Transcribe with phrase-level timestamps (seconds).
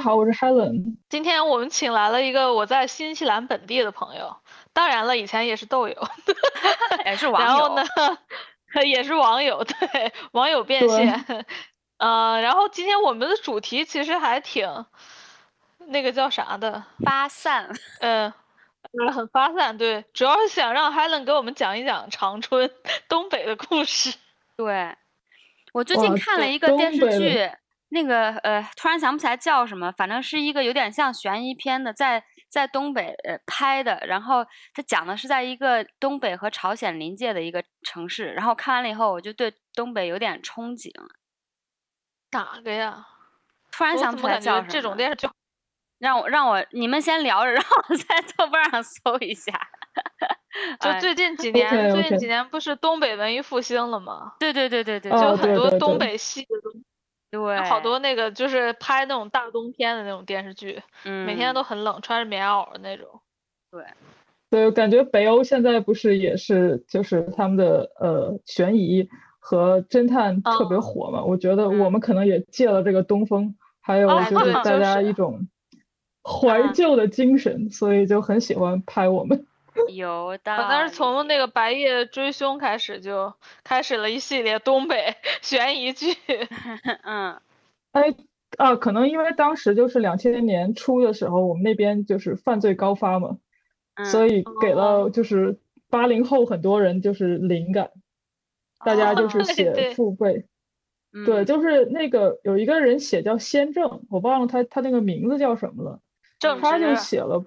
[0.00, 0.96] 好，我是 Helen。
[1.10, 4.34] 今天我们请来了一个我在新西兰本地的朋友，
[4.72, 6.08] 当然了，以前也是豆友，
[7.04, 7.46] 也是网友。
[7.46, 7.84] 然后呢，
[8.86, 11.44] 也是网友，对，网友变现。
[11.98, 14.86] 呃，然后今天我们的主题其实还挺
[15.88, 17.70] 那个叫啥的，发散。
[18.00, 18.32] 嗯，
[19.12, 22.70] 很发散，对，主要是想让 Helen 给我们讲一讲长春
[23.06, 24.16] 东北的故事。
[24.56, 24.96] 对，
[25.74, 27.50] 我最近看了一个电视剧。
[27.90, 40.90] 那个呃，突然想不起来叫什么，反正是一个有点像悬疑片的，在在东北呃拍的，然后它讲的是在一个东北和朝鲜临界的一个城市，然后看完了以后，我就对东北有点憧憬。
[42.32, 43.06] 哪个呀？
[43.72, 44.68] 突然想不起来叫什么。
[44.68, 45.28] 这种电视剧，
[45.98, 49.52] 让我让我你们先聊着， 让我在豆瓣上搜一下。
[50.80, 54.34] 就最近几 年，最近几年不是东北文艺复兴了吗？
[54.38, 56.84] 对对对对对，就很多东北戏的东西。
[57.30, 63.06] 对，好多那个就是拍那种大冬天的那种电视剧，嗯，每天都很冷，穿着棉袄的那种。
[63.70, 63.84] 对，
[64.50, 69.08] 对，感觉北欧现在不是也是就是他们的呃悬疑
[69.38, 71.22] 和侦探特别火嘛？
[71.22, 75.48] 我觉得我们可能也借了这个东风，还有就是大家一种
[76.24, 79.46] 怀旧的精神，所以就很喜欢拍我们。
[79.94, 83.32] 有的，但是从那个《白夜追凶》开始就
[83.64, 86.16] 开始了一系列东北 悬疑剧。
[87.04, 87.40] 嗯，
[87.92, 88.14] 哎
[88.58, 93.38] 啊，可能因为当时就是两千年初的时候，我们那边就是犯罪高发嘛，
[94.04, 97.90] 所以给了就是八零后很多人就是灵感，
[98.84, 100.46] 大家就是写父辈。
[101.26, 106.00] 对，就是那个有一个人写叫先正，我忘了他他那个名字叫什么了，
[106.60, 107.44] 他就写了。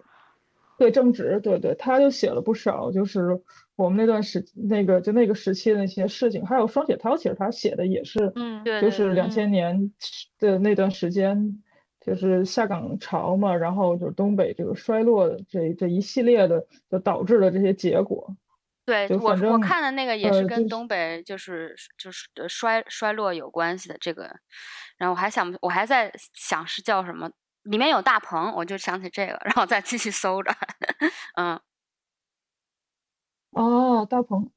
[0.78, 3.40] 对正直，对对，他就写了不少，就是
[3.76, 9.92] 我们那段时那个就那个时期的那些事情，还有双雪涛，其实他写的也是，嗯，对，就是两千年
[10.40, 11.62] 的那段时间，
[12.02, 18.36] 就是下岗潮嘛，然后就是东北这个衰落的这这一系列的，就导致了这些结果。
[18.86, 24.24] 对我我看的那个也是跟东北就是就是衰衰落有关系的这个，
[24.98, 27.32] 然后我还想我还在想是叫什么。
[27.64, 30.52] 里面有大鹏，我就想起这个，然后再继续搜着。
[31.36, 31.60] 嗯，
[33.52, 34.50] 哦，大鹏，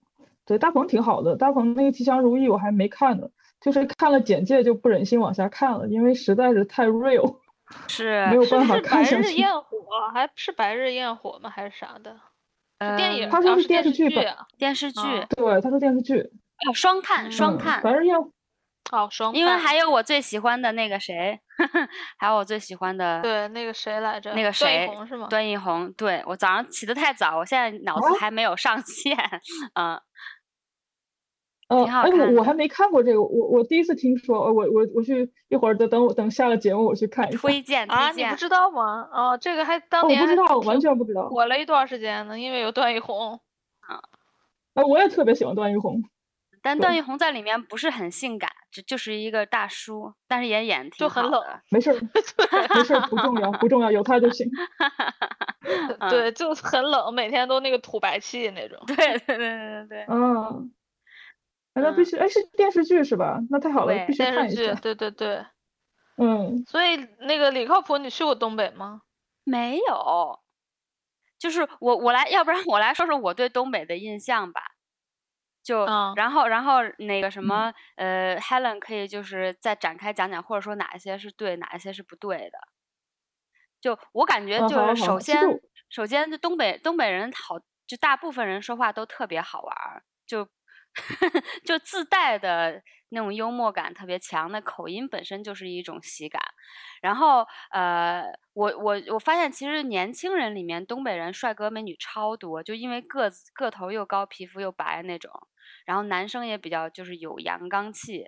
[0.44, 1.36] 对，大鹏挺好的。
[1.36, 3.28] 大鹏那个《吉祥如意》我还没看呢，
[3.60, 7.38] 就是看了简介就不忍心往下看了，因为实在是太 real，
[7.88, 9.22] 是没有办法看下去。
[9.22, 9.78] 白日焰火
[10.12, 11.48] 还是白日焰火吗？
[11.50, 12.16] 还是啥的？
[12.96, 13.30] 电影？
[13.30, 14.46] 他说是电视剧吧？
[14.58, 15.00] 电视剧。
[15.30, 16.20] 对，他说电视剧。
[16.68, 17.82] 哦，双看，双看。
[17.82, 18.30] 白日焰火。
[18.91, 21.38] 好双，因为还有我最喜欢的那个谁，
[22.19, 24.32] 还有我最喜欢的，对，那个谁来着？
[24.34, 24.86] 那个谁？
[24.86, 25.26] 段奕宏是吗？
[25.28, 29.16] 段奕宏，对我早上起得太早，我现在脑子还没有上线，
[29.74, 30.00] 嗯，
[31.69, 32.12] 挺好看。
[32.12, 37.38] 哎，我我还没看过这个，我我第一次听说，我我我去一会儿等等我等下了节目我去看一下。
[37.38, 39.08] 推荐啊，你不知道吗？
[39.12, 43.32] 哦，这个还当年我不知道，完全不知道，火了一段时间呢，因为有段奕宏。
[43.80, 44.00] 啊，
[44.74, 46.00] 哎，我也特别喜欢段奕宏。
[46.66, 51.28] 但段奕宏在里面不是很性感，就就是一个大叔，但是也演挺好的。
[51.28, 54.50] 就很冷，没事，没事，不重要，不重要，有他就行。
[56.10, 58.82] 对，就很冷，每天都那个吐白气那种。
[58.87, 60.06] 对对对对对。
[60.09, 60.72] 嗯。
[61.75, 63.38] 那必须，哎，是电视剧是吧？
[63.50, 64.75] 那太好了，必须看一下。
[64.75, 65.44] 对对对。
[66.16, 66.65] 嗯。
[66.66, 69.03] 所以那个李靠谱，你去过东北吗？
[69.44, 70.41] 没有。
[71.38, 74.62] 就是我我来，要不然我来说说我对东北的印象吧。
[75.66, 75.84] 就
[76.15, 82.59] 然后然后那个什么呃，Helen 可以就是再展开讲讲，或者说哪一些是对，哪一些是不对的。
[83.81, 85.43] 就我感觉就是首先
[85.91, 90.49] 首先就东北东北人好，就大部分人说话都特别好玩儿，就
[91.64, 96.42] 就自带的那种幽默感特别强，那口音本身就是一种喜感。
[97.03, 98.24] 然后呃，
[98.54, 105.30] 我我我发现其实年轻人里面东北人帅哥美女超多，就因为个子个头又高，皮肤又白那种。
[105.84, 108.26] 然后男生也比较就是有阳刚气，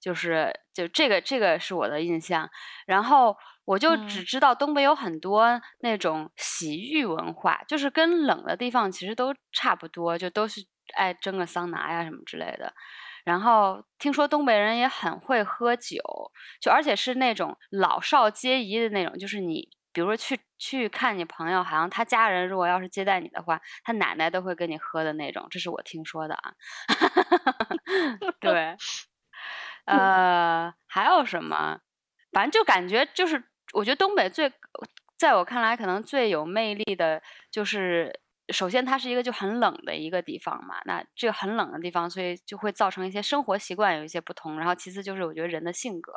[0.00, 2.48] 就是就这个这个是我的印象。
[2.86, 10.60] 然后我就只知道东北有很多那种洗浴文化，就是跟冷的地方其实都差不多，就都是
[10.94, 12.72] 爱蒸个桑拿呀什么之类的。
[13.24, 15.98] 然后听说东北人也很会喝酒，
[16.60, 19.68] 就而且是那种老少皆宜的那种，就是你。
[19.92, 26.52] 比如说去去看你朋友，好像他家人如果要是接待你的话，他奶奶都会跟你喝的那种，这是我听说的啊。
[28.38, 28.76] 对，
[29.90, 31.80] 呃，还有什么？
[32.32, 33.42] 反正就感觉就是，
[33.72, 34.52] 我觉得东北最，
[35.18, 37.20] 在我看来可能最有魅力的，
[37.50, 38.20] 就是
[38.52, 44.58] 首先它是一个就很冷的一个地方嘛，那这个很冷的地方，所以就会造成一些生活习惯有一些不同。
[44.58, 46.12] 然后其次就是我觉得人的性格。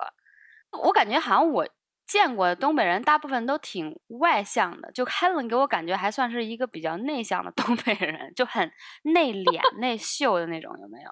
[0.84, 1.68] 我感觉好像我
[2.06, 8.72] 见过的东北人大部分都挺外向的，就 Helen 给我感觉还算是一个比较内向的东北人，就很
[9.04, 11.12] 内敛、内秀的那种，有没有？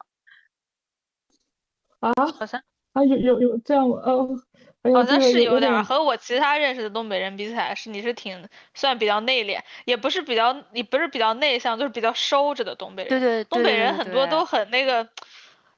[2.02, 2.62] 啊，好像
[2.94, 4.28] 啊，有有有这样哦，
[4.94, 13.10] 好像是有点和我其他认识的东北人比起来，是你是挺算比较内敛，也不是比较，你不是比较内向，就是比较收着的东北人。
[13.10, 15.08] 对对对，东北人很多都很那个，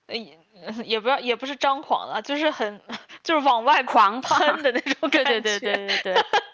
[0.08, 0.40] 也
[0.86, 2.82] 也不要也不是张狂了，就是很
[3.22, 5.42] 就是往外 狂喷的那种感觉。
[5.42, 6.14] 对对对 对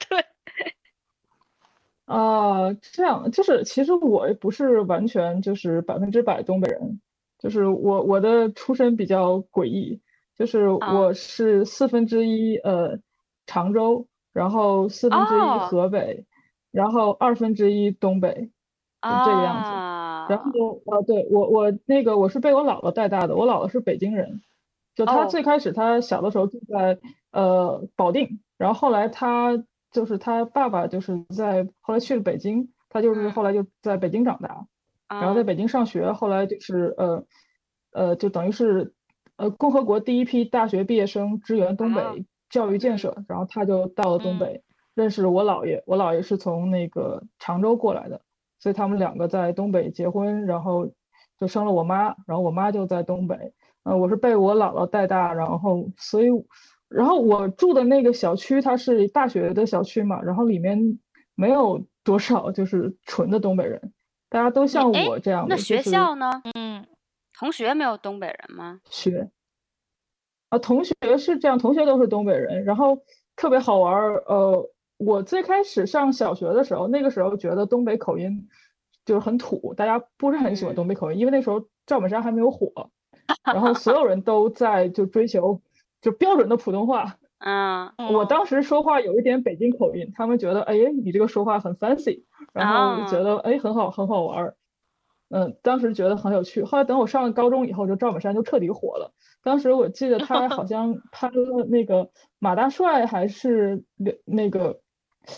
[0.09, 0.75] 对对。
[2.05, 6.99] 啊，这样就是其实我不是完全就是百分之百东北人。
[7.39, 10.01] 就是我我的出身比较诡异，
[10.35, 12.99] 就是我是四分之一呃
[13.47, 16.25] 常州，然后四分之一河北，
[16.69, 18.51] 然后二分之一东北，
[19.01, 19.71] 这个样子。
[20.29, 24.41] 然后呃，对我我那个我是被我姥姥带大的，我姥姥是北京人，
[24.93, 26.99] 就她最开始她小的时候住在
[27.31, 34.67] 呃保定，然后后来她就是她爸爸就是在后来去了北京，她就是后来就在北京长大。
[35.09, 37.25] 然后在北京上学，后来就是呃，
[37.91, 38.93] 呃，就等于是
[39.37, 42.01] 呃共和国第一批大学毕业生支援东北
[42.49, 44.63] 教育建设，然后他就到了东北，
[44.93, 48.21] 认识我姥爷，我姥爷是从那个常州过来的，
[48.59, 50.91] 所以他们两个在东北结婚，然后
[51.39, 53.53] 就生了我妈，然后我妈就在东北，
[53.83, 56.27] 呃，我是被我姥姥带大，然后所以，
[56.87, 60.99] 然后我住的那个小区它是大学的小区嘛，然后里面
[61.33, 63.91] 没有多少就是纯的东北人。
[64.29, 66.41] 大家都像我这样的，那学校呢？
[66.53, 66.85] 嗯，
[67.37, 68.79] 同学没有东北人吗？
[68.89, 69.29] 学
[70.49, 73.03] 啊，同学是这样，同学都是东北人，然后
[73.35, 74.23] 特别好玩儿。
[74.27, 78.47] 呃，我最开始上小学的时候，那个时候觉得东北口音
[79.05, 82.91] 就是很土，大家不是很喜欢东北口音，因为那时候赵本山还没有火，
[83.45, 85.61] 然后所有人都在就追求
[86.01, 87.18] 就标准的普通话。
[87.39, 92.23] 嗯，我当时说话有一点北京口音，他们觉得哎，你这个说话很 fancy。
[92.53, 94.55] 然后觉得哎很好很好玩儿，
[95.29, 96.63] 嗯，当时觉得很有趣。
[96.63, 99.13] 后来等我上了高中以后，就赵本山就彻底火了。
[99.43, 102.09] 当时我记得他好 像拍了那个
[102.39, 103.83] 马大帅还是
[104.25, 104.79] 那个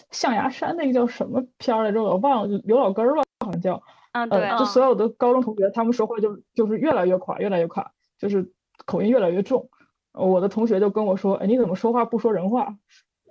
[0.10, 2.02] 象牙山那个叫什么片儿来着？
[2.02, 3.84] 我忘了，刘老根儿吧，好像叫。
[4.14, 4.58] 嗯，对。
[4.58, 8.52] 就所有的高中同学，他们说话就就是越来越垮，越来越垮，就是
[8.86, 9.70] 口音越来越重。
[10.14, 12.76] 我的同学就跟我说：“哎，你怎么说话不说人话？”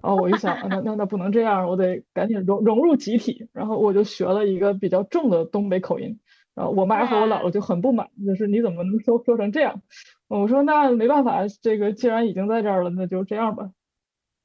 [0.02, 6.18] 哦，我一想，那那那不能这样，我得赶紧融融入集体，然后我就学了一个比较重的东北口音，
[6.54, 9.82] 然后我妈和我姥姥就很不满，就是你怎么能说说成这样？
[10.28, 13.70] 我说那没办法，这个既然已经在这儿了，那就这样吧。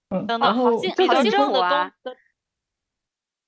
[0.10, 1.92] 嗯，然后比较正的东，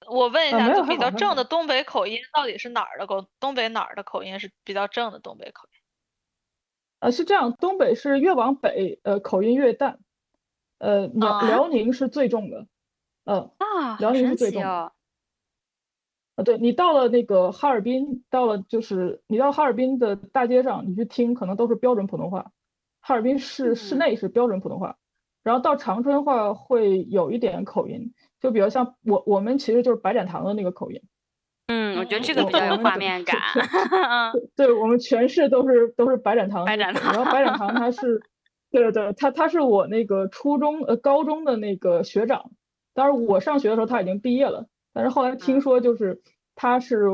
[0.08, 3.28] 我问一下，就比较正的东北口音到底是哪儿的口？
[3.40, 5.77] 东北哪儿的口音是比较正的东北口音？
[7.00, 10.00] 呃，是这样，东北是越往北，呃，口音越淡。
[10.80, 12.68] 呃，辽辽宁是最重的，
[13.26, 14.70] 嗯啊，辽宁是最重的。
[14.70, 14.92] 啊，
[16.46, 22.52] 对你到了那个哈尔滨，到了就是你到哈尔滨的大街上，你去听，可能都是标准普通话。
[23.00, 24.98] 哈尔滨市市内是标准普通话，
[25.42, 31.02] 然后到长春话会有一点口音，就比如像我我们其实就是白展堂的那个口音。
[31.68, 33.38] 嗯，我觉得这个比较有画面感。
[34.56, 38.22] 对，我们全市都是都是白展堂，白展堂，然后白展堂他是。
[38.70, 42.52] 对对对，他他是我那个初中呃高中的那个学长，
[42.94, 46.22] 当时我上学的时候他已经毕业了，但是后来听说就是
[46.54, 47.06] 他是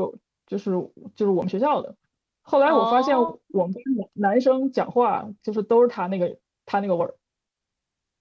[0.48, 0.72] 就是
[1.14, 1.94] 就是我们学校的，
[2.42, 3.82] 后来我发现我们班
[4.14, 7.14] 男生讲话就是都是他那个他那个味儿，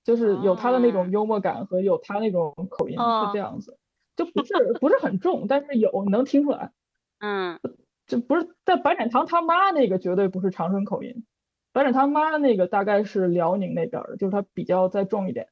[0.04, 3.80] 就是有他的那种幽默感和有他那种口音是这样子，
[4.16, 6.72] 就不是不是很重，但是有能听出来，
[7.20, 7.60] 嗯，
[8.06, 11.26] 就不是在白展堂他妈那个绝对不是长春口音。
[11.72, 15.50] 白展堂妈那个大概是辽宁那边的，就是他比较再重一点，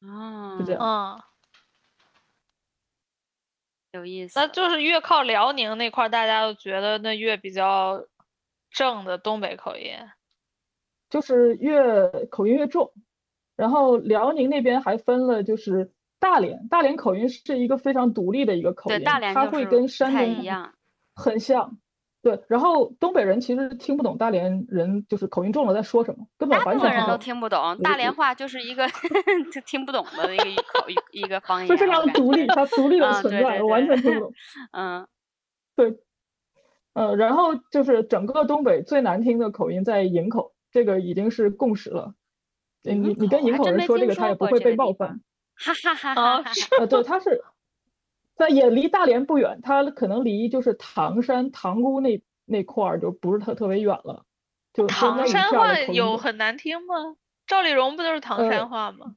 [0.00, 1.24] 啊，就这样，啊，
[3.92, 4.38] 有意思。
[4.38, 8.06] 那就是越靠辽宁那块，大家都觉得那越比较
[8.70, 9.96] 正的东北口音，
[11.08, 12.92] 就是越口音越重。
[13.56, 15.92] 然后辽宁那边还分了，就是
[16.24, 19.04] 大连，大连口音是一个非常独立的一个口音，
[19.34, 20.72] 它会跟山东一样，
[21.14, 21.76] 很像。
[22.22, 27.78] 对，然后东北人其实听不懂大连人就是口音重了在说什么，根本完全人都听不懂。
[27.82, 28.88] 大连话就是一个
[29.52, 34.32] 就听不懂的一个口一一个方言，非常独立，它独立 的存在，完全听不懂。
[34.72, 35.06] 嗯，
[35.76, 35.98] 对，
[36.94, 42.14] 呃，然后就是整个东北最难听的口音在营口，这个已经是共识了。
[42.82, 45.20] 你你跟营口人说这个，他也不会被冒犯。
[45.56, 46.52] 哈哈哈哈哈。
[46.80, 47.42] 呃，对，他是。
[48.36, 54.24] 在也离大连不远，他可能离就是唐山塘沽那那块儿就不是特特别远了。
[54.72, 57.14] 就唐山话有很难听吗？
[57.46, 59.14] 赵丽蓉不都是唐山话吗？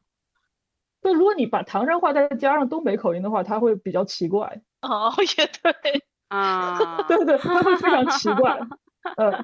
[1.01, 4.61] 对，如果你把唐山话再加上东北口音的话，它会比较奇怪。
[4.83, 8.59] 哦，也对 啊，对对，它会非常奇怪。
[9.17, 9.43] 呃，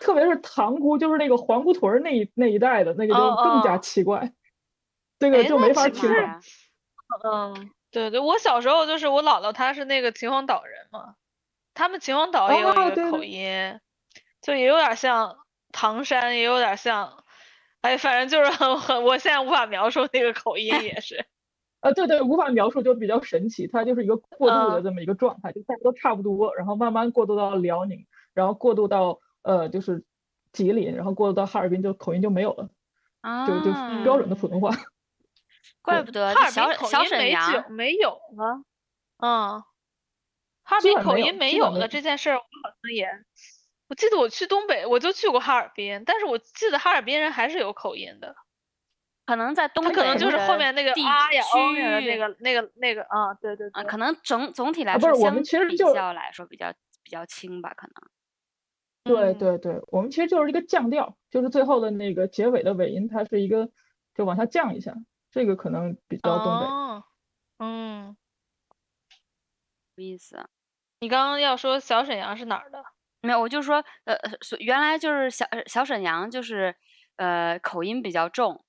[0.00, 4.32] 特别是塘沽，就是那个黄姑屯那一那一带的那个就更加奇怪，
[5.22, 6.40] 这个就没法听了。
[7.24, 11.14] 嗯，对对，我小时候就是我姥姥她是那个秦皇岛人嘛，
[11.74, 13.78] 他们秦皇岛也有一个口音，
[14.40, 15.36] 就也有点像
[15.70, 17.22] 唐山，也有点像，
[17.82, 21.24] 哎，反正就是很很，我现在无法描述那个口音也是。
[21.80, 30.02] 啊， 对对，无法描述，就比较神奇，它就是一个过渡的这么一个状态，就大家都差不多，然后慢慢过渡到辽宁，然后过渡到呃就是
[30.52, 32.68] 吉林，然后过渡到哈尔滨，就口音就没有了，
[33.46, 34.70] 就就标准的普通话。
[35.82, 38.62] 怪不得哈尔滨小沈阳没有了，
[39.18, 39.62] 嗯，
[40.62, 43.08] 哈尔滨口音没有了这件事儿，我好像也，
[43.88, 48.34] 我记得我去东北，我就去过哈尔滨，但是我记得哈尔滨人还是有口音的。
[49.24, 56.72] 可能在东北，可能就是后面那个啊呀区域那个那个那个啊，对对啊，可能总总体来说，不是我们其实就来说比较
[57.04, 57.94] 比较轻吧，可能。
[59.04, 63.70] 对对对，我们其实就是一个降调，就是最后的那个结尾的尾音，它是一个
[64.14, 64.94] 就往下降一下，
[65.32, 66.66] 这个可能比较东北。
[67.58, 68.16] 嗯，
[69.96, 70.48] 有意思。
[71.00, 72.84] 你刚刚要说小沈阳是哪儿的？
[73.22, 74.16] 没有，我就说呃，
[74.60, 76.74] 原来就是小小沈阳，就是
[77.16, 78.64] 呃口音比较重。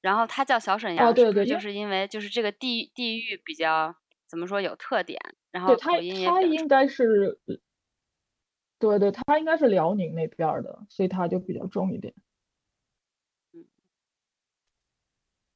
[0.00, 5.18] 然后他叫小沈阳，对对，就是因为就是这个地地域比较怎么说有特点，
[5.50, 7.38] 然后口音也它应该是，
[8.78, 12.12] 对对，他应该是辽宁那边的，所以他就比较重一点。
[13.54, 13.64] 嗯，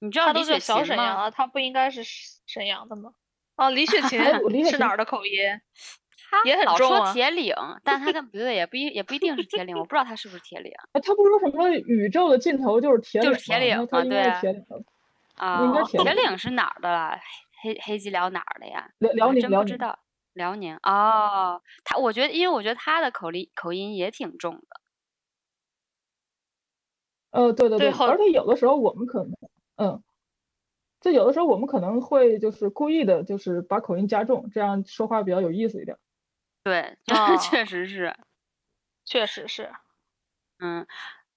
[0.01, 1.31] 你知道李雪琴吗？
[1.31, 2.03] 他不应该是
[2.47, 3.13] 沈阳的吗？
[3.57, 4.21] 哦，李雪 琴
[4.65, 5.33] 是哪儿的口音？
[6.31, 10.73] 他也很老说铁岭，但他跟 不对，也不一也不一定是铁岭，我不知道他是不是铁岭。
[10.93, 14.21] 他不说什么宇宙的尽头就是铁岭就是铁岭啊，对
[15.37, 17.19] 啊，应该铁岭是哪儿的了？
[17.61, 18.89] 黑黑吉辽哪儿的呀？
[18.99, 19.99] 辽辽宁，真不知道。
[20.35, 24.81] 辽宁哦，他我觉得，因为我觉得他的口音口音也挺重的。
[27.31, 29.33] 呃，对对对，而且有的时候我们可能，
[29.79, 30.03] 嗯。
[31.01, 35.97] 就有的时候我们可能会就是故意的，就是把口音加重，这样说话比较有意思一点。
[36.65, 36.99] 对，
[37.41, 38.15] 确实是，
[39.05, 39.71] 确实是。
[40.61, 40.87] 嗯，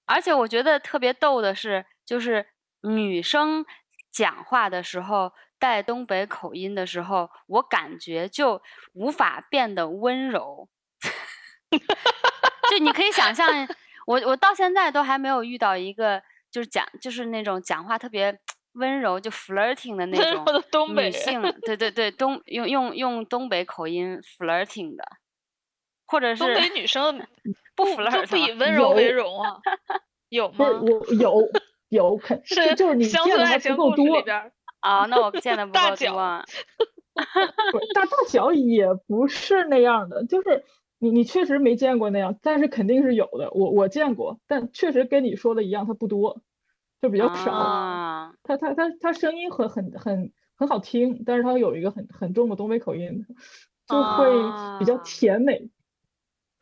[0.06, 2.46] 而且我觉得特别逗的是，就是
[2.82, 3.64] 女生
[4.10, 8.62] 讲话的时候带东北口音的时候，我感觉就
[8.94, 10.68] 无法变得温柔。
[12.70, 13.48] 就你可以想象，
[14.06, 16.22] 我我到现在都还没有遇到一个
[16.52, 18.38] 就是讲就是那种讲话特别。
[18.74, 20.16] 温柔就 flirting 的那
[20.72, 25.04] 种女性，对对对，东用用用东北口音 flirting 的，
[26.06, 27.20] 或者是东北女生
[27.76, 29.58] 不 flirt 不以 温柔为荣啊？
[30.30, 30.70] 有吗？
[30.70, 31.46] 我有
[31.90, 34.04] 有肯是就是你见的还不够多
[34.80, 35.04] 啊？
[35.04, 36.42] 那我见的不够多。
[37.94, 40.64] 大大小也不是那样的，就是
[41.02, 43.50] 你你确实没见过那样，但是肯定是有的。
[43.50, 46.40] 我我见过，但确实跟你说的一样，它不多。
[47.00, 47.74] 就比较少，
[48.44, 53.26] 他他他他声音很很很很好听，但是它有一个很很重的东北口音，
[53.88, 55.68] 就会比较甜美。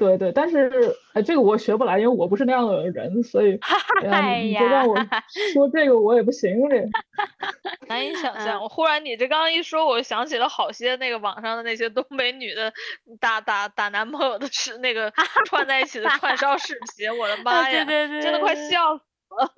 [0.01, 3.61] 对对，但是哎，这个我学不来，因为我不是那样的人，所以
[4.43, 4.97] 你就让我
[5.53, 6.89] 说这个我也不行这
[7.87, 12.73] 难以想象，我忽然你这刚刚一说，我想起了好些那个网上的那些东北女的
[13.21, 15.13] 打打打男朋友的视那个
[15.45, 19.05] 串在一起的串烧视频，我的妈呀，真的快笑死
[19.39, 19.53] 了。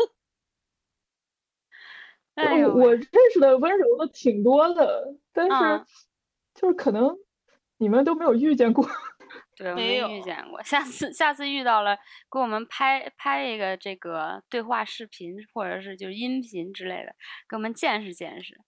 [2.35, 5.85] 我我认识的温柔的挺多的，但是
[6.53, 7.17] 就是可能
[7.79, 8.85] 你们都没有遇见过，
[9.63, 10.63] 对，没有遇见过。
[10.63, 11.97] 下次下次遇到了，
[12.31, 17.15] 给我们拍拍一个这个对话视频，或者是就是音频之类的，
[17.49, 18.61] 给我们见识见识。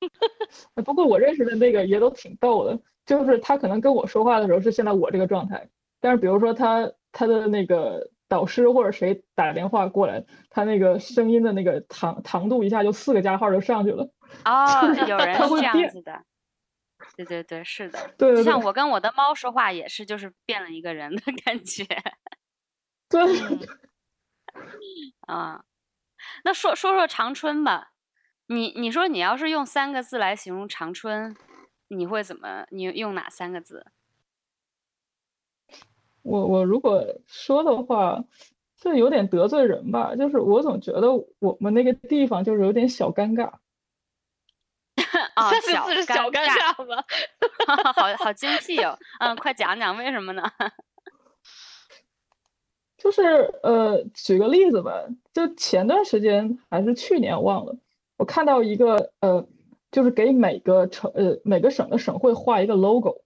[0.84, 5.68] 不过我认识的那个也都挺逗的，就是他可能跟我说话的时候是现在我这个状态，
[6.00, 8.10] 但是比如说他他的那个。
[8.30, 14.08] 导师或者谁打电话过来，他那个声音的那个糖糖度一下就四个加号就上去了。
[14.44, 16.22] 哦，有人是这样子的。
[17.16, 18.14] 对对对，是的。
[18.16, 18.42] 对对。
[18.42, 21.84] 像我跟我的猫说话也是，就是变了一个人的感觉。
[23.08, 23.20] 对。
[25.26, 25.64] 啊，
[26.44, 27.92] 那说说说长春吧。
[28.46, 31.36] 你你说你要是用三个字来形容长春，
[31.88, 32.66] 你会怎么？
[32.70, 33.86] 你用哪三个字？
[36.22, 38.24] 我我如果说的话，
[38.76, 40.16] 就有点得罪人吧。
[40.16, 43.52] 就是我总觉得我们那个地方就是有点小尴尬。
[45.34, 45.50] 啊，
[46.06, 47.02] 小尴尬 吗？
[47.94, 48.98] 好好精辟哦。
[49.20, 50.42] 嗯，快讲讲为什么呢？
[52.96, 53.22] 就是
[53.62, 54.92] 呃，举个例子吧，
[55.32, 57.74] 就前段时间还是去年忘了，
[58.18, 59.48] 我看到一个呃，
[59.90, 63.22] 就是给每个城呃每个省的省会画一个 logo，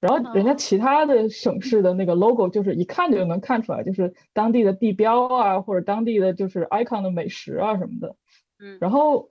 [0.00, 8.16] 然后人家其他的省市的那个 logo 就是一看就能看出来，就是当地的地标啊，或者当地的就是 icon 的美食啊什么的。
[8.58, 8.78] 嗯。
[8.80, 9.30] 然后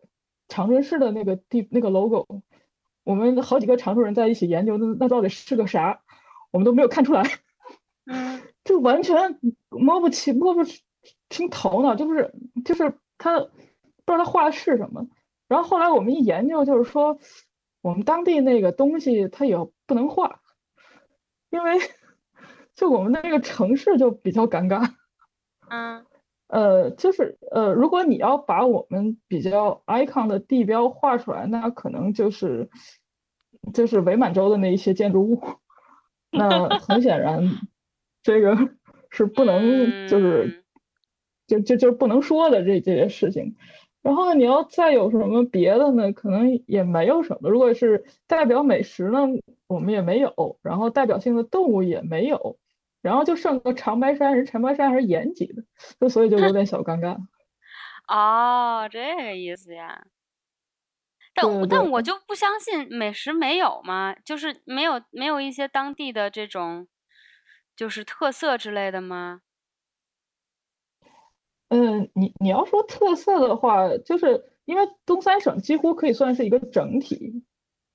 [0.54, 2.28] 长春市的那个地那个 logo，
[3.04, 6.04] 我们好几个长春人在一起研究，那那到底是个啥？
[6.52, 7.24] 我们都没有看出来。
[8.06, 8.40] 嗯。
[8.64, 10.62] 就完全摸不清摸不
[11.30, 12.34] 清头脑，就是
[12.64, 13.48] 就是他不
[14.06, 15.08] 知道他画的是什么。
[15.48, 17.18] 然后后来我们一研究，就是说
[17.82, 19.58] 我们当地那个东西它也
[19.88, 20.40] 不能画，
[21.50, 21.80] 因为
[22.76, 24.94] 就我们的那个城市就比较尴尬。
[25.70, 26.06] 嗯，
[26.54, 32.70] 呃，就是呃，如果你要把我们比较 icon 的地标画出来，那可能就是
[33.74, 35.42] 就是伪满洲的那一些建筑物。
[36.30, 37.50] 那很显然。
[38.22, 38.56] 这个
[39.10, 40.64] 是不能，就是
[41.48, 43.56] 就就就不能说的这这些事情。
[44.04, 46.12] 然后你要再有什么别的呢？
[46.14, 47.50] 可能也没有什么。
[47.50, 49.22] 如果是代表美食呢，
[49.66, 50.60] 我们也没有。
[50.62, 52.58] 然后代表性的动物也没有。
[53.04, 55.64] 然后就剩个长白山，人长白山还是延吉的，
[56.02, 57.16] 就所以就有点小尴尬。
[58.10, 60.08] 哦，这个意思呀。
[61.36, 64.16] 但但我就不相信美食没有吗？
[64.26, 66.88] 就是没有没有一些当地的这种。
[67.76, 69.42] 就是特色之类的吗？
[71.70, 77.44] 嗯，你你要说特色的话，就是因为东三省几乎可以算是一个整体，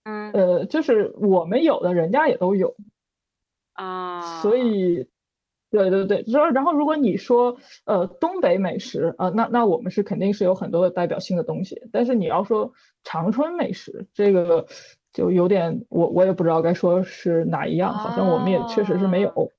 [0.03, 2.75] 嗯，呃，就是我们有的人家也都有
[3.79, 5.07] 啊，所以，
[5.71, 12.73] 对对对，然后然后如果你说呃东北美食啊，那那我们是肯定是有很多的代表性的东西，但是你要说
[13.05, 14.67] 长春美食，这个
[15.13, 19.53] 就有点我我也不知道该说是哪一样，好像我们也确实是没有。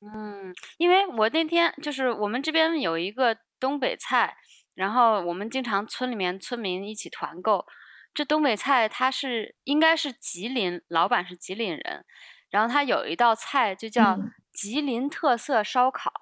[0.00, 4.34] 嗯，因为我那天就是我们这边有一个东北菜，
[4.74, 7.66] 然后我们经常村里面村民一起团购。
[8.12, 12.04] 这东北菜它是应该是吉林，老板是吉林人，
[12.50, 14.18] 然后它有一道菜就叫
[14.52, 16.12] 吉林特色烧烤。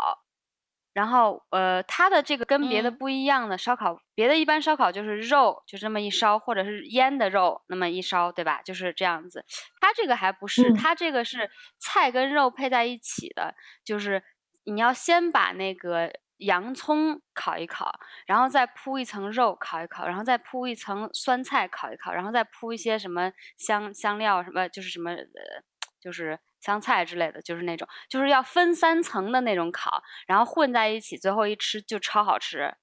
[0.95, 8.61] 然后，呃，它的这个跟别的不一样的烧烤，别的一般烧烤就是肉就这么一烧，或者是腌的肉那么一烧，对吧？
[8.62, 9.45] 就是这样子。
[9.81, 14.21] 它这个还不是，它这个是菜跟肉配在一起的，就是
[14.64, 25.62] 你要先把那个洋葱烤一烤，然后再铺一层肉烤一烤，然后再铺一层酸菜烤一烤，然后再铺一些什么香香料什么，就是什么呃，
[26.00, 26.38] 就是。
[26.61, 32.74] 香菜之类的，就是那种，就是要分三层的那种烤，然后混在一起，最后一吃就超好吃。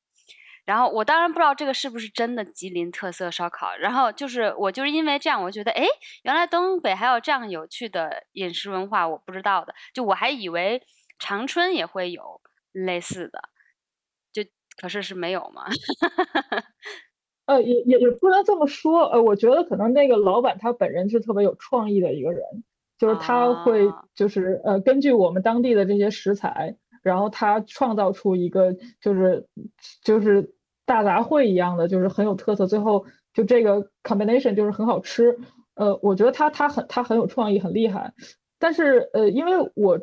[0.63, 5.83] 然后我当然不知道这个是不是真的吉林特色烧烤，然后就是我就是因为这样，我觉得哎，
[6.23, 10.81] 原来东北还有这样有趣的饮食文化，我不知道的，就我还以为
[11.19, 12.39] 长春也会有
[12.71, 13.41] 类似的，
[14.31, 14.41] 就
[14.81, 15.65] 可是是没有嘛。
[17.45, 22.41] 呃，也也也不能这么说，呃，我觉得可能那个老板他本人是特别有创意的一个人。
[22.97, 29.45] 就是他会，就是呃，根据我们当地的这些食材，然后他创造出一个，就是
[30.01, 30.53] 就是
[30.85, 32.65] 大杂烩一样的，就是很有特色。
[32.65, 35.37] 最后就这个 combination 就是很好吃。
[35.75, 38.13] 呃，我觉得他他很他很有创意，很厉害。
[38.57, 39.99] 但是呃，因为我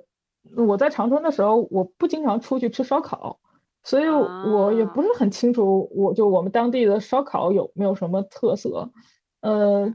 [0.55, 3.41] 我在长春的时候，我不经常出去吃烧烤，
[3.83, 8.93] 所以我也不是很清楚，我就我们当地的烧烤有没有什么特色。
[9.41, 9.89] 呃，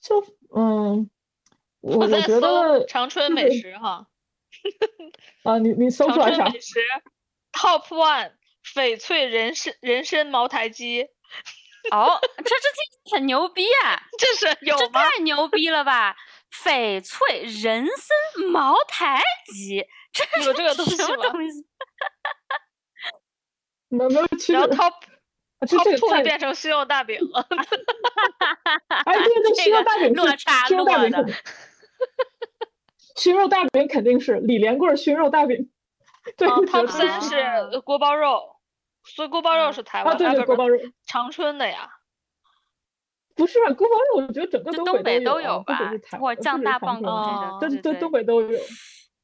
[0.00, 0.22] 就
[0.54, 1.10] 嗯。
[1.84, 4.06] 我在搜长春美食哈，
[5.44, 6.48] 啊，你你 搜出来啥？
[6.48, 6.80] 美食
[7.52, 8.32] Top One
[8.74, 11.08] 翡翠人参人参茅台鸡。
[11.90, 12.54] 哦，这这
[13.04, 14.00] 这很牛逼啊！
[14.18, 16.16] 这是有这太牛逼了吧！
[16.50, 19.20] 翡翠人参茅台
[19.52, 21.08] 鸡，这有这个东西吗？
[23.90, 24.94] 没没有，然后 Top
[25.68, 27.46] Top Two 变成熏肉大饼了。
[29.04, 31.26] 哎，对对，熏肉大饼落差落的。
[33.16, 35.70] 熏肉大饼肯定是李连贵熏肉大饼，
[36.36, 38.56] 对，Top 三是锅包肉，
[39.04, 41.88] 所以锅包肉是台湾，对对，锅包肉，长春的呀，
[43.36, 45.78] 不是锅包肉，我觉得整个东北都有吧，
[46.18, 48.58] 或酱大棒骨这种，对对，东北都有。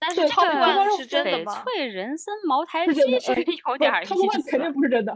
[0.02, 1.52] 但是 Top One 是真的吗？
[1.52, 5.12] 翡翠人参茅台鸡 是有点意思，Top 肯定不是真的，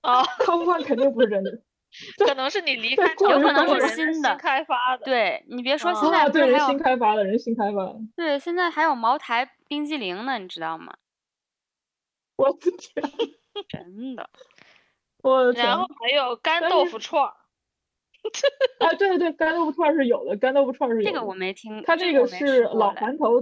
[0.00, 1.50] 啊，Top One 肯定不是真的。
[2.26, 5.04] 可能是你离开，有可能是新的开发的。
[5.04, 7.96] 对你别说，现在对人新开发的，人新开发的。
[8.16, 10.94] 对，现在还有茅台冰激凌呢，你知道吗？
[12.36, 13.04] 我的天，
[13.68, 14.28] 真的。
[15.22, 17.32] 我然后还有干豆腐串儿。
[18.78, 21.12] 啊，对对对，干豆腐串儿是有的，干豆腐串儿是有的。
[21.12, 21.82] 这个我没听。
[21.84, 23.40] 它这个是老韩头，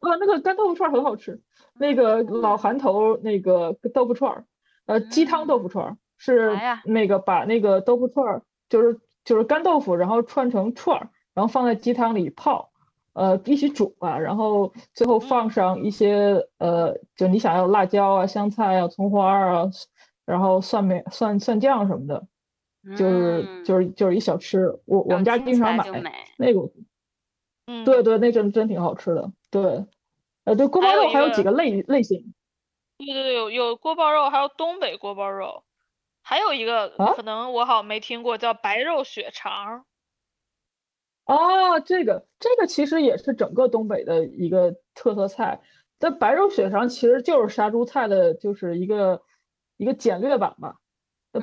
[0.00, 1.40] 啊，那个干豆腐串很好吃，
[1.78, 4.44] 那个老韩头那个豆腐串儿，
[4.86, 12.70] 呃，鸡汤豆腐串是那个把那个豆腐串儿就是就是干豆腐，然后串成串儿，然后放在鸡汤里泡，
[13.12, 19.70] 呃，一起煮吧，然后最后放上一些呃，就你想要辣椒啊、香菜啊、葱花啊，
[20.24, 22.26] 然后蒜面蒜蒜酱什么的，
[22.96, 25.84] 就是就是就是一小吃，我我们家经常买
[26.38, 26.70] 那个，
[27.66, 29.84] 嗯，对对，那真真挺好吃的，对。
[30.44, 32.34] 呃，对，锅包肉还有几个类类型？
[32.98, 35.64] 对对对，有有锅包肉，还有东北锅包肉，
[36.24, 39.84] 还有一个可能我好像没听过，叫白肉血肠。
[41.26, 45.60] 哦，这个这个其实也是整个东北的一个特色菜。
[46.00, 49.22] 这白肉血肠其实就是杀猪菜的，就是一个
[49.76, 50.76] 一个简略版吧。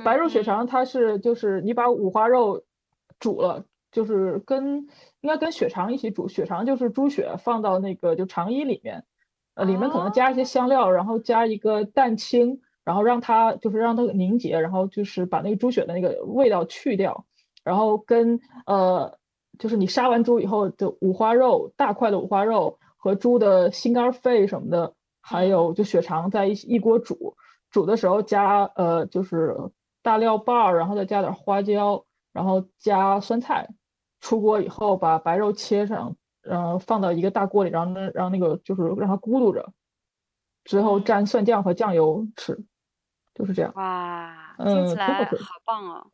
[0.03, 2.65] 白肉血肠它是就是你把五花肉
[3.19, 3.63] 煮了。
[3.91, 4.87] 就是跟
[5.19, 9.03] 应该跟血肠一起煮，血肠就是猪血放到那个就肠衣里面，
[9.53, 17.25] 呃，里面可能加一些香料，然后加一个蛋清，然后让它就是让它凝结，然后就是把那个猪血的那个味道去掉，
[17.63, 19.17] 然后跟呃
[19.59, 27.35] 就是你杀完猪以后的五花肉，大块的五花肉和猪的心肝肺什么的，还有就血肠在一一锅煮，
[27.69, 29.55] 煮的时候加呃就是
[30.01, 33.69] 大料瓣儿，然后再加点花椒，然后加酸菜。
[34.23, 39.73] 出锅以后，把白肉切上，然后放到一个大锅里，让那让那个就是让它咕嘟着，
[40.63, 42.63] 之后蘸蒜酱和酱油吃，
[43.41, 43.73] 就是这样。
[43.73, 45.31] 哇，听起来好
[45.65, 46.07] 棒哦！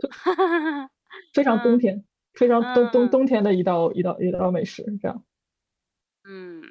[1.33, 5.25] 非常冬天，非常冬冬冬天的一道一道一道美食，这样。
[6.23, 6.63] 嗯，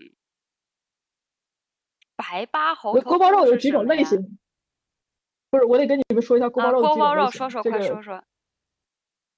[2.16, 4.38] 白八猴锅包肉有几种类型？
[5.51, 8.25] 不是，我得跟你们说一下锅包肉锅包肉，说说快说说。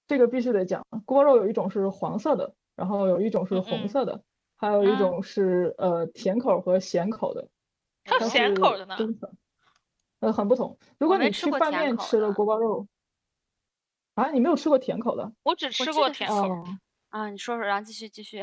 [0.06, 4.22] 这个必须得讲，锅包肉有一种是黄色的，然后有一种是红色的，
[4.56, 7.48] 还有一种是呃甜口和咸口的。
[8.04, 8.96] 还有咸口的呢？
[10.20, 10.76] 呃，很不同。
[10.98, 12.86] 如果你去饭店吃了锅包肉，
[14.14, 15.32] 啊，你没有吃过甜口的？
[15.42, 16.64] 我只吃过甜口。
[17.10, 18.42] 啊，你说说，然后继续继续。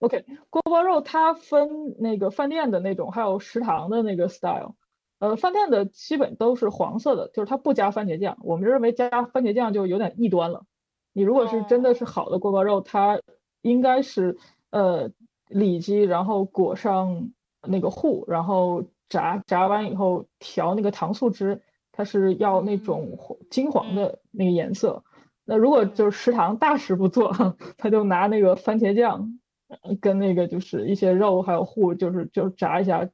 [0.00, 4.76] OK，锅包肉它分那个饭店的那种，还有食堂的那个 style。
[5.20, 8.36] 呃，饭店的基本都是黄色的，就是它不加番茄酱。
[8.42, 10.66] 我们认为加番茄酱就有点异端了。
[11.14, 13.22] 你如果是真的是好的锅包肉，它
[13.62, 14.36] 应该是
[14.70, 15.10] 呃
[15.48, 17.30] 里脊，然后裹上
[17.62, 21.62] 那个糊，然后炸，炸完以后调那个糖醋汁，
[21.92, 23.18] 它是要那种
[23.50, 25.02] 金黄的那个颜色。
[25.44, 27.32] 那如果就是食堂大师不做，
[27.76, 29.38] 他就拿那个番茄酱
[30.00, 33.08] 跟那个就是一些肉还有糊，就是就炸一下。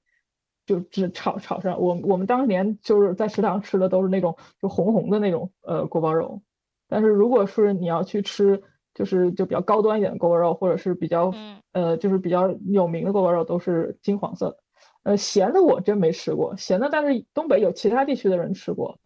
[0.66, 6.42] 就只炒炒上，我我们当年就是在食堂吃的都是那种就红红的那种呃锅包肉，
[6.86, 8.62] 但是如果是你要去吃，
[8.94, 11.34] 就是就比较高端一点的锅包肉，或者是比较
[11.72, 14.58] 呃就是比较有名的锅包肉，都是金黄色的。
[15.04, 18.98] 呃，咸的我真没吃过，咸的但是东北有其他地区的人吃过，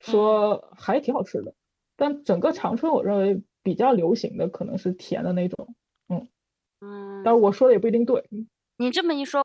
[0.00, 1.54] 说还挺好吃的。
[1.96, 5.74] 但整个长春我认为比较流行的可能是甜的那种，
[6.08, 6.28] 嗯
[6.82, 8.24] 嗯，但是我说的也不一定对。
[8.80, 9.42] 你这么一说。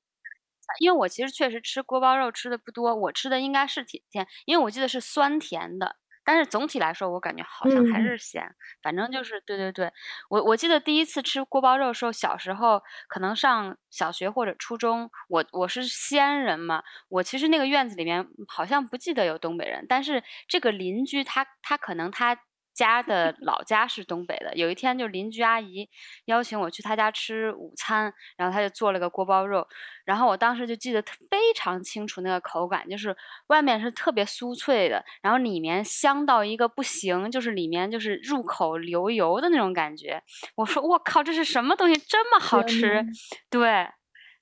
[0.79, 9.91] 因为我其实确实吃锅包肉吃的不多，我吃的应该是甜甜，因为我记得是酸甜的，但是总体来说我感觉好像还是咸，反正就是对对对，
[10.29, 22.37] 我我记得第一次吃锅包肉的时候，小时候可能上小学或者初中，我我是西安人嘛，我其实那个院子里面好像不记得有东北人，但是这个邻居他他可能他。
[22.73, 25.87] 家的老家是东北的，有一天就邻居阿姨
[26.25, 29.67] 邀请我去她家吃午餐，然后她就做了个锅包肉，
[30.05, 33.15] 然后我当时就记得非常清楚那个口感，就是
[33.47, 40.21] 外面是特别酥脆的，然后里面香到一个不行，就是里面就是入口流油的那种感觉。
[40.55, 43.05] 我说我靠，这是什么东西这么好吃？
[43.49, 43.87] 对，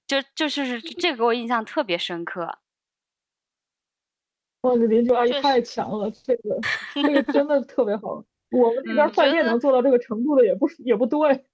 [0.07, 2.60] 就就是这个给我印象特别深刻。
[4.61, 6.59] 哇，这邻居阿姨太强了，这个
[6.93, 8.23] 这个真的特别好。
[8.51, 11.45] 我们那边饭店能做到这个程度的也不也不对。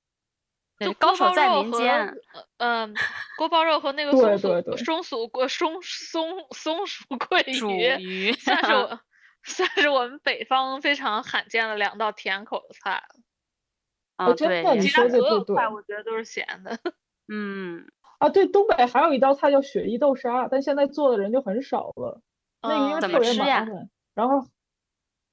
[0.80, 2.16] 就高手在民间。
[2.58, 2.94] 嗯，
[3.38, 9.00] 锅包肉和那个松鼠松鼠过松松松鼠桂鱼，算是我
[9.44, 14.26] 算是我们北方非常罕见的两道甜口的菜了。
[14.26, 16.78] 啊，对，其他所有菜我觉得都是咸的。
[17.32, 17.88] 嗯。
[18.20, 22.22] 啊，对，东北还有一道菜叫雪衣豆沙，但现在做的人就很少了。
[22.62, 24.46] 那个因为特别麻烦，然后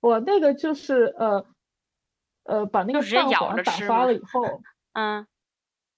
[0.01, 1.47] 我那个就是呃
[2.45, 4.43] 呃把那个蛋黄打发了以后，
[4.93, 5.27] 嗯，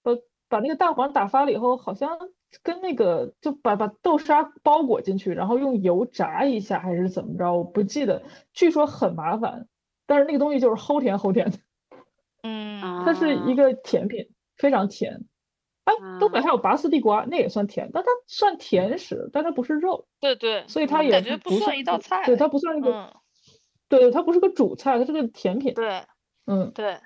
[0.02, 2.18] 呃把那个蛋黄打发了以后，好像
[2.62, 8.22] 跟那个就把把豆沙包裹进去，然后用油炸一下还是怎么着，我不记得。
[8.52, 9.66] 据说很麻烦，
[10.06, 11.58] 但是那个东西就是齁甜齁甜的，
[12.42, 15.24] 嗯，它是一个甜品，非常甜。
[15.86, 20.06] 哎，东北还有拔丝地瓜，那也算甜，但它算甜食，但它不是肉。
[20.20, 22.24] 对对，所以它也感觉不算一道菜。
[22.26, 23.12] 对，它不算一个，
[23.88, 25.72] 对，它不是个主菜，它是个甜品。
[25.74, 26.04] 对，
[26.46, 26.98] 嗯，对，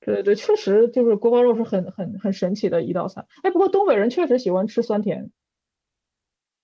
[0.00, 3.24] 对对，确实就是锅包肉是很很很神奇的一道菜。
[3.42, 5.30] 哎，不过东北人确实喜欢吃酸甜。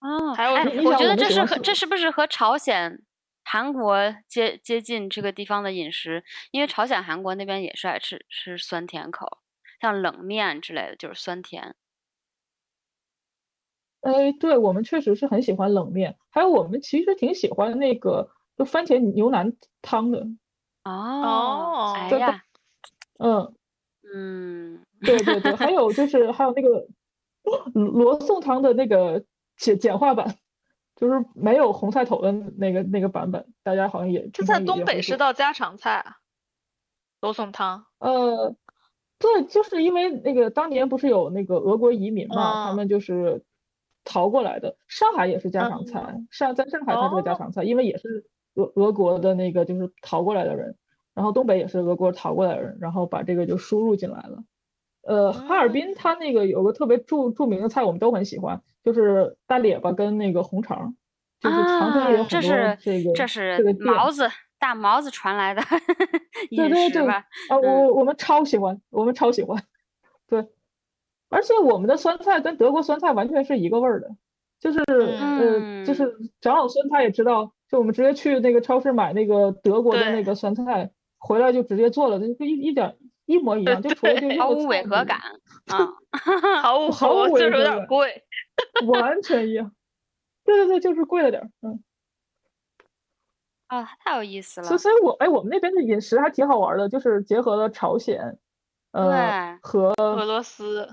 [0.00, 0.52] 哦，还有，
[0.84, 3.02] 我觉得这是和这是不是和朝鲜、
[3.44, 6.24] 韩国接接近这个地方的饮食？
[6.52, 9.26] 因为朝鲜、韩国那边也是爱吃吃酸甜口。
[9.80, 11.74] 像冷面之类的，就是酸甜。
[14.02, 20.26] 哎，对我们确实是很喜欢冷面，还有我们其实挺喜欢那个就番茄牛腩汤的。
[20.84, 22.42] 哦，哎呀，
[23.18, 23.54] 嗯
[24.14, 26.86] 嗯，对对对，还有 就是还有那个
[27.74, 29.22] 罗宋汤的那个
[29.58, 30.38] 简简化版，
[30.96, 36.16] 就是没有红菜头的那个那个版本，大家好像也这在东北是道家常菜啊，
[37.20, 37.86] 罗宋汤。
[37.98, 38.56] 呃。
[39.20, 43.44] 对，就是因为那个当年不是有那个俄国移民嘛，他们就是
[44.02, 44.74] 逃过来的。
[44.88, 50.74] 上海也是家常菜，上在上海它是个家常菜，因为也是俄俄国的那个就是逃过来的人，
[51.14, 54.42] 然后东北也是俄国逃过来的人，然后把这个就输入进来了。
[55.02, 60.94] 呃，哈尔滨它那个有个特别著著名的菜，我们都很喜欢，就是大列巴跟那个红肠，
[61.40, 64.26] 就是长春也有很多这个这是毛子。
[64.60, 65.62] 大毛子传来的
[66.50, 69.60] 饮食吧，啊，我我们超喜欢，我们超喜欢，
[70.28, 70.46] 对，
[71.30, 74.08] 而且我们的酸菜跟德国酸菜完全是一个味儿的，
[74.60, 85.18] 就是呃，就是长老孙他也知道，就我们直接去那个超市买那个德国的那个酸菜，回来就直接做了，就一一点一模一样，就除了这毫无违和感
[85.68, 85.88] 啊，
[86.62, 88.22] 毫无毫无就是有点贵，
[88.86, 89.72] 完全一样，
[90.44, 91.82] 对对对，就是贵了点，嗯。
[93.70, 94.66] 啊，太有意思了！
[94.66, 98.36] 所以，所以我哎，我们那边的饮食还挺好玩的，就是结合了朝鲜，
[98.90, 100.88] 呃，和俄罗斯，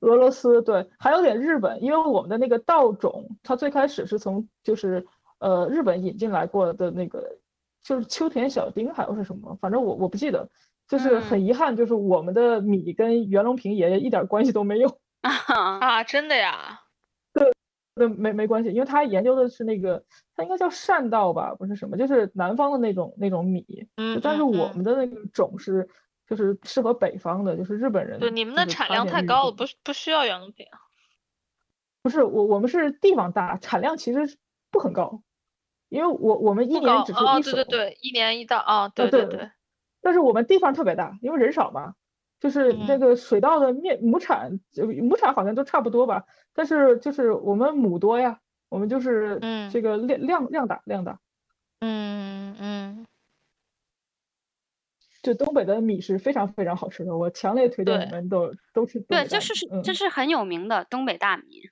[0.00, 5.06] 俄罗斯对，还有点日本，因为我们的那个稻种，它最开始是从就是
[5.38, 7.38] 呃日本引进来过的那个，
[7.84, 10.48] 就是秋田小丁还有是什么，反正我我不记得，
[10.88, 16.02] 就是很遗憾，就是我们的米跟袁隆平爷爷一点关系都没有 啊！
[16.02, 16.81] 真的呀？
[17.94, 18.06] 对。
[18.06, 20.02] 那没没关系，因为他研究的是那个，
[20.34, 23.86] 他应该叫善稻吧，不是什么，就是南方的那种那种米。
[23.96, 24.18] 嗯。
[24.22, 25.88] 但是我们的那个种是，
[26.26, 28.18] 就是适合北方的，就是日本人。
[28.18, 30.66] 对，你们的产量太高了，不不需要袁隆平。
[32.02, 34.38] 不是我，我们是地方大，产量其实
[34.70, 35.22] 不很高，
[35.88, 39.50] 因为我我们一年只是一对对对，一年一稻啊，对对对。
[40.00, 41.94] 但是我们地方特别大，因为人少嘛。
[42.42, 51.20] 就是那个水稻的面亩产，亩产好像都差不多吧，但是就是我们亩多呀，我们就是这个量量量大量大，
[51.80, 53.06] 嗯嗯，
[55.22, 58.98] 就东北的米是非常非常好吃的，我强烈推荐你们都都去。
[59.08, 61.70] 对，就是是这是很有名的东北大米，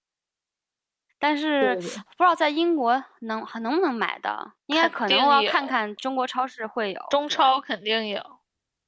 [1.18, 8.22] 但是不知道在英国能还能不能买到，应该可能要看看中国超市会有，中超肯定有，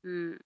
[0.03, 0.43] 嗯。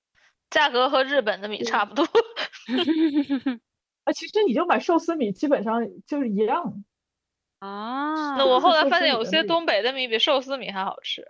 [0.51, 2.05] 价格和日本的米差不多，
[4.05, 6.85] 啊，其实你就买寿司米，基本上就是一样。
[7.59, 11.27] 啊，那我后来发现有些东北的米比寿司米还好吃。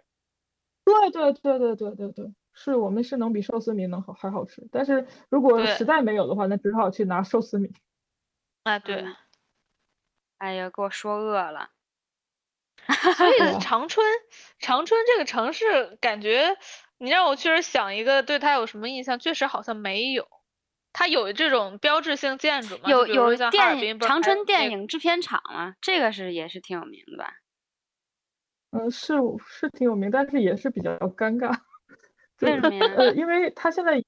[0.85, 7.72] 对对对对对对对，是我们是能比寿司米能好还好吃，但是如果实在没有的话，那只好去拿寿司米。
[8.64, 9.05] 啊，对。
[10.38, 11.70] 哎呀，给我说饿了。
[13.16, 14.07] 所以 长春，
[14.59, 16.57] 长春这个城市感觉。
[16.98, 20.26] 你让我确实想一个对他有什么印象，确实好像没有。
[20.92, 22.88] 它有这种标志性建筑吗？
[22.88, 27.37] 有有电影长春电影制片厂啊，这个是也是挺有名的吧？
[28.72, 29.14] 嗯，是
[29.46, 31.56] 是挺有名，但是也是比较尴尬。
[32.40, 32.87] 为什么呀？
[32.96, 34.02] 呃，因为他现在，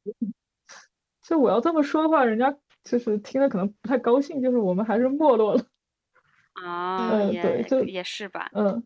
[1.22, 5.64] 就我要这么说的话，人家就是听了可能不太高兴，就是我们还是没落了。
[6.54, 8.50] 啊，嗯，对，就也是吧。
[8.52, 8.82] 嗯，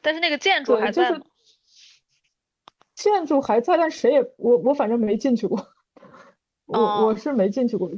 [0.00, 1.20] 但是那个建筑还在吗？
[3.02, 5.66] 建筑还在，但谁也我我反正没进去过，
[6.66, 7.90] 我我是没进去过。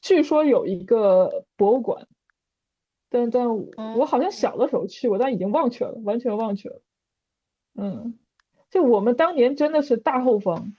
[0.00, 2.06] 据说有一个博物馆，
[3.10, 3.48] 但但
[3.96, 6.80] 我好像小的时候去过，但已经忘却了，完全忘却了。
[7.74, 8.16] 嗯，
[8.70, 10.72] 就我们当年真的是大后方，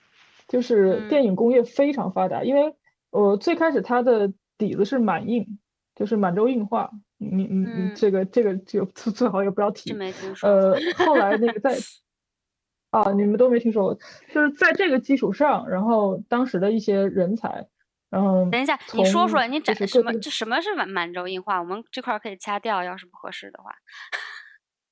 [0.47, 2.73] 就是电影工业非常发达，因为
[3.09, 5.59] 我最开始它的底子是满印，
[5.95, 6.89] 就是满洲印画。
[7.17, 9.93] 你你你这个这个就 最好也不要提。
[10.43, 11.75] 呃，后来那个在。
[12.95, 13.99] 啊，你们都没听说过，
[14.33, 17.67] 就是在这个基础上，然后当时的一些人才，
[18.09, 20.13] 然后等一下，你说说你展什么？
[20.13, 21.59] 这什么是满满洲印画？
[21.59, 23.71] 我们这块可以掐掉，要是不合适的话。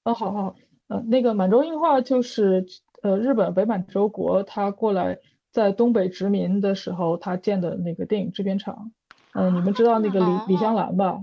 [0.04, 0.56] 哦，好好，
[0.90, 2.66] 呃，那个满洲印画就是
[3.04, 5.18] 呃日本北满洲国他过来
[5.54, 8.92] 在东北殖民的时候他建的那个电影制片厂。
[9.34, 11.20] 嗯，你们知道那个李李香兰吧？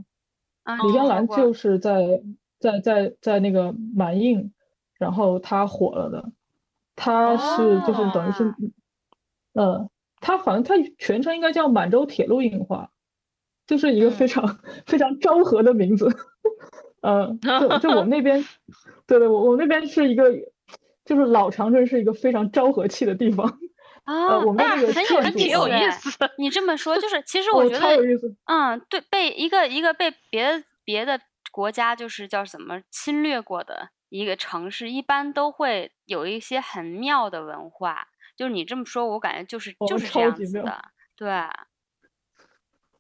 [0.83, 2.23] 李香兰就是在
[2.59, 4.53] 在在在那个满映，
[4.99, 6.33] 然后他火了的。
[7.01, 8.55] 他是就是等于是，
[9.55, 9.89] 呃，
[10.21, 12.91] 他好像他全称应该叫满洲铁路樱花，
[13.67, 16.15] 就是一个非常非常昭和的名字。
[17.01, 18.45] 嗯，就就我们那边，
[19.09, 20.31] 对对，我我那边是一个，
[21.07, 23.59] 就是老长春是一个非常昭和气的地方。
[24.05, 26.11] 啊，我们那个很有挺有意思。
[26.37, 27.97] 你这么说，就是其实我觉得，
[28.45, 31.19] 嗯，对，被一个一个被别别的
[31.51, 38.09] 国家就是叫什么侵略过的一个城市，一般都会有一些很妙的文化。
[38.37, 40.85] 就是你这么说，我感觉就是就是这样子的，
[41.17, 41.29] 对。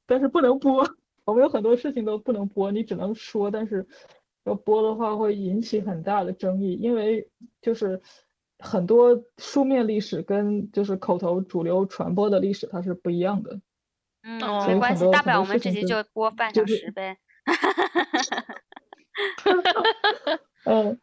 [0.07, 0.85] 但是不能播。
[1.25, 3.87] 我们有很多事情都不能播，你只能说，但是
[4.45, 7.29] 要播的话会引起很大的争议，因为
[7.63, 8.01] 就是
[8.59, 13.61] 很多书面历史跟就是口头主流传播的历史它是不一样的。
[14.23, 17.17] 嗯，没关系，大不了我们这集就播半小时呗。
[20.65, 21.01] 嗯，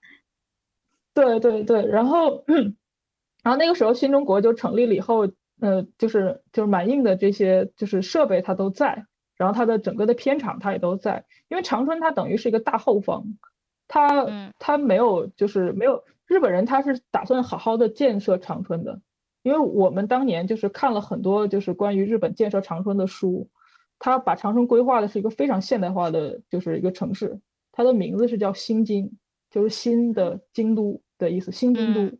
[1.13, 2.43] 对对对，然后
[3.43, 9.05] 然后那个时候新中国就成立了以后，呃，就是就是满印的这些就是设备它都在。
[9.37, 13.37] 然后它的整个的片场它也都在，因为长春它等于是一个大后方，
[13.87, 14.25] 它
[14.57, 18.99] 它没有就是没有日本人他是打算好好的建设长春的，
[19.43, 23.47] 因为我们当年就是看了很多就是关于日本建设长春的书，
[23.99, 27.39] 他把长春规划的是一个非常现代化的就是一个城市，
[27.71, 29.19] 它的名字是叫新京，
[29.57, 32.15] 就是新的京都的意思，新京都。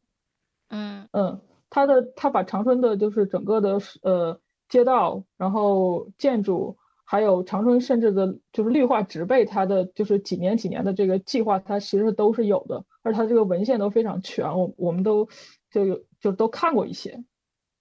[0.70, 6.76] 嗯嗯，他的他把长春的就是整个的呃街道，然后建筑。
[7.10, 15.30] 还有长春，甚至的就是绿化植被，它的就是几年几年的这个计划，它其实都是有的，而它这个文献都非常全，我我们都
[15.72, 17.24] 就有就都看过一些。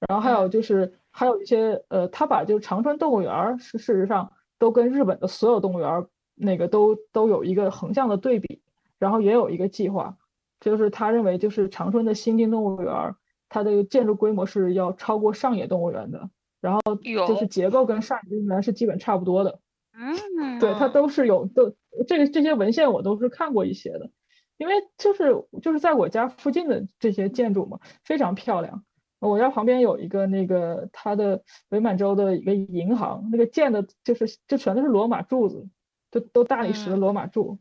[0.06, 8.62] 然后还有就是还有一些呃，他把就是长春动物园是事实上都跟日本的所有动物园那个都都有一个横向的对比，
[8.98, 10.16] 然后也有一个计划，
[10.60, 13.14] 就是他认为就是长春的新津动物园，
[13.48, 16.30] 它的建筑规模是要超过上野动物园的。
[16.58, 19.60] 然后就是结构跟上野动物园是基本差不多的，
[19.92, 21.76] 嗯，对，它都是有都
[22.08, 24.10] 这个这些文献我都是看过一些的，
[24.56, 28.84] 因为就是就是在我家附近的这些建筑嘛，非常漂亮。
[29.20, 35.68] 我家旁边有一个那个它的伪满洲的一个银行，那个建的就是就全都是罗马柱子，
[36.10, 37.58] 就都大理石的罗马柱。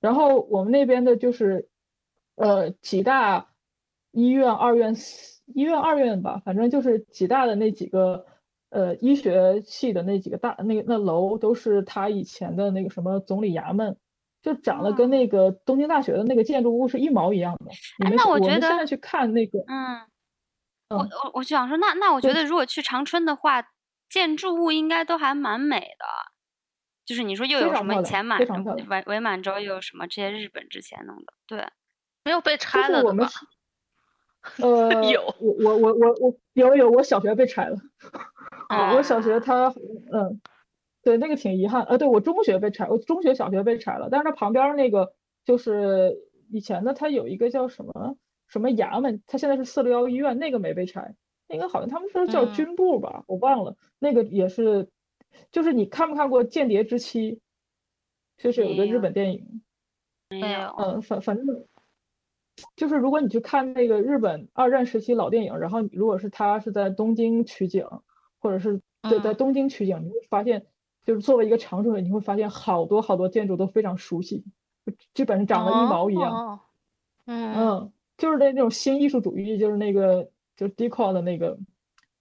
[0.00, 1.68] 然后我们那边的就是
[2.34, 3.48] 呃几大
[4.12, 4.94] 医院、二院、
[5.46, 8.26] 医院、二院吧，反正就是几大的那几个。
[8.68, 13.96] 呃，医学系的那几个大那个那楼都是他以前的那个什么总理衙门，
[14.42, 17.70] 就长得跟那个东京大学的那个建筑物是一毛一样的。
[18.04, 20.00] 哎，那我觉得现在去看那个，嗯，
[20.90, 23.64] 我我我想说，那那我觉得如果去长春的话，
[24.10, 26.04] 建筑物应该都还蛮美的。
[27.06, 28.38] 就是你说又有什么前满
[28.88, 31.66] 伪伪满洲，又有什么这些日本之前弄的，对，
[32.24, 33.28] 没有被拆了的吧？
[34.60, 37.76] 呃，有我我我我我有有我小学被拆了。
[38.94, 39.72] 我小学他，
[40.12, 40.40] 嗯，
[41.02, 41.82] 对，那个挺遗憾。
[41.84, 45.14] 呃，对我中学被拆，我中学、小学被拆了，但是它旁边那个
[45.44, 46.16] 就是
[46.50, 48.16] 以前的，它有一个叫什么
[48.48, 51.14] 什么衙门，它现在是四六幺医院，那个没被拆，
[51.48, 53.76] 那个好像他们说叫军部吧，我忘了。
[53.98, 54.88] 那个也是，
[55.50, 57.32] 就是你看没看过《间谍之妻》？
[58.36, 59.62] 就是有个日本电影。
[60.30, 60.74] 没有。
[60.78, 61.66] 嗯，反反正
[62.74, 67.86] 就是如果你去看那个日本二战时期老电影，然后如果是他是在东京取景。
[68.38, 70.66] 或者是对在东京取景，你会发现，
[71.04, 74.44] 就是作为一个长春人，你会发现好多好多建筑都非常熟悉，
[75.14, 76.60] 基本上长得一毛一样。
[77.24, 81.58] 嗯嗯，就是那那种新艺术主义，就是那个就 deco 的那个，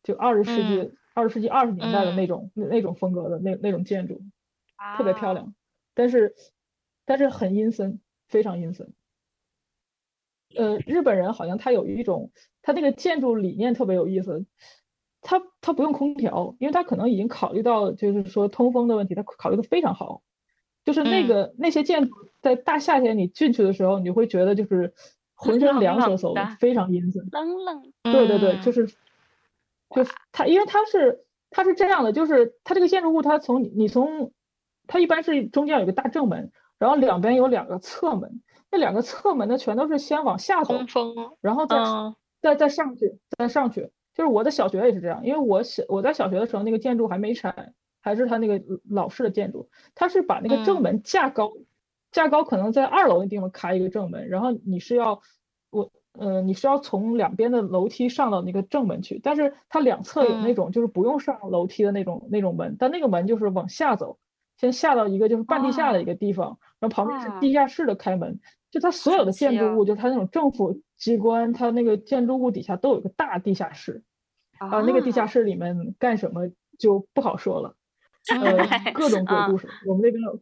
[0.01, 4.21] 就二十世纪二十世纪二十年代的那种那那种风格的那那种建筑，
[4.97, 5.55] 特别漂亮，
[5.95, 6.35] 但是
[7.05, 8.93] 但是很阴森，非常阴森。
[10.55, 14.45] 呃，日本人好像他有一种，他那个建筑理念特别有意思。
[15.27, 20.21] 他他不用空调，因为他可能已经考虑到就是说通风的问题，他考虑的非常好。
[20.83, 24.93] 就是那个那些建筑在大夏天你进去的时候，你会觉得就是
[25.33, 27.27] 浑身凉飕飕的，非常阴森。
[27.31, 27.91] 冷冷。
[28.03, 28.87] 对对对，就是
[29.93, 34.31] 就是它，因为它是它是这样的，就是它这个建筑物，它从你从
[34.87, 40.73] 它一般是中间有个大正门，然后两边有两个侧门，那两个侧门呢全都是先往下走，
[41.41, 41.75] 然后再
[42.41, 43.91] 再再上去，再上去。
[44.13, 51.51] 就是我的小学也是这样，因为我小我在小学的时候，那个建筑还没拆，还是它那个老式的建筑，它是把那个正门架高，
[52.11, 55.19] 架高可能在二楼那地方开一个正门，然后你是要
[55.69, 64.17] 我呃，你是要从两边的楼梯上到那个正门去，但是它两侧有那种就是不用上楼梯的那种那种门，但那个门就是往下走，
[64.57, 68.39] 先下到一个就是半地下的一个地方，然后旁边是地下室的开门，
[68.71, 74.03] 就它所有的建筑物，就是它那种政府机关，它那个建筑物底下都有一个大地下室，
[74.59, 76.49] 啊，那个地下室里面干什么
[76.79, 77.75] 就不好说了，
[78.31, 80.39] 呃，各种鬼故事，我们那边有，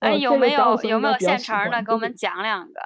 [0.00, 2.80] 哎，有没有有没有现成的，给我们讲两个。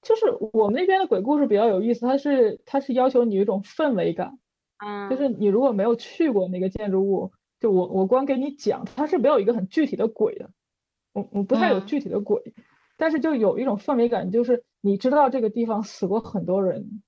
[0.00, 4.38] 就是我们那边的鬼故事比较有意思，它是它是要求你一种氛围感，
[4.78, 10.50] 嗯，就是你如果没有去过那个建筑物，就我我光给你讲，它是没有一个很具体的鬼的，
[11.12, 12.54] 我我不太有具体的鬼，
[12.96, 17.02] 但是就有一种氛围感，就是你知道这个地方死过很多人，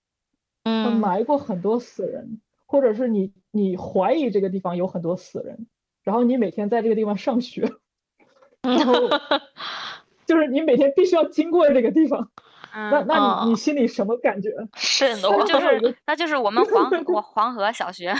[0.64, 5.68] 嗯，埋过很多死人，或者是你你怀疑这个地方有很多死人，
[6.03, 7.70] 然后你每天在这个地方上学，
[8.62, 8.95] 然后
[10.26, 12.30] 就是你每天必须要经过这个地方。
[12.74, 14.50] 那那你你心里什么感觉？
[14.76, 18.14] 是的，就是那就是我们黄黄 黄河小学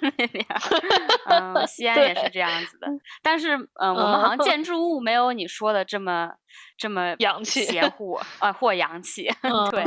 [0.00, 0.44] 那边，
[1.30, 2.88] 嗯，西安也是这样子的。
[3.22, 6.32] 但是嗯，我们好像建 筑物没有你说的这么
[6.76, 9.28] 这么洋气邪乎啊，或洋气。
[9.70, 9.84] 对，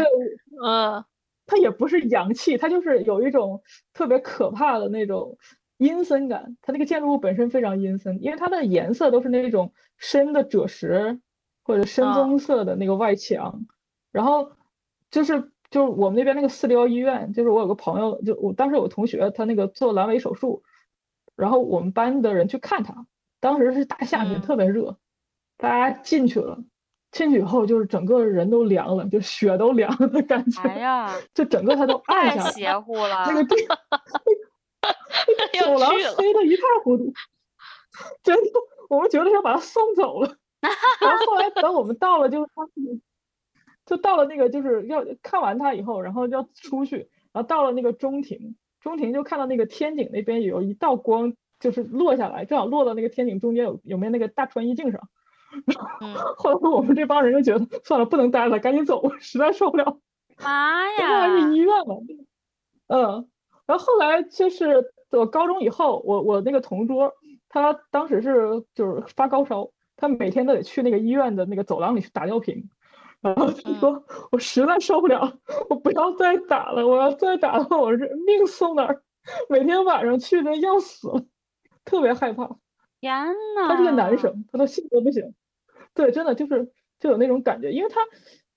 [0.63, 1.03] 嗯，
[1.45, 3.61] 它也不是洋气，它就是有一种
[3.93, 5.37] 特别可怕的那种
[5.77, 6.55] 阴森感。
[6.61, 11.19] 它那个建筑物本身非常阴森，因为它的颜色都是那种深的赭石
[11.63, 13.61] 或者深棕色的那个外墙。
[14.11, 14.51] 然后
[15.09, 20.63] 就是就是我们那边那个四六幺医院，就是我有个朋友，就我当时有个同学，他那个做阑尾手术，
[21.35, 23.05] 然后我们班的人去看他，
[23.39, 24.97] 当时是大夏天，特别热，
[25.57, 26.59] 大家进去了，
[27.11, 33.55] 进去以后就是整个人都凉了，就血都凉了的感觉，哎呀，就整个他都 暗下来，太邪乎了， 那个地，
[35.63, 37.13] 走廊黑的一塌糊涂，
[38.23, 38.51] 真的，
[38.89, 40.35] 我们觉得要把他送走了，
[40.99, 42.67] 然后后来等我们到了，就是他。
[43.85, 55.01] 就到了那个就是要看完它以后，然后要出去，然后到了那个中庭，中庭就看到那个天井那边有一道光，就是落下来，正好落到那个天井中间有有没有那个大穿衣镜上。
[56.37, 59.99] 后来我们这帮人就觉得算了，不能待了，赶紧走，实在受不了。
[60.41, 60.97] 妈呀！
[60.97, 62.03] 现在是医院了。
[62.87, 63.27] 嗯，
[63.65, 67.13] 然后后来就是我高中以后，我我那个同桌，
[67.49, 72.69] 他当时是就是发高烧，他每天都得去那个医院的那个走廊里去打吊瓶。
[73.21, 75.31] 然后他说：“我实在受不了，
[75.69, 76.87] 我不要再打了。
[76.87, 79.03] 我要再打的话，我是命送那儿。
[79.47, 81.23] 每天晚上去那要死了，
[81.85, 82.49] 特别害怕。
[82.99, 83.13] 天
[83.55, 85.35] 呐，他是个男生，他的性格不行。
[85.93, 88.01] 对，真的就是就有那种感觉，因为他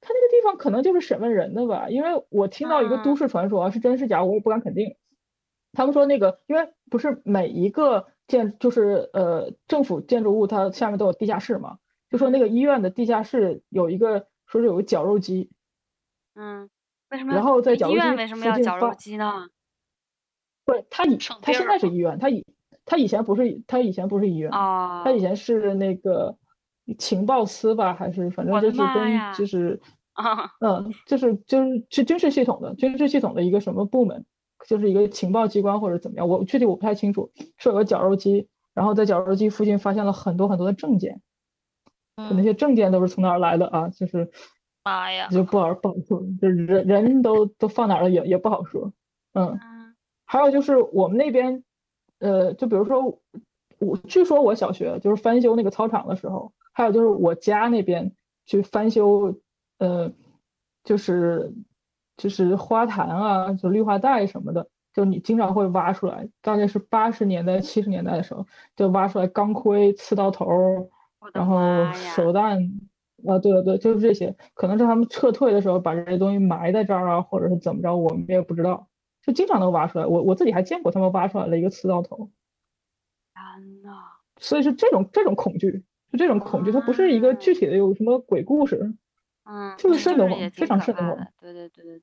[0.00, 1.90] 他那个地方可能就是审问人的吧。
[1.90, 4.96] 因为我听到一个都市传说，啊是真是假，我也不敢肯定。
[5.72, 11.76] 他们说那个，因为不是每一个建就是呃政府建筑物，它下面都有地下室嘛。
[12.08, 15.50] 就说那个医院的地下室有一个。”说是有个绞肉机，
[16.34, 16.68] 嗯，
[17.10, 17.34] 为什么？
[17.34, 19.48] 然后在绞肉机为什么要绞肉机呢？
[20.64, 22.44] 不，他以他现在是医院，他以
[22.84, 26.36] 他以前不是他以前不是医院啊，他以前是那个
[26.98, 29.80] 情报司吧，还是反正就是跟就是
[30.14, 34.24] 啊嗯，就是就是是军事系统的军事系统的一个什么部门，
[34.66, 37.30] 就是一个情报机关或者怎么样，我具体我不太清楚。
[37.58, 41.20] 是有个绞肉机，然后在绞肉机附近发现了很多很多的证件。
[42.16, 43.88] 那些证件都是从哪儿来的啊？
[43.88, 44.30] 就是，
[44.84, 48.92] 妈呀，就不好不好说，就人人都都放哪儿了也也不好说。
[49.32, 49.58] 嗯，
[50.24, 51.64] 还有就是我们那边，
[52.20, 53.18] 呃，就比如说
[53.80, 58.12] 我据说我小学就是翻修那个操场的时候，还有就是我家那边
[58.46, 59.34] 去翻修，
[59.78, 60.12] 呃，
[60.84, 61.52] 就是
[62.16, 68.46] 就是花坛啊，就绿化带什么的，就你经常会挖出来，大概是八十年代七十年代的时候
[68.76, 70.88] 就挖出来钢盔、刺刀头。
[71.32, 72.58] 然后手弹
[73.26, 78.88] 啊，对对对，就是这些，可能是他们撤退的时候把这些东西埋在这儿啊，或者是怎么着，我们也不知道，
[79.22, 80.04] 就经常能挖出来。
[80.04, 82.30] 我我自己还见过他们挖出来了一个刺刀头。
[83.32, 84.02] 天呐，
[84.38, 88.94] 所以是这种这种恐惧，就这种恐惧，它不是一个具体的有什么鬼故事，
[89.44, 91.16] 嗯，就是瘆得慌，非常瘆得慌。
[91.40, 92.00] 对对对对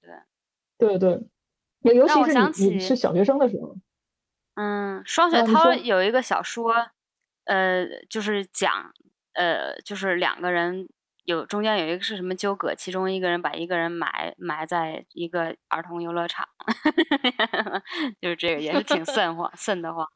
[0.78, 1.24] 对，对对，
[1.82, 3.76] 尤尤其是你你是小学生的时候。
[4.56, 6.74] 嗯，双雪涛有一个小说，
[7.46, 8.92] 呃，就是讲。
[9.34, 10.88] 呃，就是两个人
[11.26, 16.48] 有中间有一个是什么纠葛，其中一个人把一个人埋埋在一个儿童游乐场，
[18.22, 20.08] 就是这个也是挺 瘆慌瘆得慌。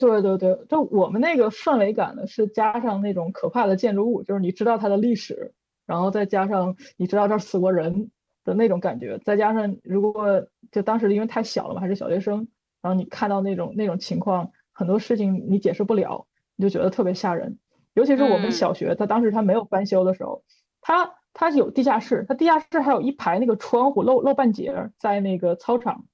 [0.00, 5.52] 对对对，就我们那个氛围感呢，是加上那种可怕的建筑物，就是你知道它的历史，
[5.86, 8.10] 然后再加上你知道这儿死过人
[8.44, 12.48] 的那种感觉，再加上如果就当时因为太小了嘛，还是小学生，
[12.80, 16.26] 然后你看到那种那种情况，很多事情你解释不了。
[16.58, 17.58] 就觉得特别吓人，
[17.94, 20.44] 尤其是我们小学，他当时他没有翻修的时候，
[20.80, 26.04] 他它有地下室，它地下室还有一排那个窗户漏漏半截在那个操场，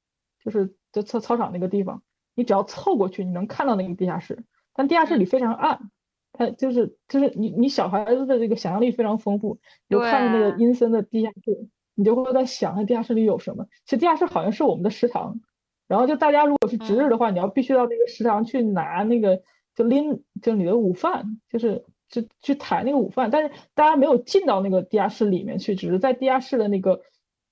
[0.44, 2.02] 就是就操操场那个地方，
[2.34, 4.44] 你只要凑过去，你能看到那个地下室。
[4.74, 5.90] 但地下室里非常暗，
[6.32, 9.58] 它就是就是你你小孩子的这个想象力非常丰富，
[9.88, 11.66] 有看着那个阴森的地下室，
[11.96, 13.66] 你就会在想那地下室里有什么。
[13.84, 15.40] 其实地下室好像是我们的食堂，
[15.88, 19.42] 然后就大家如果是值日的话，你要必须到那个食堂去拿那个
[19.78, 21.84] 就拎就你的午饭，就是。
[22.10, 27.02] 就去抬那个午饭，但是大家没有进到那个地下室里面去，只是在地下室的那个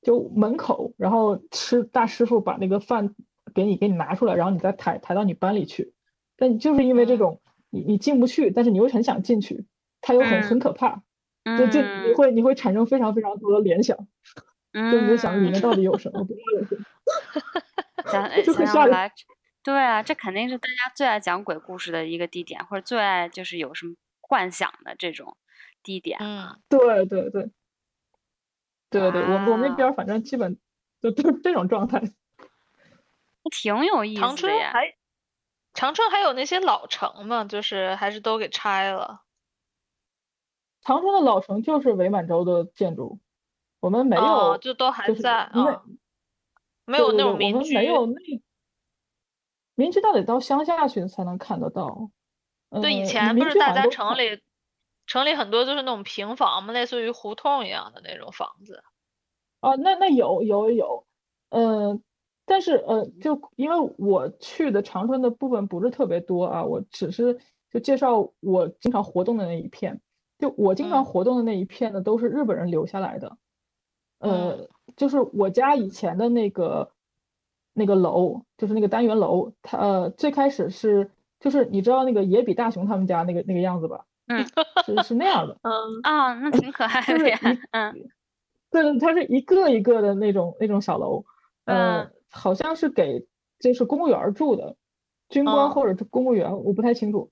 [0.01, 3.15] 就门口，然后吃大师傅把那个饭
[3.53, 5.93] 给你给你拿出来，然后你再抬抬到你班里去。
[6.39, 9.67] 但就是因为这种，你你进不去，但是你又很想进去，
[10.01, 11.03] 它又很很可怕，
[11.59, 13.95] 就就你会你会产生非常非常多的联想，
[14.73, 16.77] 就你就想里面到底有什么，不知道有什
[18.17, 18.97] 么， 就很吓人。
[19.67, 23.95] 对啊，这肯定是大家最爱讲鬼故事的一个地点，或者最爱就是有什么。
[24.29, 25.37] 幻想的这种
[25.85, 27.49] 地点，嗯，对对对，
[28.91, 30.59] 对对，我我们那边反正基本
[31.01, 32.01] 就都是这种状态，
[33.53, 34.27] 挺有意思的。
[34.27, 34.97] 长春还
[35.75, 37.45] 长春还有那些老城吗？
[37.45, 39.23] 就是还是都给拆了。
[40.81, 43.21] 长春的老城就是伪满洲的建筑，
[43.79, 45.85] 我们没有，就都还在啊，
[46.85, 48.21] 没有那种民居，没有那
[49.77, 52.11] 民居，到得到乡下去才能看得到。
[52.83, 54.43] 对，以前不是大家城里，
[55.07, 58.83] 城里很多都是那种平房嘛，类似于胡同一样的那种房子。
[59.61, 61.07] 哦，那那有有有，
[61.51, 62.03] 嗯，
[62.45, 67.39] 但是呃，就因为我去的长春的部分不是特别多啊，我只是
[67.71, 70.01] 就介绍我经常活动的那一片。
[70.39, 73.39] 就我经常活动的那一片呢，都是日本人留下来的。
[74.19, 76.91] 呃，就是我家以前的那个
[77.77, 81.13] 那个楼，就是那个单元楼，它呃最开始是。
[81.39, 84.07] 就是你知道那个野比大雄他们家那个那个样子吧？
[84.27, 84.45] 嗯，
[84.87, 85.57] 是是那样的。
[85.63, 85.73] 嗯
[86.03, 87.39] 啊，那挺可爱的呀。
[87.73, 87.95] 嗯，
[88.71, 91.27] 对，它是一个一个的那种那种小楼。
[91.67, 93.27] 嗯，好像是给
[93.61, 94.77] 就是公务员住的，
[95.29, 97.31] 军官或者是公务员，我不太清楚。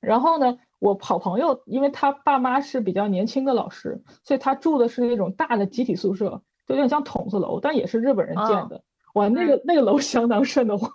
[0.00, 8.82] 然后呢，我好朋友因为他爸妈是比较年轻的老师，所以他住的是那种大的集体宿舍，就有点像筒子楼，但也是日本人建的。
[9.14, 10.90] 哇，那个那个楼相当瘆得慌。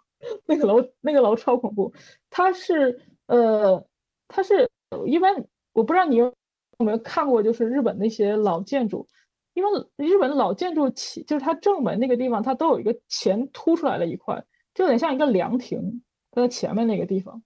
[0.48, 1.94] 那个楼，那个楼超恐怖。
[2.32, 3.86] 它是，呃，
[4.28, 4.68] 它是
[5.06, 6.34] 一般，我不知道你有
[6.80, 9.08] 没有看过，就是日本那些老建筑，
[9.54, 14.44] 因为日本的老建筑起，就是它正门那个地方，它都有一个前凸出来的一块，
[14.74, 16.02] 就有点像一个凉亭，
[16.32, 17.44] 它在前面那个地方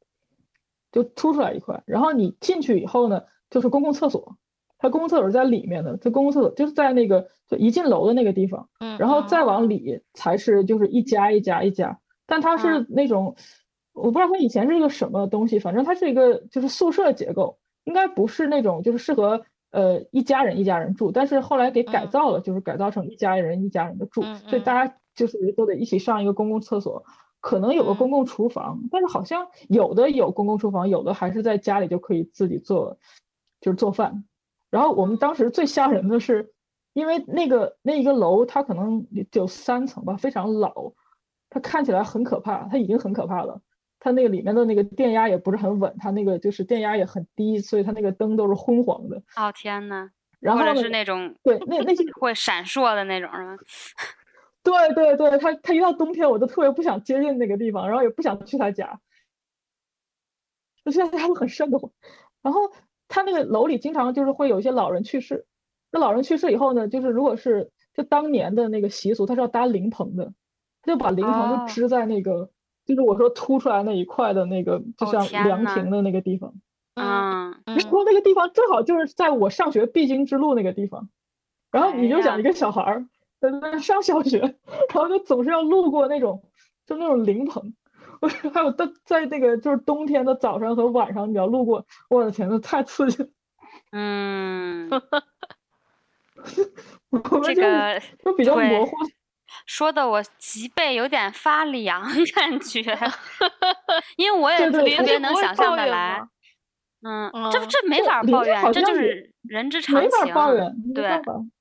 [0.91, 1.83] 就凸出来一块。
[1.85, 4.37] 然后你进去以后呢，就是公共厕所，
[4.79, 11.99] 它公共厕所是在里面的，他公共厕所就是在那个就一进楼的那个地方，嗯，然后再往里才是就是一家一家一家。
[12.25, 13.35] 但它是那种，
[13.91, 27.03] 我不知道它以前是一个什么东西，反正它是一个就是宿舍结构，应该不是那种就是适合呃一家人一家人住，但是后来给改造了，就是改造成一家人一家人的住，所以大家就是都得一起上一个公共厕所，
[27.41, 32.97] 可能有个公共厨房，但是好像有的有公共厨房，有的还是在家里就可以自己做，
[33.59, 34.23] 就是做饭。
[34.69, 36.53] 然后我们当时最吓人的是，
[36.93, 40.93] 因为那个那一个楼它可能有三层吧，非常老。
[41.49, 43.59] 它看起来很可怕，它已经很可怕了。
[43.99, 49.21] 它那个里面的那个电压也不是很稳，它那个就是电压也很低，所以它那个灯都是昏黄的。
[49.35, 50.09] 哦天呐，
[50.39, 53.57] 然后是那种对那那些 会闪烁的那种是吗？
[54.61, 58.99] 对对对，它它一到冬天，我就特别不想接近那个地方，然后也不想去他家。
[60.85, 61.91] 我现在还是很瘆得慌。
[62.41, 62.61] 然后
[63.09, 65.45] 他那个楼里经常就是会有一些老人去世。
[65.91, 70.31] 那老人去世以后呢，就是如果是就当年的那个习俗，他是要搭灵棚的。
[70.81, 72.49] 他就把灵棚就支在那个，
[72.85, 76.53] 就是我说凸出来那一块的那个，就像凉亭的那个地方。
[76.93, 81.09] 嗯，然后那个地方正好就是在我上学必经之路那个地方。
[81.71, 83.05] 然后你就想一个小孩儿
[83.39, 84.39] 在那上小学，
[84.93, 86.43] 然后就总是要路过那种，
[86.85, 87.73] 就那种灵棚。
[88.53, 93.29] 还有在在那个就是冬天的早上和晚上，你要路过，我的天，呐太刺激了。
[93.91, 94.89] 嗯，
[97.43, 98.95] 这个都比较模糊。
[99.65, 102.03] 说的我脊背有点发凉，
[102.35, 102.81] 感觉，
[104.15, 106.21] 因为我也特别能想象的来，
[107.01, 111.09] 嗯，这这没法抱怨，这就是人之常情，没法抱怨，对，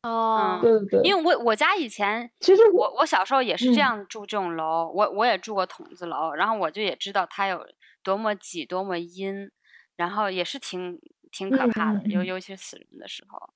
[0.03, 7.64] 哦，对对对，因为我我家以前，其实我我小时候也是这样住这种楼，我我也住过筒子楼，然后我就也知道它有
[8.03, 9.51] 多么挤，多么阴，
[9.97, 10.99] 然后也是挺
[11.30, 13.51] 挺可怕的，尤尤其死人的时候，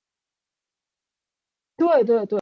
[1.79, 2.39] 对对对。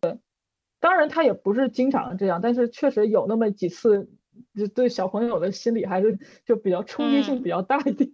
[0.80, 4.10] 当然，他也不是经常这样，但是确实有那么几次，
[4.56, 8.12] 就对小朋友的心理还是就比较冲击性比较大一点，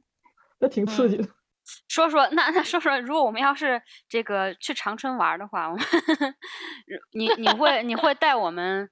[0.60, 1.28] 那挺刺激的。
[1.90, 5.86] 说说那那说说，如果我们要是这个去长春玩的话，我们
[7.12, 8.90] 你你会你会带我们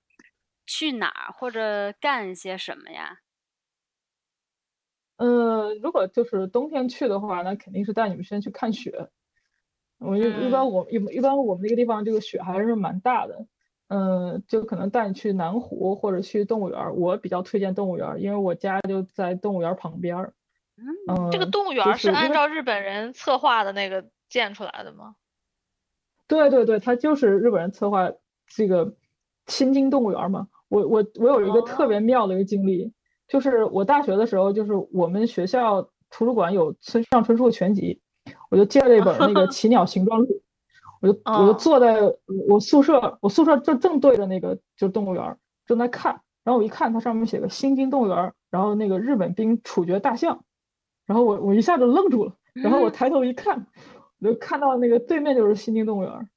[0.65, 3.19] 去哪儿或者干一些什么呀？
[5.17, 9.09] 呃，如果就是冬天去的话，那肯定是带你们先去看雪。
[9.99, 13.47] 我一一般我一一般我们那个地方这个雪还是蛮大的。
[13.87, 16.95] 嗯，就可能带你去南湖或者去动物园。
[16.95, 20.33] 我比较推荐动物园，因为我家就在动物园旁边儿。
[20.77, 25.15] 嗯，这个动物园是按照日本人策划的那个建出来的吗？
[26.27, 28.11] 对对对，它就是日本人策划
[28.47, 28.95] 这个
[29.47, 30.47] 新津动物园嘛。
[30.67, 32.91] 我我我有一个特别妙的一个经历，
[33.27, 38.01] 就是我大学的时候，就是我们学校图书馆有村上春树全集，
[38.49, 40.25] 我就借了一本那个 《奇鸟形状录》。
[41.01, 42.01] 我就我就坐在
[42.49, 46.19] 我宿舍，我宿舍正正对着那个就动物园，正在看。
[46.43, 50.43] 然后我一看，它上面写个新津动物园，然后那个日本兵处决大象，
[51.05, 52.33] 然后我我一下子愣住了。
[52.53, 53.67] 然后我抬头一看，
[54.19, 56.29] 我就看到那个对面就是新津动物园，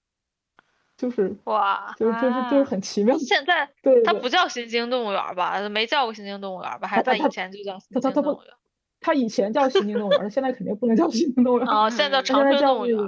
[0.96, 3.16] 就是哇，就是就是就是很奇妙。
[3.18, 5.60] 现在对它不叫新津动物园吧？
[5.68, 6.88] 没叫过新津动物园吧？
[6.88, 8.52] 还是它以前就叫新津动物园？
[9.00, 11.68] 它以前叫新津动物园，现在肯定不能叫新津动物园。
[11.68, 12.98] 哦，现在叫长春动物园。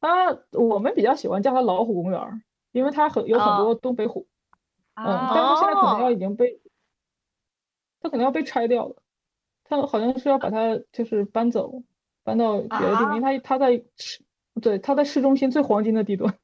[0.00, 0.10] 啊，
[0.52, 2.42] 我们比较喜欢叫它老虎公园，
[2.72, 4.26] 因为它很有很多东北虎。
[4.96, 6.60] 嗯，但是现在可能要已经被，
[8.02, 8.96] 它可能要被拆掉了。
[9.68, 11.82] 它好像是要把它就是搬走，
[12.24, 14.22] 搬到别的地方，因为它它在市，
[14.60, 16.34] 对，他在市中心最黄金的地段，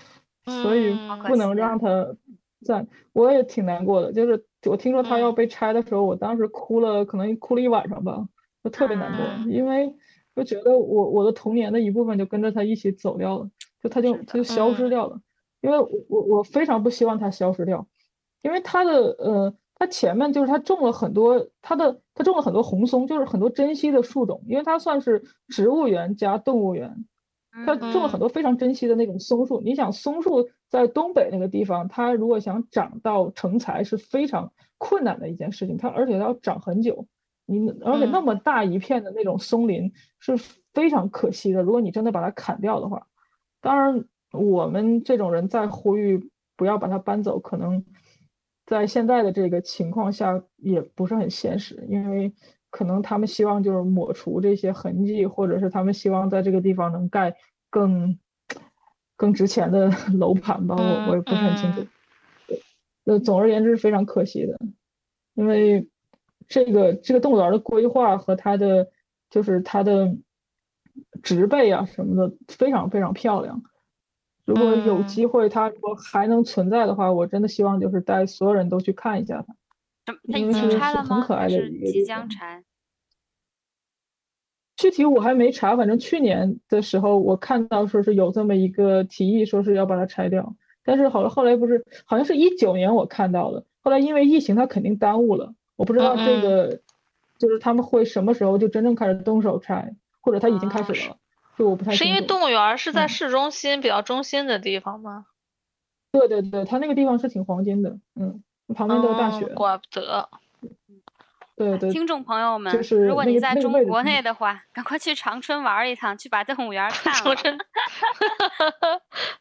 [0.62, 2.16] 所以不能让它
[2.64, 2.86] 在。
[3.12, 8.28] 我也挺难过的，就是我听说它要被拆的时候，我当时哭了，可能哭了一晚上吧，
[8.62, 9.94] 我特别难过，因为。
[10.36, 13.50] 就觉得我我的童年的一部分就跟着他一起走掉了，
[13.82, 15.20] 就他就他就消失掉了，
[15.60, 17.86] 因为我我我非常不希望他消失掉，
[18.40, 27.06] 因为他的呃他前面就是他种了很多他的他种了很多红松，就是很多珍稀的树种，因为它算是植物园加动物园，
[27.64, 29.62] 他种了很多非常珍稀的那种松树。
[29.62, 37.06] 你想松树在东北那个地方，它如果想长到成材是非常困难的一件事情，它而且它要长很久。
[37.46, 40.36] 你而且那么大一片的那种松林是
[40.74, 41.62] 非常可惜的。
[41.62, 43.06] 如果你真的把它砍掉的话，
[43.62, 47.82] 当然我们这种人在呼吁不要把它搬走，可能
[48.70, 52.32] 在现在的这个情况下也不是很现实，因为
[52.70, 57.36] 可能他们希望就是抹除这些痕迹，或者是他们希望在这个地方能盖
[57.68, 58.16] 更
[59.16, 60.76] 更值钱的 楼盘吧。
[60.78, 61.84] 我我也不是很清楚。
[63.06, 64.56] 呃，总而言之是非常可惜的，
[65.34, 65.88] 因为。
[66.48, 68.90] 这个这个动物园的规划和它的
[69.30, 70.16] 就是它的
[71.22, 73.62] 植被啊什么的非常非常漂亮。
[74.44, 79.54] 如果有机会，它如果还能存在的话，我真的希望就是带所有人都去看一下它。
[80.32, 81.20] 它已经拆了吗？
[81.22, 82.64] 还是即将拆？
[84.76, 90.56] 具体我还没查，反正去年的时候我看到说是有这么一个提议，说是要把它拆掉。
[90.82, 95.54] 但是好了，后来不是好像是一九年我看到的，后来因为疫情，它肯定耽误了。
[95.76, 96.80] 我不知道这个，
[97.38, 101.16] 就是他们会什么时候就真正开始动手拆，或者他已经开始了，
[101.60, 105.26] 就我不太是因为动物园是在市中心比较中心的地方吗？
[106.10, 108.42] 对对对，它那个地方是挺黄金的，嗯，
[108.74, 109.44] 旁边都是大雪。
[109.48, 110.26] 怪不得。
[111.54, 111.90] 对对。
[111.90, 112.74] 听众朋友们，
[113.06, 117.36] 如果你在中国内的话，赶快去长春玩一趟，去把动物园看了。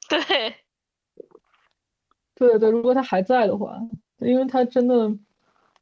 [0.09, 0.55] 对。
[2.35, 3.77] 对对，如果它还在的话，
[4.17, 5.17] 因为它真的。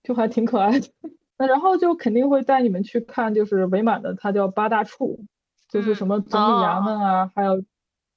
[0.04, 0.88] 就还挺可爱的，
[1.38, 5.26] 那然后就肯定会带你们去看，就是伪满的，它叫八大处，
[5.70, 7.64] 就是什么总理衙门啊，还有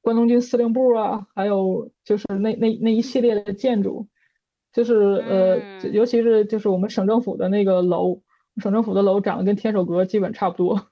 [0.00, 4.06] 关东军司令部啊，还有就是那那那一系列的建筑，
[4.72, 4.94] 就是
[5.28, 8.20] 呃，尤其是就是我们省政府的那个楼，
[8.56, 10.88] 省政府的楼长得跟天守阁基本差不多，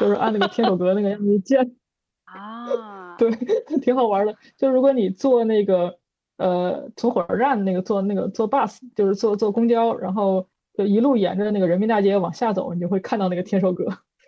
[0.00, 1.76] 就是按那个天守阁那个样子建，
[2.24, 3.30] 啊， 对，
[3.82, 5.98] 挺好玩的，就如果你坐那个。
[6.36, 13.86] 呃，从火车站那个坐那个坐 bus，就是坐坐公交，然后就一路沿着那个人民大街往下走，你就会看到那个天守阁，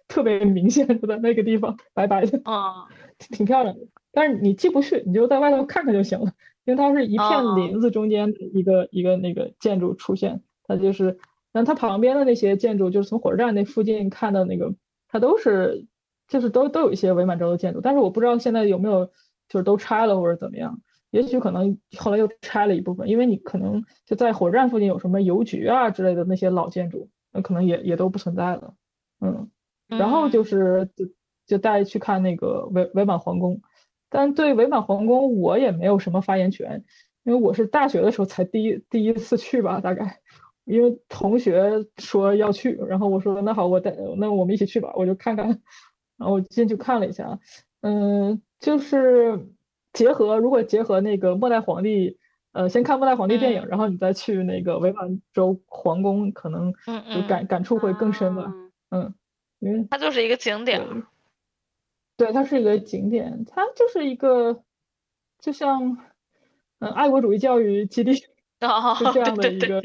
[0.09, 2.87] 特别明显就在那个地方，白白的，啊，
[3.19, 3.87] 挺漂亮的。
[4.13, 6.33] 但是你进不去，你就在外头看看就行了，
[6.65, 11.19] 因为它是一片林子中间一个一个那个建筑出现，它就是，
[11.53, 14.75] 那它旁边的那些建筑，就是从火车站那附近看到那个，
[15.09, 15.87] 它都是
[16.29, 19.07] 就是都都有一些伪满洲的建筑，但是我不知道现在有没有
[19.49, 20.81] 就是都拆了或者怎么样。
[21.11, 28.75] 也许可能后来又拆了一部分，因为你可能就在火车站附近有什么邮局啊之类的那些老建筑，那可能也也都不存在了。
[29.21, 29.49] 嗯，
[29.89, 31.05] 然后就是就
[31.47, 33.61] 就带去看那个伪伪满皇宫，
[34.09, 36.85] 但对伪满皇宫我也没有什么发言权，
[37.25, 40.21] 因为我是大学的时候才第一第一次去吧，大概。
[40.65, 45.47] 因为同学说要去，然后我说那好，我带那我们一起去吧，我就看看，
[46.19, 47.39] 然后我进去看了一下，
[47.83, 49.47] 嗯，就是
[49.93, 52.19] 结合如果结合那个末代皇帝，
[52.51, 56.73] 呃，先看末代皇帝电影，然后你再去那个伪满洲皇宫，可能
[57.15, 58.53] 就感感触会更深吧，
[58.91, 59.15] 嗯，
[59.59, 61.05] 因为它就是一个景点，
[62.17, 64.63] 对，它是一个景点，它就是一个
[65.39, 65.99] 就像
[66.79, 68.15] 嗯爱国主义教育基地，
[69.01, 69.83] 就这样的一个。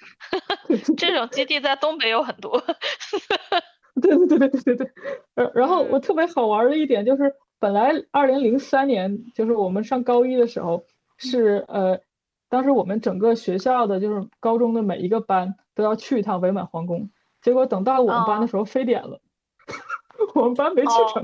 [0.96, 2.58] 这种基地在东北有很多。
[4.00, 4.90] 对对对对对对对。
[5.34, 10.86] 呃，然后我特别好玩的一点就是，本来二零零三年就是我们上高一的时候，
[11.18, 12.00] 是呃，
[12.48, 17.10] 当时我们整个学校的就是高中的每一个班都要去一趟伪满皇宫，
[17.42, 19.20] 结果等到我们班的时候非典了，
[20.34, 21.22] 我们班没去成。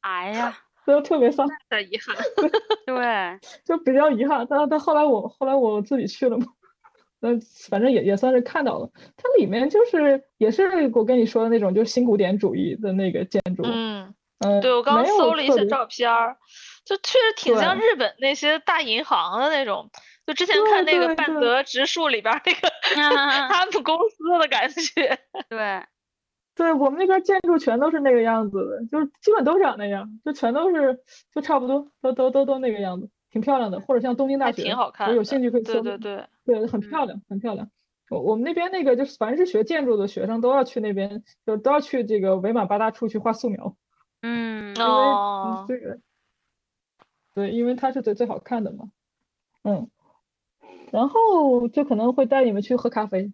[0.00, 2.14] 哎呀，都特别丧，太遗憾。
[2.86, 4.46] 对，就比较遗憾。
[4.48, 6.46] 但但后来我后来我自己去了嘛。
[7.20, 7.30] 那
[7.70, 13.62] 反正也也算是看到了，它里面就是也是我跟你说的那种，就是新古典主义的那个建筑。
[13.64, 16.36] 嗯嗯，对我刚刚搜了一些照片儿，
[16.84, 19.90] 就确实挺像日本那些大银行的那种。
[20.26, 22.68] 就之前看那个半泽直树里边那个
[23.48, 25.18] 他们公司的感觉。
[25.48, 25.84] 对，
[26.54, 30.98] 对我们那边建筑全都是那个样子的，就是基本都长那样，就全都是
[31.34, 33.10] 就差不多，都都都都那个样子。
[33.30, 35.08] 挺漂亮的，或者像东京大学，挺好看。
[35.08, 35.82] 我有兴趣可以搜。
[35.82, 35.98] 对对
[36.44, 37.68] 对，对，很漂亮，很漂亮。
[38.08, 43.76] 我我们那边那个就是凡是学建筑的学生都要去那边，就都要去这个伪满八大处去画素描。
[44.22, 45.66] 嗯哦。
[45.68, 45.98] 这个，
[47.34, 48.84] 对，因为它是最最好看的嘛。
[49.64, 49.90] 嗯。
[50.94, 53.32] 然后就可能会带你们去喝咖啡。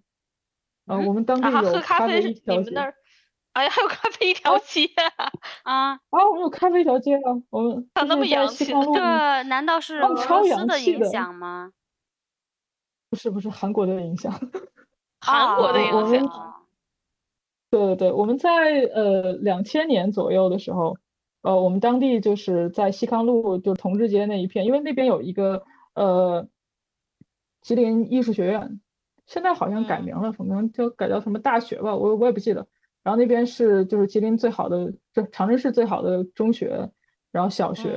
[0.87, 2.75] 啊，我们当地有咖啡一条街。
[3.53, 4.87] 哎呀，还有咖啡一条街
[5.17, 5.29] 啊！
[5.65, 7.37] 啊，我们有咖啡一条街啊！
[7.51, 8.65] 我们咋那么洋气？
[8.65, 10.17] 这难道是俄罗
[10.57, 11.71] 斯的影响吗？
[13.11, 14.33] 不是不是，韩国的影响。
[15.21, 16.65] 韩国的影响。
[17.71, 20.97] 对对对，我们在呃两千年左右的时候，
[21.43, 25.63] 呃，我们当地就是在西康路，就同志街那一片，因为那边有一个
[25.95, 26.49] 呃
[27.61, 28.81] 吉林艺术学院，
[29.27, 32.67] 现在好像改名了，可能就改叫什么大学吧，我我也不记得。
[33.03, 36.91] 然后那边是就是吉林最好的，就长春市最好的中学，
[37.33, 37.93] 然后小学，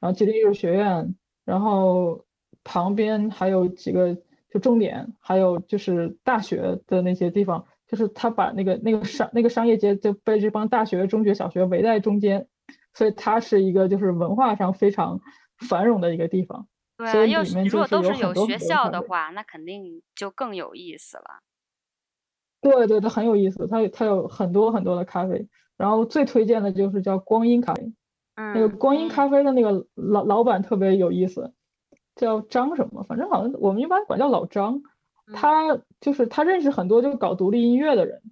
[0.00, 2.24] 然后吉林艺术学院，然后
[2.62, 4.16] 旁边还有几个
[4.50, 12.46] 就重点，还有就是大学的那些地方，就是他把那个那个商那个商业街就被这帮大学、中学、小学围在中间，
[12.92, 15.20] 所以它是一个就是文化上非常
[15.56, 16.68] 繁荣的一个地方。
[16.96, 21.42] 对，又如果都是有学校的话，那肯定就更有意思了。
[22.60, 27.92] 对对，它很有意思，它它有很多很多的咖啡，然后最推荐的就是叫光阴咖啡，
[28.36, 31.52] 那个光阴咖啡的那个老老板特别有意思，
[32.14, 34.80] 叫张什么，反正好像我们一般管叫老张，
[35.34, 38.22] 他就是他认识很多就搞独立音乐的人，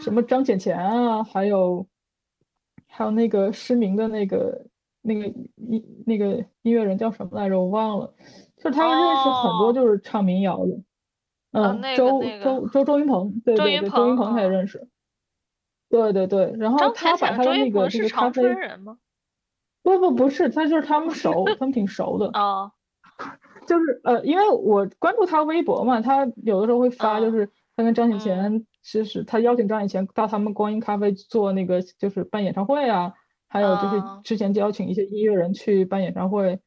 [0.00, 1.86] 什么张浅浅啊，还有
[2.88, 4.66] 还有那个失明的那个
[5.02, 5.26] 那个
[5.56, 8.14] 音那个音乐人叫什么来着，我忘了，
[8.56, 10.82] 就是他认识很多就是唱民谣的。
[11.52, 14.88] 嗯，周周周周云鹏，对对对，周云鹏他也认识。
[15.88, 18.98] 对对对，然后他把他的那个就是咖啡人吗？
[19.82, 22.26] 不不不是，他就是他们熟，他们挺熟的。
[22.38, 22.72] 哦。
[23.66, 33.12] 就是呃，因为我关注他微博嘛，他有的时候会发，就是他跟张浅浅，其实他邀请张浅浅到他们光阴咖啡做那个，就是办演唱会啊，
[33.48, 36.60] 还有就是之前邀请一些音乐人去办演唱会。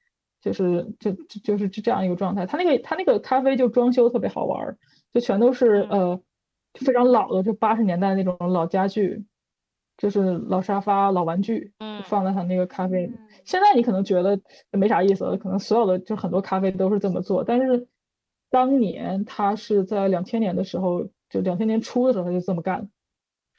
[0.43, 4.75] 就是就就就是这样一个状态，他那个他那个咖啡就装修特别好玩，
[5.13, 6.19] 就全都是呃
[6.73, 9.23] 非常老的，就八十年代那种老家具，
[9.97, 11.71] 就是老沙发、老玩具，
[12.05, 13.13] 放在他那个咖啡里。
[13.45, 17.87] 现在你可能觉得没啥意思了，可能所有的就很多咖啡都是这么做，但是
[18.49, 22.89] 当年他是在两千年的时候，就两千年初的时候他就这么干，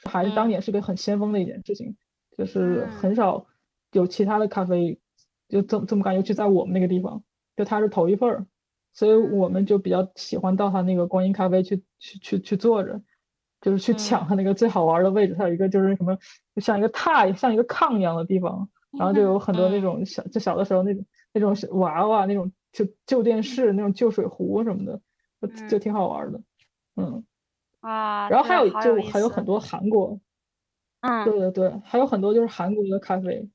[0.02, 1.96] 还是当年是个很先锋的一件事情，
[2.44, 3.46] 就是很少
[3.92, 4.98] 有其他的咖啡。
[5.48, 7.22] 就这么这么干，尤其在我们那个地方，
[7.58, 8.46] 就他是头一份儿，
[8.94, 13.02] 所以我们就比较喜欢到他那个光阴咖啡去去去去坐着，
[13.60, 15.34] 就是去抢他那个最好玩的位置。
[15.34, 16.16] 他有一个就是什么，
[16.54, 25.00] 就像一个榻，像一个炕一样的地方，然后就有很多那种小，就小的时候那种那种娃娃，那种就旧电视，那种旧水壶什么的，
[25.42, 26.40] 就就挺好玩的。
[26.96, 27.22] 嗯，
[27.80, 30.18] 啊，然后还有就还有很多韩国，
[31.02, 33.48] 嗯，对对对，还有很多就是韩国的咖啡。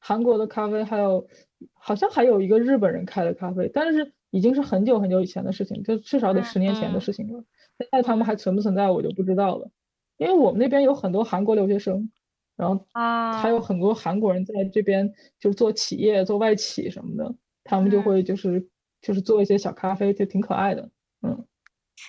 [0.00, 1.26] 韩国的咖啡，还有
[1.72, 7.42] 好像还有一个日本人开的咖啡，但是已经是很久很久以前的事情，就至少得十年前的事情了。
[7.78, 9.68] 现在他们还存不存在，我就不知道了。
[10.16, 12.10] 因为我们那边有很多韩国留学生，
[12.56, 12.84] 然后
[13.32, 17.34] 还有很多韩国人在这边就是做企业、做外企什么的，
[17.64, 18.68] 他们就会就是
[19.00, 20.90] 就是做一些小咖啡，就挺可爱的。
[21.22, 21.44] 嗯，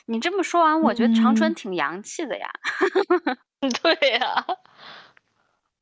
[0.08, 2.50] 你这么说完，我觉得长春挺洋气的呀。
[3.82, 4.46] 对呀，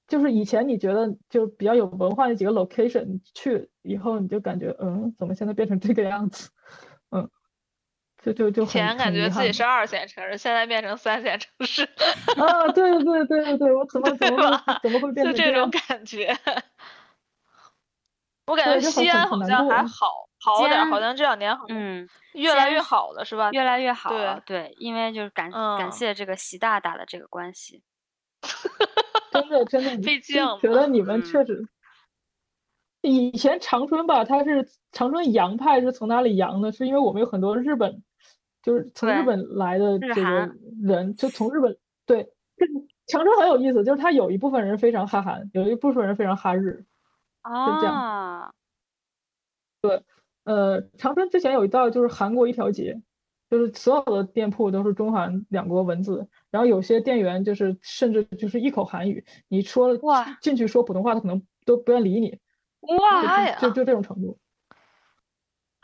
[0.07, 6.49] 就是以前你觉得就比较有文化的几个 location，去以后你就感觉，嗯，怎么现在变成这个样子？
[7.11, 7.29] 嗯，
[8.23, 11.83] 就就就以前感觉自己是二线城市，现在变成三线城市。
[12.37, 16.35] 啊，对对对对对，我怎么怎么怎么会变成这种感觉？
[18.47, 23.51] 我感觉西安好像还好好点，好像这两年好嗯越来越好了，是吧？
[23.51, 27.83] 越来越好了，对，因为就是感感谢这个习大大的这个关系。
[29.31, 31.67] 真 的真的，毕竟觉得你们确实，
[33.01, 36.71] 以前长春吧，它是长春洋派是从哪里洋的？
[36.71, 38.01] 是因为我们有很多日本，
[38.63, 40.49] 就是从日本来的这个
[40.81, 41.75] 人，就从日本
[42.05, 42.29] 对。
[43.07, 46.85] 长春很有意思，就是它有一部分人非常哈韩，有一部分人非常哈日。
[47.47, 48.53] 就这样，
[49.81, 50.03] 对，
[50.43, 53.01] 呃，长春之前有一道就是韩国一条街，
[53.49, 62.37] 就是所有的店铺都是中韩两国文字，然后有些店员就是甚至就是一口韩语，你说哇进去说普通话，他可能都不愿理你，
[62.81, 64.37] 哇就就这种程度。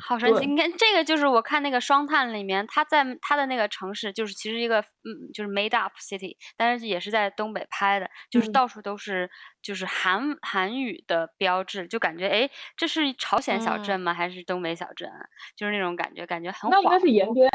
[0.05, 0.45] 好神奇！
[0.45, 9.29] 你看这个就是我看那个双探里面，他在他的那个城市就是其实一个嗯就是 made up city，但是也是在东北拍的，就是到处都是
[9.61, 14.13] 就是韩韩语的标志，就感觉哎这是朝鲜小镇吗？
[14.13, 15.09] 还是东北小镇？
[15.55, 17.49] 就是那种感觉，感觉很那应该是延边。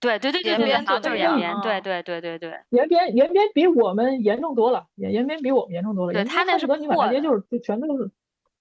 [0.00, 1.60] 对对对对对，就是延边。
[1.60, 2.54] 对对对对对。
[2.70, 6.12] 延边延边比我们严重多了，延延边比我们严重多了。
[6.12, 6.82] 对他那是破的。
[6.82, 8.08] 你满大街就是就全都是。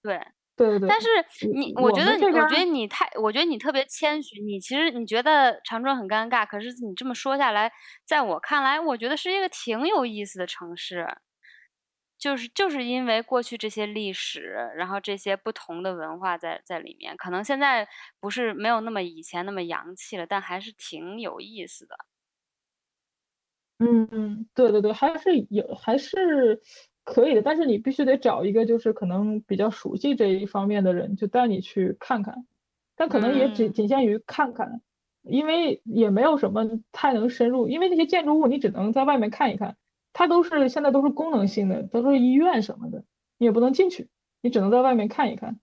[0.02, 0.20] 对。
[0.58, 1.08] 对对对，但是
[1.54, 4.42] 你，我觉得，我觉得你太，我觉得你特别谦虚。
[4.42, 7.72] 你其实你觉得长春很尴尬，可是你这么说下来，
[8.06, 11.08] 在我看来，我觉得是一个挺有意思的城市。
[12.20, 17.88] 就是就是因为过去这些历史，然后这些不同的文化在在里面，可能现在
[18.20, 21.98] 不是没有那么以前那么洋气了，但还是挺有意思的。
[23.80, 26.60] 嗯嗯，对对对，还是有，还是。
[27.10, 32.46] 可以的，但是你必须得找一个就是可能比较熟悉这一方面的人，就带你去看看。
[32.98, 34.82] 但可能也仅仅限于看看，
[35.22, 37.70] 因为也没有什么太能深入。
[37.70, 39.78] 因为那些建筑物你只能在外面看一看，
[40.12, 43.06] 它都是现在都是功能性的，都是医院什么的，
[43.38, 44.10] 你也不能进去，
[44.42, 45.58] 你只能在外面看一看。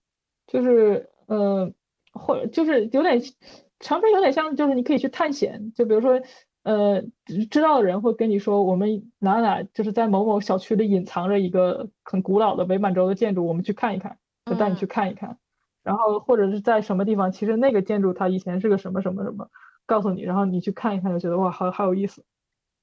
[0.47, 1.71] 就是呃，
[2.11, 3.21] 或者就是有点
[3.79, 6.19] 长春有点像，就是你可以去探险，就比如说。
[6.65, 7.03] 呃，
[7.51, 15.37] 知道的人会跟你说，我们哪哪就是在某某小区里隐藏着一个很古老的伪满洲的建筑，我们去看一看，就带你去看一看。
[15.83, 19.47] 然后或者是在什么地方，其实那个建筑它以前是个什么什么什么，
[19.85, 22.25] 告诉你，然后你去看一看，就觉得哇，好好有意思，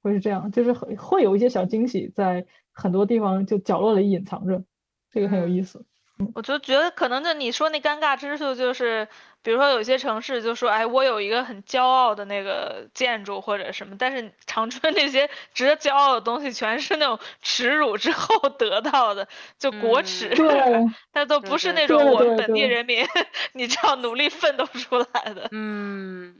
[0.00, 4.62] 会是这样，就是会会有一些小惊喜在很多地方就角落里隐藏着，
[5.10, 5.84] 这个很有意思。
[6.34, 9.08] 我就觉得可能就你说那尴尬之处，就是
[9.42, 19.26] 比如说有些城市就说，哎，我有一个很骄傲的那个建筑或者什么，但是长春那些值得骄傲的东西，全是那种耻辱之后 得到的，
[19.58, 20.30] 就国耻，
[21.12, 23.04] 它都不是那种我们本地人民
[23.52, 25.48] 你这样努力奋斗出来的。
[25.50, 26.34] 嗯，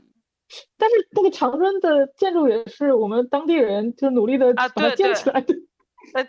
[0.77, 5.47] 但是那个长春的建筑也是我们当地人就努力的把它建起来的。
[5.47, 5.63] 哎，对对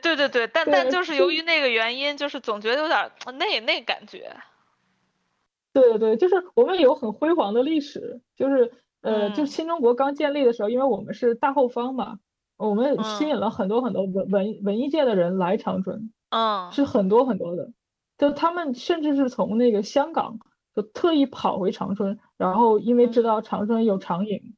[0.00, 4.34] 对对对，但但就是由于那个原因，就是总觉得有点那那感觉。
[5.72, 8.72] 对对对，就是我们有很辉煌的历史，就是
[9.02, 12.18] 呃，就新中国刚建立的时候，因为我们是大后方嘛，
[12.56, 17.72] 我们吸引了很多很多文文文艺界的人来长春，嗯，是很多很多的，
[18.16, 20.38] 就他们甚至是从那个香港
[20.74, 24.54] 就特意跑回长春，然后因为知道长春有长影，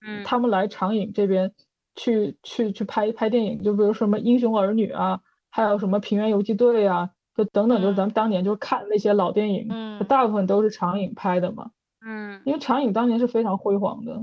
[0.00, 1.54] 嗯，他们来长影这边。
[1.98, 5.20] 去去去拍拍电影，就比如什么《英雄儿女》啊，
[5.50, 14.22] 还有什么《平原游击队》啊，就等等，就是咱们当年就是看那些老电影，嗯，大部分都是长影拍的嘛，嗯，因为长影当年是非常辉煌的，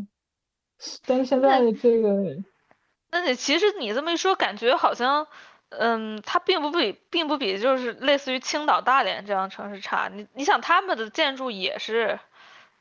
[1.06, 2.38] 但是现在这个，
[3.12, 5.28] 那你其实你这么一说，感觉好像，
[5.68, 12.22] 嗯，它并不比并不比就是类似于青岛、大连这样城市差，你你想他们的建筑也是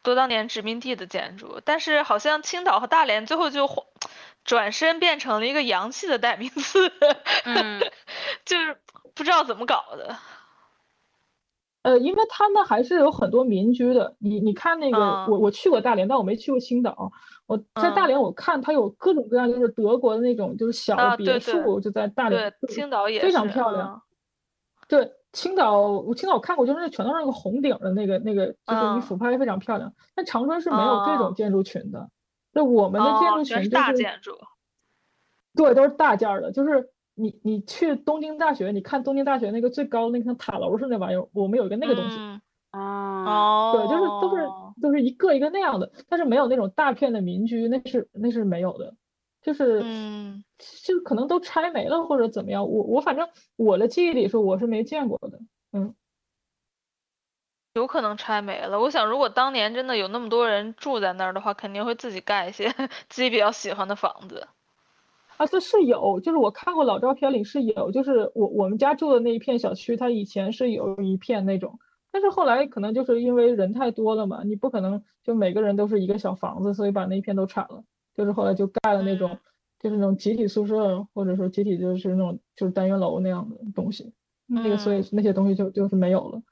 [0.04, 3.68] 多当年殖民地的建筑，但是好像青岛和大连最后就。
[4.44, 6.92] 转身变成了一个洋气的代名词，
[7.44, 7.80] 嗯，
[8.44, 8.76] 就是
[9.14, 10.16] 不知道怎么搞的。
[11.82, 14.16] 呃，因为他们还是有很多民居的。
[14.18, 17.12] 你你看那个，我我去过大连，但我没去过青岛。
[17.46, 22.50] 我在大连，我看它有各种各样，就是德国的那种，就是小的别墅，就在大连。
[22.60, 24.00] 对，青岛也非常漂亮。
[24.88, 29.92] 对，青岛我青岛看过，就是那全都是那个红顶的那个那个，就是你俯拍非常漂亮。
[30.14, 32.08] 但长春是没有这种建筑群的。
[32.54, 34.32] 那我们的建筑群就是大建筑，
[35.54, 36.52] 对，都是大件儿的。
[36.52, 42.16] 就是你你去东京大学，你看东京大学那个最高那个像塔楼似的那玩意儿，我们有一个那个东西。
[42.72, 44.48] 哦，对，就是都是
[44.80, 48.94] 都是一个一个那样的，但是没有那种大片的民居，那是那是没有的，
[49.42, 50.44] 就是嗯，
[50.84, 55.40] 就可能都拆没了或者怎么样，我我反正我的记忆里说我是没见过的，
[55.72, 55.94] 嗯。
[57.74, 58.80] 有可能拆没了。
[58.80, 62.72] 我想，如果当年真的有那么多人住在那儿的话，肯定会自己盖一些
[63.08, 64.46] 自己比较喜欢的房子。
[65.36, 71.80] 啊，这是有，就是我看过老照片里是有，就是我我们家住的那一片小区，它以前是有一片那种，
[72.12, 77.82] 但是后来可能就是因为人太多了嘛，你不可能就每个人都是一个小房子，所以把那一片都铲了，
[78.14, 79.36] 就是后来就盖了那种，
[79.80, 84.12] 就是那种集体宿舍，或者说集体就是那种就是单元楼那样的东西，
[84.46, 86.42] 那个所以那些东西就就是没有了，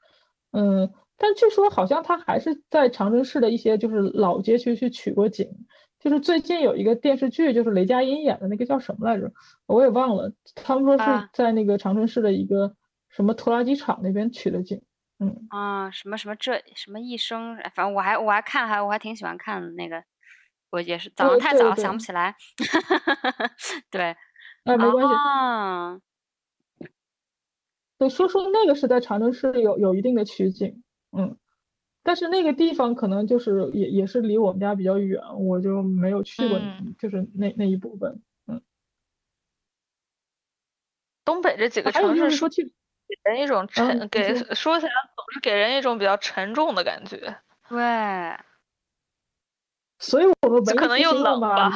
[0.51, 0.93] 嗯。
[1.23, 5.49] 但据说好像他还是在长春市的一些就是老街区去取过景，
[5.97, 9.31] 就是最近有一个电视剧，就是雷佳音演的那个叫什么来着，
[9.65, 10.33] 我也忘了。
[10.53, 12.75] 他们说是在那个长春市的一个
[13.07, 14.81] 什么拖拉机厂那边取的景。
[15.19, 20.03] 嗯啊，什么什么这什么一生，反正我还我还看还我还挺喜欢看的那个，
[20.71, 22.35] 我也是早上太早想不起来。
[23.89, 24.13] 对，
[24.65, 25.13] 啊没关系。
[27.97, 30.82] 对，说说那个是在长春市有有一定的取景。
[31.15, 31.37] 嗯，
[32.01, 36.59] 但是那个地方可能就是也也是离我们家比较远，我就没有去过，
[36.97, 38.21] 就是那那一部分。
[38.47, 38.61] 嗯，
[41.23, 47.37] 东北这几个城市说去给人一种沉，给说起来总是给人一种比较沉重的感觉。
[47.69, 47.77] 对，
[49.99, 51.69] 所以我们可能又冷吧。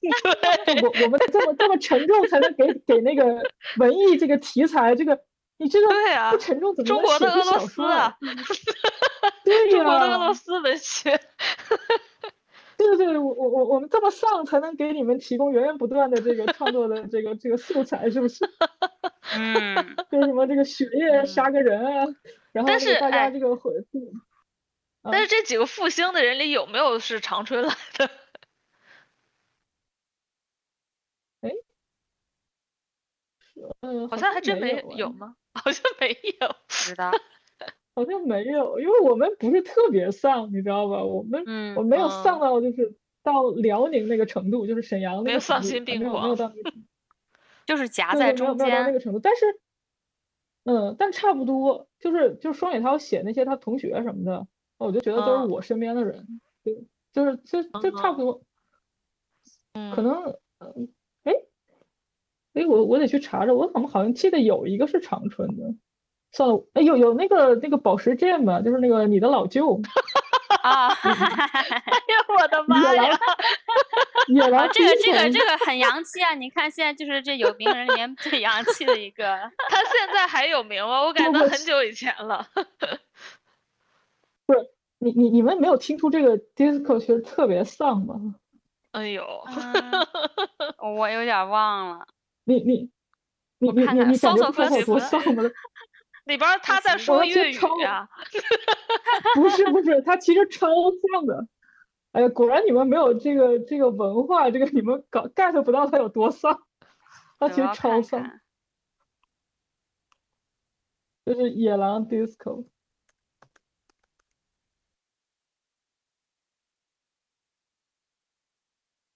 [0.64, 3.42] 对，我我们这么这么沉重，才能给给那个
[3.76, 5.20] 文艺这个题材这个。
[5.60, 8.16] 你这个对啊，不沉重怎么中国的俄罗斯啊？
[9.44, 11.10] 对呀，中国的俄罗斯文学。
[12.78, 18.48] 对对对，我我我我们这么上才能给你们提供源源不断的这个创作的这个这个素材，是不是？
[19.36, 19.96] 嗯。
[20.10, 22.06] 就什么这个血液杀个人啊，
[22.52, 24.12] 然后大家这个回复。
[25.02, 28.10] 但是这几个复兴的人里有没有是长春来的？
[31.42, 31.50] 哎，
[33.82, 35.36] 嗯，好像还真没有吗？
[35.54, 37.10] 好像没有，知道，
[37.94, 41.02] 好像没有，因为我们不是特别丧，你知道吧？
[41.04, 41.42] 我们，
[41.76, 46.76] 我没有丧到就是到辽宁那个程度，就是沈阳那个丧心病狂， 没有到那个，
[47.66, 49.18] 就是夹在中间，没有到那个程度。
[49.18, 49.60] 但是，
[50.64, 54.46] 嗯，但差不多，就是就是双雪涛写那些他同学什么的，
[54.78, 58.42] 我就觉得都是我身边的人，对，就是就就差不多，
[59.94, 60.88] 可能，嗯。
[62.54, 65.62] 哎，我我得去查查，我怎么好像记得有一个是长春的，
[66.32, 69.80] 算了，哎，有有那个那个宝石剑吧，就是那个你的老舅
[70.62, 73.18] 啊， 哎呀，我的妈呀，
[74.28, 76.34] 野狼，这个这个这个很洋气啊！
[76.34, 79.24] 你看现在就是这有名人里面最洋气的一个，
[79.70, 81.02] 他现在还有名吗？
[81.02, 82.46] 我感觉很久以前了。
[84.44, 88.34] 不是你你你们没有听出这个 disco 其实特别丧吗？
[88.90, 89.24] 哎呦，
[90.96, 92.06] 我有点忘了。
[92.50, 92.90] 你你
[93.58, 94.82] 你你你你搜搜歌词，
[96.24, 98.08] 里边他在说粤语啊，
[99.36, 100.68] 不是不是，他其实超
[101.12, 101.46] 像的。
[102.10, 106.60] 哎呀，果然你们没有这个这个文化，这个你们搞 get 不到他有多丧，
[107.38, 108.40] 他其实超丧，
[111.24, 112.64] 就是野狼 disco。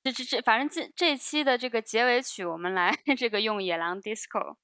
[0.04, 4.56] 这这这，反正这这期的这个结尾曲，我们来 这个用野狼 disco。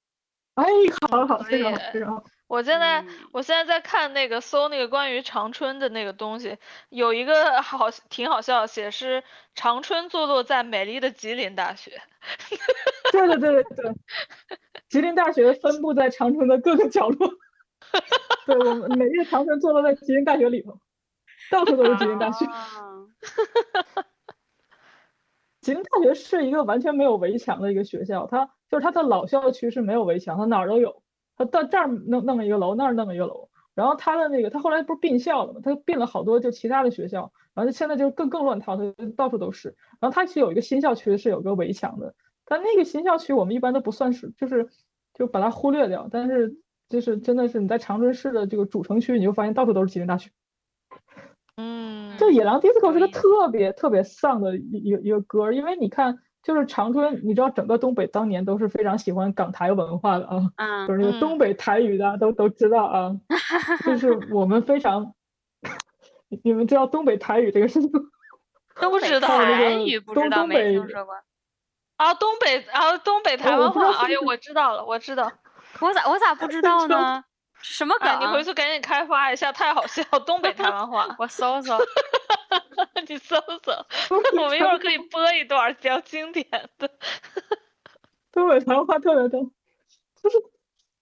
[0.55, 0.67] 哎，
[1.09, 2.23] 好好，非常非常好。
[2.47, 6.59] 我现在我现在在看那个搜那个关于长春的那个东西，
[6.91, 9.25] 有一个好挺好笑，写是
[9.55, 12.03] 长春坐落在美丽的吉林大学。
[13.11, 13.95] 对对对对，
[14.91, 17.33] 吉林大学分布在长春的各个角落。
[18.45, 20.79] 对，我们美丽的长春坐落在吉林大学里头，
[21.51, 22.45] 到处都是吉林大学。
[25.61, 31.03] 吉林大学是一个完全没有围墙的一个学校，它就是它的老校区是没有围墙，它哪儿都有。
[31.37, 33.49] 它到这儿弄弄一个楼，那儿弄一个楼。
[33.75, 35.61] 然后它的那个，它后来不是并校了嘛？
[35.63, 39.77] 它并了好多就其他的学校，然后现在就更更乱套，它到处都是。
[40.01, 44.69] 然后它其实有一个新校区是有个围墙的，但那个新校区我们一般都不算是，就是
[45.15, 46.09] 就把它忽略掉。
[46.11, 46.57] 但是
[46.89, 50.31] 就是真的是你在长春市的这个主城区，你就发现到处都是吉林大学。
[51.57, 60.27] 嗯，这野狼 disco 是个特别特别丧的一一个一个歌，因为你看，就是长春，你知道整个东北当年都是非常喜欢港台文化的
[60.57, 63.17] 啊，就是那个东北台语的都都知道啊，
[63.85, 65.15] 就是我们非常，
[66.43, 67.91] 你们知道东北台语这个事情？
[68.81, 69.29] 都知道。
[69.29, 71.15] 台语不知道没听说过。
[71.97, 75.31] 啊，东北啊东北台湾话，哎呦我知道了，我知道，
[75.81, 77.23] 我咋我咋不知 道呢？
[77.63, 78.21] 什么梗？
[78.21, 80.03] 你回去赶紧开发一下，太好笑！
[80.27, 81.79] 东北台湾话， 我搜搜。
[83.09, 83.73] 你搜搜，
[84.41, 86.47] 我们一会儿可以播一段比较经典
[86.79, 86.91] 的。
[88.33, 89.43] 东北台湾话特别多，
[90.23, 90.39] 就是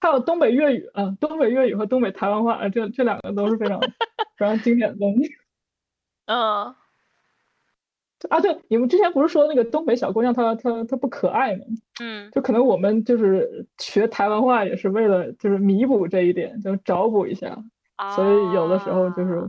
[0.00, 5.30] 还有东北粤语啊，东北粤语和东北台湾话，这这两个都是非常非常经典的东西。
[6.26, 6.74] 嗯。
[8.30, 11.64] 啊，对，你们之前不是说那个东北小姑娘她她她不可爱吗？
[12.00, 17.56] 嗯，就可能我们就是学台湾话也是为了就是弥补这一点，就找补一下，
[18.16, 19.48] 所以有的时候就是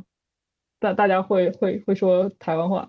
[0.79, 2.87] 大大家会会会说台湾话，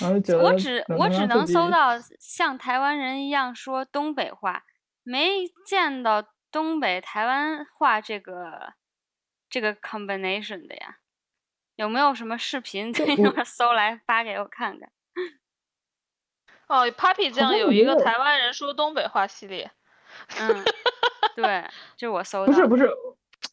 [0.00, 4.64] 然后觉得我只我只能搜到像台湾人一样说东北话，
[5.04, 8.72] 没见到东北台湾话这个
[9.48, 10.96] 这个 combination 的呀，
[11.76, 14.90] 有没有什么视频在一块搜来发给我看看？
[16.68, 19.70] 哦，Papi 酱有一个台湾人说东北话系列。
[20.38, 20.64] 嗯，
[21.36, 21.64] 对，
[21.96, 22.46] 就 是我搜的。
[22.46, 22.90] 不是不是，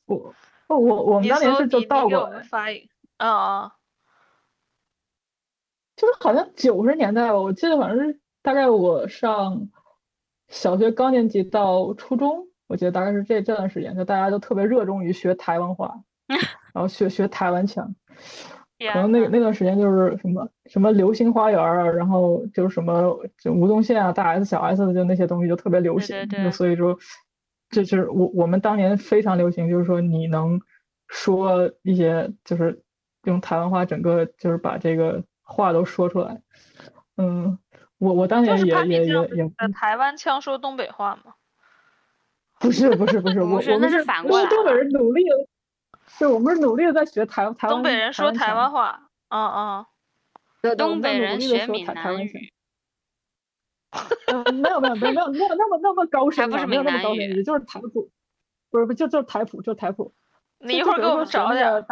[0.06, 0.34] 我
[0.68, 2.32] 我我们当年是就到过。
[2.50, 3.76] 发一啊啊。
[5.96, 9.68] 就是好像九十年代吧，我记得反正是大概我上
[10.48, 15.96] 小学高年级到初中，我记得大概是这这段时间，就大家都特别热衷于学台湾话，
[16.74, 17.96] 然后学学台湾腔。
[18.94, 26.98] 可能那那段时间就是什么什么流星花园啊，然后就是什么就吴宗宪啊、大 S、小 S 的就那些东西就特别流行，就所以说
[27.70, 30.62] 这就是我我们当年非常流行，就是说你能
[31.08, 32.82] 说一些就是
[33.26, 36.42] 用台湾话，整个就是把这个话都说出来。
[37.18, 37.60] 嗯，
[37.98, 41.34] 我我当年也也也也台湾腔说东北话吗？
[42.62, 45.48] 不是不是不是， 我我们是反过来，东北人努力了。
[46.20, 47.76] 对，我们是努力的在学台台湾。
[47.76, 49.86] 东北人说台湾话，嗯
[50.62, 50.76] 嗯。
[50.78, 52.54] 东北人学闽南语。
[54.54, 58.12] 没有没有没有没有没有那么那么高深，没有那么高深，也就是台普，
[58.70, 60.14] 不是不就就是台普，就是台普。
[60.60, 61.86] 你一会儿给我们找点。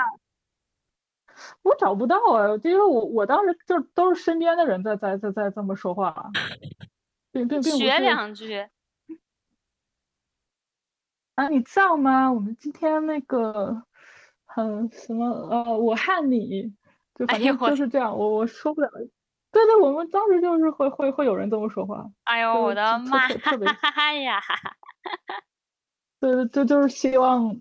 [1.61, 6.31] 我找不到啊，因为我我当时就都是身边的人在在在在这么说话，
[7.31, 8.67] 并并并不学两句。
[11.35, 12.33] 啊，你造吗？
[12.33, 13.83] 我们今天那个。
[14.57, 16.73] 嗯，什么呃，我和你，
[17.13, 18.89] 就反正就是这样，我我说不了。
[19.51, 22.03] 对对，我们当时就是会会会有人这么说话。
[22.23, 23.27] 哎呦，我的妈！
[23.29, 23.67] 特别
[24.23, 24.41] 呀！
[26.19, 27.53] 对 对，就就是希望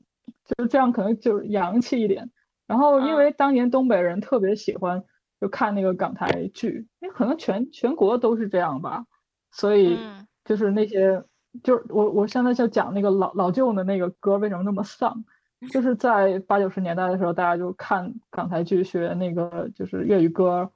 [0.47, 2.31] 就是这样，可能就是洋气一点。
[2.67, 5.05] 然后，因为当年东北人特别喜欢
[5.39, 9.05] 就看那个港台剧，因为可能全全国都是这样吧，
[9.53, 9.99] 所以
[10.47, 11.23] 就是那些
[11.63, 15.25] 就是我我现在就讲那个老老舅的那个歌为什么那么丧。
[15.71, 20.71] 就是在八九十年代的时候，大家就看港台剧学那个就是粤语歌，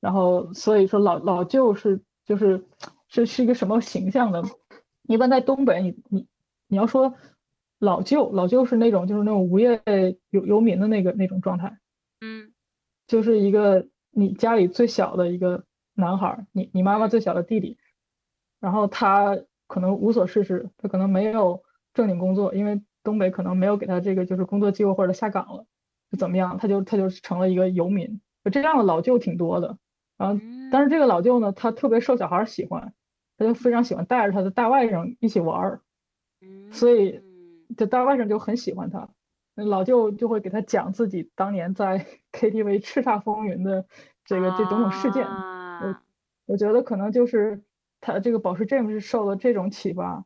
[0.00, 2.64] 然后所以说老老舅是就是
[3.08, 4.42] 是是一个什么形象呢？
[5.02, 6.26] 一般在东北，你你
[6.66, 7.14] 你要说
[7.78, 9.82] 老舅，老舅是那种就是那种无业
[10.30, 11.78] 游游民的那个那种状态，
[12.22, 12.52] 嗯，
[13.06, 17.76] 就是一个你家里最小的一个男孩，你你妈妈最小的弟弟，
[18.60, 21.62] 然后他可能无所事事，他可能没有
[21.92, 22.80] 正经工作，因为。
[23.02, 25.66] 东北可能没有给他这个就是工作机会或者下岗了，
[26.10, 28.20] 就怎么样，他就他就成了一个游民。
[28.50, 29.78] 这样的老舅挺多的，
[30.18, 30.40] 然后
[30.70, 32.92] 但是这个老舅呢，他特别受小孩喜欢，
[33.38, 35.80] 他就非常喜欢带着他的大外甥一起玩儿，
[36.72, 37.20] 所以
[37.76, 39.08] 这大外甥就很喜欢他。
[39.54, 43.86] 老舅就会给他讲自己当年在 KTV 叱咤风云的
[44.24, 45.26] 这个这种种事件。
[45.26, 45.96] 我
[46.46, 47.62] 我觉得可能就是
[48.00, 50.24] 他这个保时 James 是受了这种启发。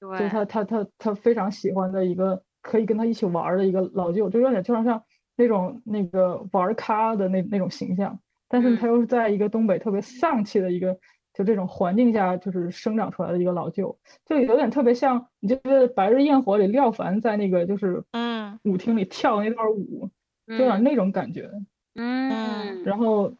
[0.00, 5.02] 就他他他他非常喜欢的一个可以跟他一起玩的一个老舅，就有点就像像
[5.36, 8.18] 那种那个玩咖的那那种形象，
[8.48, 10.98] 但是他又是在一个东北特别丧气的一个
[11.34, 18.58] 就这种环境下就是生长出来的一个老舅，就有点特别像你觉得《白日焰火》里廖凡在那个就是嗯。
[18.64, 20.10] 舞厅里跳那段舞，
[20.46, 21.50] 就有点那种感觉，
[21.94, 23.32] 嗯，然后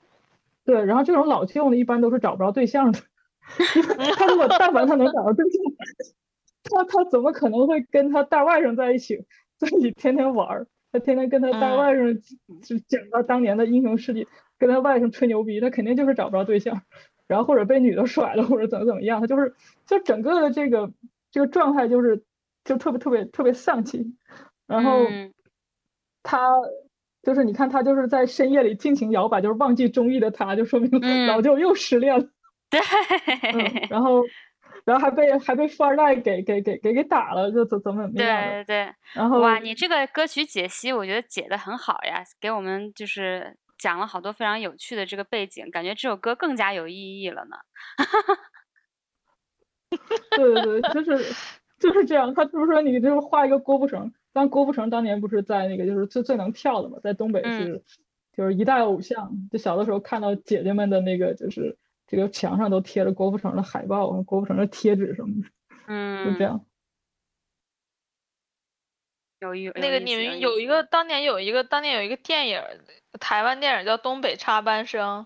[0.65, 2.99] 对，然后这种老舅呢一般都是找不着对象的，
[4.17, 5.61] 他如果但凡他能找到对象。
[6.63, 9.17] 他他怎么可能会跟他大外甥在一起，
[9.59, 10.67] 在一起天天玩儿？
[10.93, 12.21] 他天天跟他大外甥
[12.63, 14.27] 就讲他当年的英雄事迹，
[14.59, 16.83] 跟他外甥吹牛逼，他肯定就是找不着对象，
[17.29, 19.55] 然后或者被女的甩了，或者怎么怎么样，他就是
[19.87, 20.91] 就整个的这个
[21.31, 22.25] 这个状态就是
[22.65, 24.17] 就特别特别特别丧气。
[24.67, 25.07] 然后
[26.23, 26.53] 他
[27.23, 30.91] 就是你看他就是在深夜里尽情摇摆，就是忘记中意的他，就说明
[31.29, 32.29] 老舅又失恋了。
[32.69, 32.81] 对，
[33.89, 34.23] 然后。
[34.85, 38.95] 然后还被还被富二代给给给给给打了，就怎怎么怎么样对对对。
[39.15, 47.57] 然后哇，你这个歌曲解析，我觉得解的很好呀，给我们就是讲了好多非常有趣的这个背景，感觉这首歌更加有意义了呢。
[50.37, 51.35] 对对对，就是
[51.79, 52.33] 就是这样。
[52.35, 57.83] 他就是说，你就是画一个郭富城，但郭富城当年不是在那个就是最最能跳的嘛，在东北是
[58.37, 59.33] 就是一代偶像。
[59.51, 61.77] 就小的时候看到姐姐们的那个就是
[62.11, 65.49] 这个墙上都贴着郭富城的海报、郭富城的贴纸什么的，
[65.87, 66.67] 嗯，就这样。
[69.39, 72.61] 有一那个你们有一个当年有一个当年有一个电影，
[73.21, 75.25] 台湾电影叫《东北插班生》，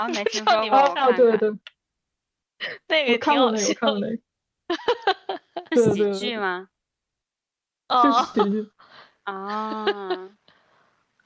[0.02, 0.78] 啊，没 听说过。
[0.78, 1.56] 哦，对对对，
[2.88, 4.22] 那个看过那个，看过那个。
[5.76, 6.68] 是喜剧吗？
[7.88, 8.68] 哦喜剧。
[9.22, 9.86] 啊，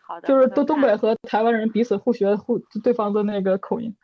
[0.06, 0.28] 好的。
[0.28, 3.96] 就是东东北和台湾人彼此互学互对方的那个口音。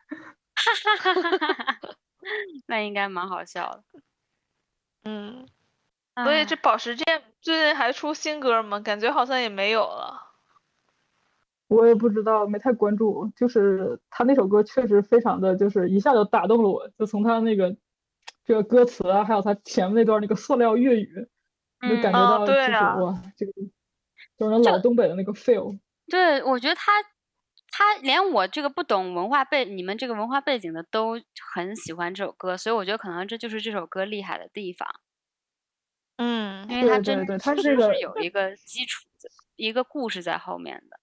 [0.55, 1.79] 哈哈哈哈哈！
[2.67, 3.83] 那应该蛮好笑的。
[5.03, 5.47] 嗯。
[6.23, 7.03] 所以这保时捷
[7.41, 8.79] 最近还出新歌吗？
[8.79, 10.21] 感觉好像也没有了。
[11.67, 13.31] 我也不知道，没太关注。
[13.35, 17.75] 就是他那首歌确实非常的就是一下就打动了我，就从他那个
[18.45, 21.27] 这个歌词啊，还有他前面那段那个塑料粤语，
[21.81, 23.51] 就感觉到就是哇，这个
[24.37, 25.79] 就是老东北的那个 feel。
[26.07, 26.91] 对，我觉得他
[27.75, 31.19] 他连我这个不懂文化背你们这个文化背景的都
[31.53, 34.87] 很喜欢这首歌，所以我觉得可能这就是这首歌厉害的地方。
[36.17, 40.99] 嗯，因为它真的它是有一个基础的一个故事在后面的，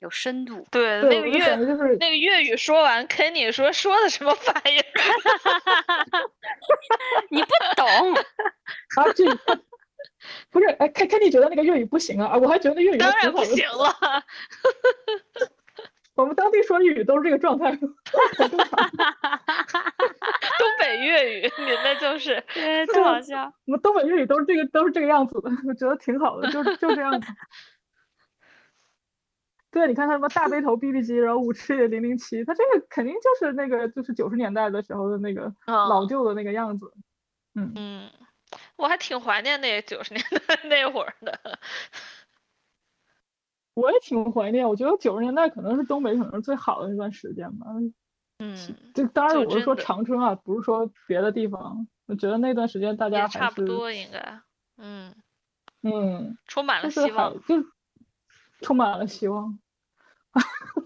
[0.00, 0.66] 有深度。
[0.72, 4.40] 对，那个粤那个粤语说完，Kenny 说说的什么玩
[4.74, 4.84] 意儿？
[7.30, 7.86] 你不懂
[8.98, 9.06] 啊？
[9.14, 9.24] 这
[10.50, 12.36] 不是哎，Kenny 觉得那个粤语不行啊？
[12.36, 13.94] 我还觉得那粤语当然不行了。
[16.16, 17.86] 我们当地说粤语都是这个状态， 东
[20.80, 22.42] 北粤语，你那就是，
[22.92, 23.52] 真好笑。
[23.66, 27.32] 我们东北粤语都是这个，都是这个样子的，我觉得挺好的，就就这样子。
[29.70, 36.90] 对，你看他什么大背头 BB 机，然后五尺也零零七，他这个肯定就是那个，就是九十年代的时候的那个老旧的那个样子。
[37.54, 38.10] 嗯嗯，
[38.76, 41.58] 我还挺怀念那九十年代那会儿的。
[43.76, 47.66] 我也挺怀念，我觉得九十年代可能是东北可能是最好的那段时间吧。
[48.38, 48.56] 嗯，
[48.94, 51.86] 就当然我是说长春啊，不是说别的地方。
[52.06, 54.40] 我觉得那段时间大家差不多应该，
[54.78, 55.14] 嗯
[55.82, 57.62] 嗯，充满了希望，就
[58.62, 59.58] 充满了希望。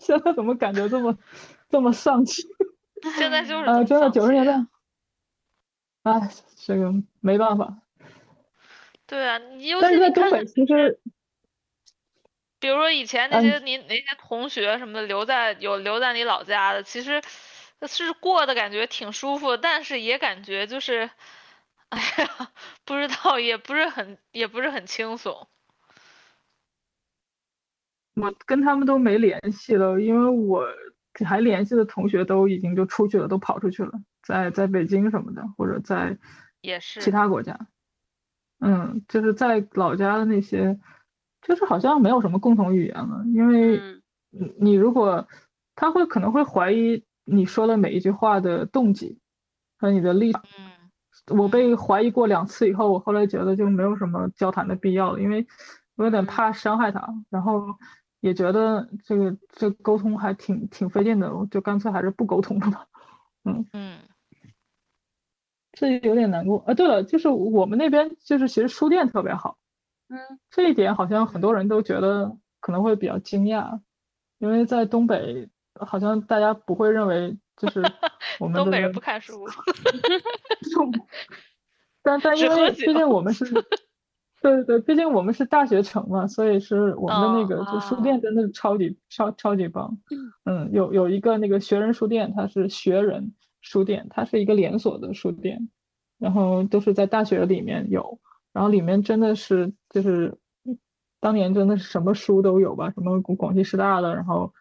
[0.00, 1.16] 现在怎么感觉这么
[1.68, 2.42] 这么丧气？
[3.16, 4.66] 现在就是啊，真的九十年代，
[6.02, 7.82] 哎，这个没办法。
[9.06, 10.98] 对啊，你但是在东北其实。
[12.60, 17.22] 比如说以前那些你那些同学什么的留在有留在你老家的，其实
[17.88, 21.10] 是过的感觉挺舒服，但是也感觉就是，
[21.88, 22.52] 哎呀，
[22.84, 25.48] 不知道也不是很也不是很轻松。
[28.16, 30.68] 我跟他们都没联系了，因为我
[31.24, 33.92] 还联系的同学都已经就出去了，都跑出去了，
[34.22, 36.18] 在在北京什么的，或者在
[36.60, 37.58] 也是其他国家。
[38.58, 40.78] 嗯，就是在老家的那些。
[41.42, 43.80] 就是好像没有什么共同语言了，因为
[44.58, 45.26] 你如果
[45.74, 49.18] 他会可能会怀疑你说的每一句话的动机
[49.78, 50.42] 和你的立场。
[51.26, 55.46] 我被怀疑过两次以后，我后来觉得就没有什么交谈的必要了，因为
[55.94, 57.62] 我有点怕伤害他，然后
[58.20, 62.86] 也觉得这个这沟通还挺挺费劲的，我就干脆还是不沟通了吧。
[63.44, 63.98] 嗯嗯，
[65.72, 66.74] 这有点难过啊。
[66.74, 69.56] 对了，就是我们那边就是其实书店特别好。
[70.12, 70.18] 嗯，
[70.50, 73.80] 这一点好像很多人都觉得可能会比较惊讶，
[74.38, 77.80] 因为在东北好像大家不会认为就是
[78.40, 79.46] 我们东北人不看书，
[82.02, 83.44] 但但因为毕竟我们是，
[84.42, 89.96] 对对对，毕竟我们是大学城嘛，所以是我们的那个就书店真的是超级超超级棒。
[90.44, 95.68] 嗯，有有一个那个学人书店，它是学人书店，它是一个连锁的书店，
[96.18, 98.18] 然后都是在大学里面有。
[98.52, 100.36] 然后里面真的是就是
[101.20, 104.52] 当年真的是什么书都有吧，什么广西师大的，然后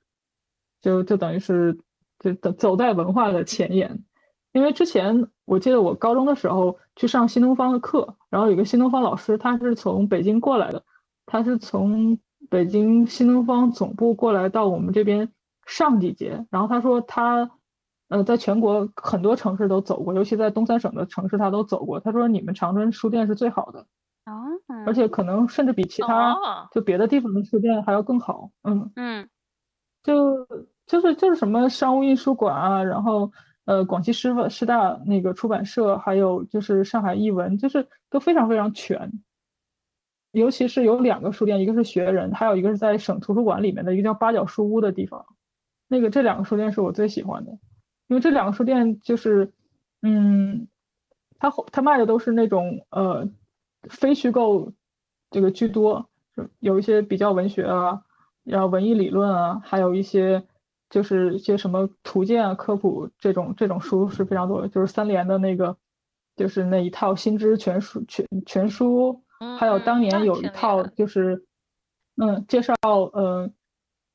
[0.81, 1.77] 就就等于是
[2.19, 4.03] 就走在文化的前沿。
[4.51, 10.83] 因为之前我记得我高中的时候去上新东方的课，然后有个新东方老师，他是从北京过来的，
[11.25, 12.17] 他是从
[12.49, 15.31] 北京新东方总部过来到我们这边
[15.65, 17.51] 上几节，然后他说他。
[18.09, 21.99] 呃，在全国很多城市都走过，尤其在东三省的城市，他都走过。
[21.99, 23.85] 他说：“你们长春书店是最好的，
[24.23, 24.33] 啊，
[24.85, 26.35] 而且可能甚至比其他
[26.71, 29.29] 就别的地方的书店还要更好。”嗯嗯，
[30.03, 30.47] 就
[30.87, 33.31] 就是就是什么商务印书馆啊，然后
[33.65, 39.11] 呃广西师范师大那个出版社，还有就是上海译文，就是都非常非常全。
[40.31, 45.25] 尤其是有两个书店，一个是学人，还有一个是在省图书馆里面的一个叫八角书屋的地方。
[45.87, 47.51] 那个这两个书店是我最喜欢的。
[48.09, 49.53] 因为这两个书店就是，
[50.01, 50.67] 嗯，
[51.37, 53.29] 他他卖的都是那种呃
[53.83, 54.73] 非虚构
[55.29, 56.09] 这个居多，
[56.59, 58.01] 有一些比较文学啊，
[58.43, 60.43] 然后文艺理论啊，还有一些
[60.89, 65.77] 就是一些什么图鉴啊、科普这种这种书是非常多的，就是三联的那个，
[66.35, 69.21] 就是那一套新知全书全全书，
[69.59, 71.45] 还有当年有一套就是
[72.17, 72.73] 嗯介绍
[73.13, 73.47] 呃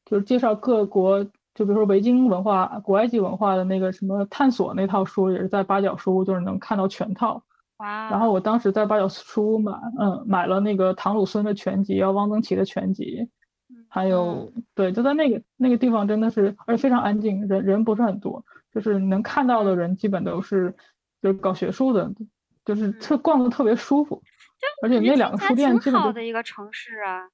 [0.04, 1.24] 就是介绍各国。
[1.54, 7.42] 就比如说维京文化、古埃及文化的那个什么探索那套书，也是在八角书屋，就是能看到全套。
[7.78, 8.10] 哇！
[8.10, 13.28] 然后我当时在八角书屋买，嗯，买了那个唐鲁孙的全集，要汪曾祺的全集，
[13.88, 20.74] 还有对，就在那个那个地方，真的是而且非常安静，人人不是很多，就是能看到的人基本都是
[21.22, 22.10] 就是搞学术的，
[22.64, 24.22] 就是特逛的特别舒服。
[24.82, 27.28] 而且那两个书店基本好的一个城市啊。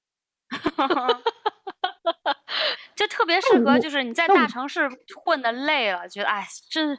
[2.97, 4.89] 就特别适合，就是你在大城市
[5.25, 6.99] 混的累了，觉得哎，真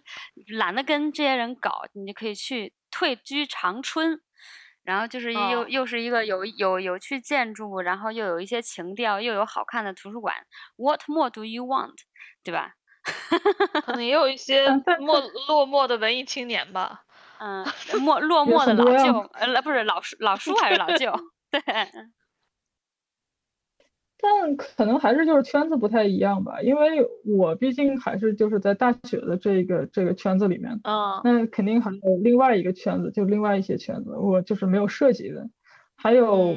[0.57, 4.19] 懒得跟这些人搞，你就可以去退居长春，
[4.83, 10.35] 然后就是又又是一个有有有趣建筑，然后又有一些情调，又有好看的图书馆。
[10.75, 11.95] What more do you want？
[12.43, 12.73] 对吧？
[13.85, 17.03] 可能也有一些落落寞的文艺青年吧。
[17.39, 17.65] 嗯，
[18.05, 21.11] 落落寞的老舅，呃，不是老叔，老叔还是老舅？
[21.49, 21.61] 对。
[24.21, 35.49] 但可能还是就是圈子不太一样吧，因为我毕竟还是就是在大学的这个这个圈子里面，啊，那肯定还有另外一个圈子，就另外一些圈子，我就是没有涉及的，
[35.95, 36.55] 还有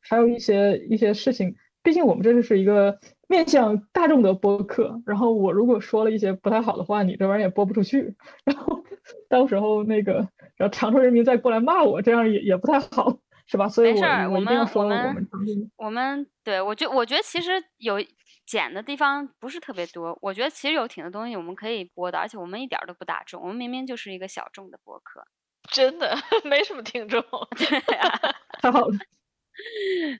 [0.00, 2.98] 还有一些一些事情，毕竟我们这是一个
[3.28, 8.14] 面向大众的播客，然后我如果说了一些不太好的话，你这玩意儿也播不出去，
[8.44, 8.84] 然后
[9.30, 13.18] 到时候那个然后长春人民再过来骂我，这样也也不太好。
[13.46, 13.68] 是吧？
[13.68, 17.96] 所以没事儿，我们我们我们对我觉我觉得其实有
[18.44, 20.16] 剪的地方不是特别多。
[20.20, 25.26] 我觉得其实有挺多东西我们可以播的，而且我们一点都不大众，我们明明就是一个小众的播客。
[25.70, 27.20] 真的 没什么听众。
[27.56, 28.20] 对呀，
[28.62, 28.96] 太好了。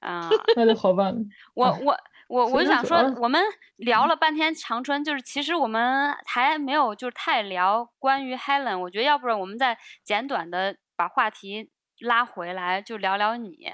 [0.00, 1.14] 啊，那就好办。
[1.54, 1.96] 我我
[2.28, 3.40] 我我就想说，我们
[3.76, 8.78] 聊了半天长春，就是其实我们还没有就是太聊关于 Helen。
[8.78, 11.70] 我觉得要不然我们再简短的把话题。
[12.00, 13.72] 拉回来就聊聊你，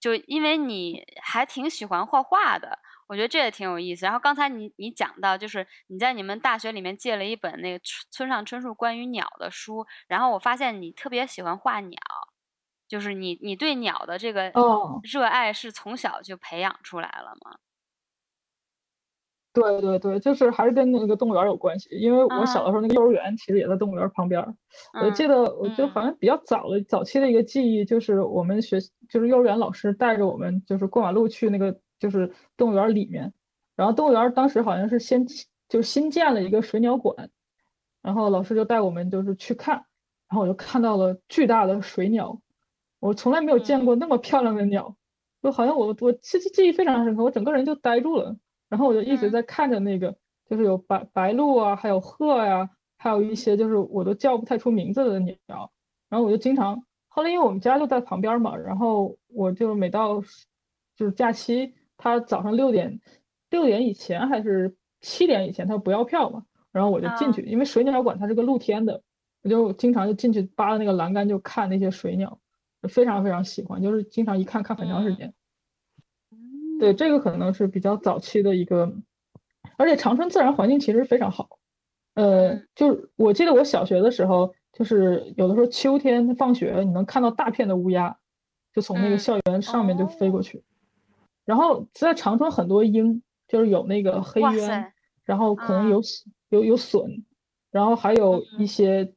[0.00, 2.78] 就因为你还挺喜欢画画的，
[3.08, 4.04] 我觉得这也挺有意思。
[4.06, 7.80] 然后刚才你你讲到，就是你在你们大学里面借了一本那个
[8.10, 11.98] 村上春树关于鸟的书，然后我发现你特别喜欢画鸟，
[12.88, 14.52] 就是你你对鸟的这个
[15.02, 17.58] 热爱是从小就培养出来了吗？
[19.52, 24.40] 对对对，就是还是跟那个动物园有关系，因为我小的时候那个幼儿园其实也在动物园旁边。
[25.02, 33.32] 我记得，我就好像比较早的早期的一个记忆，就是我们学就是幼儿园老师带着我们就是过马路去那个就是动物园里面，
[33.74, 35.26] 然后动物园当时好像是先
[35.68, 37.30] 就是新建了一个水鸟馆，
[38.02, 39.76] 然后老师就带我们就是去看，
[40.28, 42.40] 然后我就看到了巨大的水鸟，
[43.00, 44.94] 我从来没有见过那么漂亮的鸟，
[45.42, 48.36] 就好像我我记记忆非常深刻，我整个人就呆住了。
[48.68, 50.16] 然后我就一直在看着那个，
[50.48, 55.72] 就是有白白鹭啊，还有鹤呀，还有一些就是我都叫不太出名字的鸟。
[56.08, 60.22] 然后我就经常，后来因为我们家就在旁边嘛，然后我就每到
[60.96, 63.00] 就是假期，他早上六点
[63.50, 69.02] 六点以前还是七点以前，他不要票嘛，然后我就进去，因为水鸟馆它是个露天的，
[69.42, 72.38] 我就经常就进去扒着那个栏杆就看那些水鸟，
[72.88, 75.34] 非常非常喜欢，就是经常一看看很长时间。
[76.78, 78.92] 对，这个可能是比较早期的一个，
[79.76, 81.58] 而且长春自然环境其实非常好。
[82.14, 88.16] 呃，就是我记得我小学的时候，就是有的时候秋天放学，你能看到大片的乌鸦，
[88.74, 90.62] 就从那个校园上面就飞过去。
[91.44, 94.92] 然后在长春很多鹰，就是有那个黑鸢，
[95.24, 96.02] 然后可能有
[96.50, 97.22] 有有隼，
[97.70, 99.12] 然后还有一些，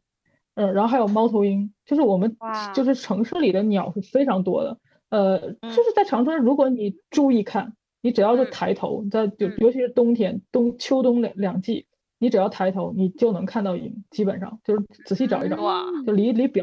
[0.56, 2.38] 嗯，然后还有猫头鹰，就是我们
[2.74, 4.78] 就是城市里的鸟是非常多的。
[5.12, 11.86] 呃，就是在长春，如果你注意看，你只要是抬头，在就尤其是冬天、冬秋冬两两季，
[12.18, 14.06] 你只要抬头，你就能看到鹰。
[14.10, 15.58] 基本上就是仔细找一找，
[16.06, 16.62] 就离离比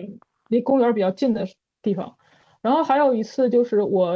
[0.48, 1.46] 离公园比较近的
[1.82, 2.16] 地方。
[2.62, 4.14] 然后还有一次就是我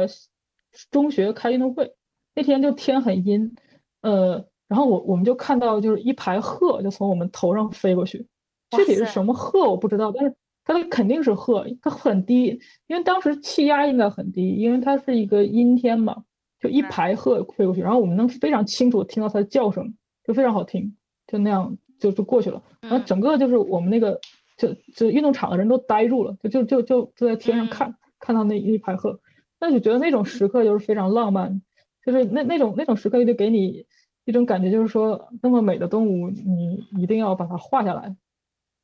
[0.89, 1.93] 中学开运动会
[2.33, 3.55] 那天，就天很阴，
[4.01, 8.27] 呃，然后我我们就看到就是一排鹤就从我们头上飞过去，
[8.71, 10.35] 具体是什么鹤我不知道，但是。
[10.65, 16.23] 它肯定是鹤，它很低，因为当时气压应该很低，因为它是一个阴天嘛，
[16.59, 20.95] 就一排鹤飞过去，然后我们能非常清楚听到它的叫声，就非常好听，
[21.27, 22.63] 就那样就就过去了。
[22.79, 24.19] 然后整个就是我们那个
[24.57, 29.19] 就就运动场的人都呆住了，就就就就就在天上看，看到那一排鹤，
[29.59, 31.61] 那就觉得那种时刻就是非常浪漫，
[32.05, 33.85] 就是那那种那种时刻就给你
[34.23, 38.15] 一种感觉，就是说那么美的动物，你一定要把它画下来。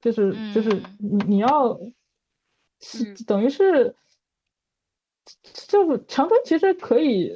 [0.01, 1.79] 就是就是你你要，
[3.27, 3.95] 等于是，
[5.67, 7.31] 就是长春其实可以，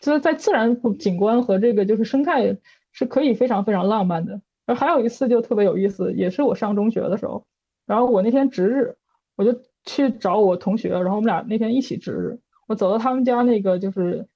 [0.00, 2.56] 就是在自然景观和这个就是生态
[2.92, 4.40] 是可以非常非常浪漫的。
[4.66, 7.44] 然后还有一次就特别有意思，也是我上中学的时候，
[7.86, 8.96] 然后我那天值日，
[9.36, 12.38] 我就去找我同学，然后我们俩那天一起值日。
[12.66, 14.28] 我走到他们家那个就是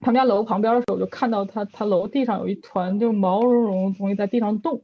[0.00, 4.82] 他们家楼旁边的时候，我就看到他他楼地上有一团就毛茸茸的东西在地上动，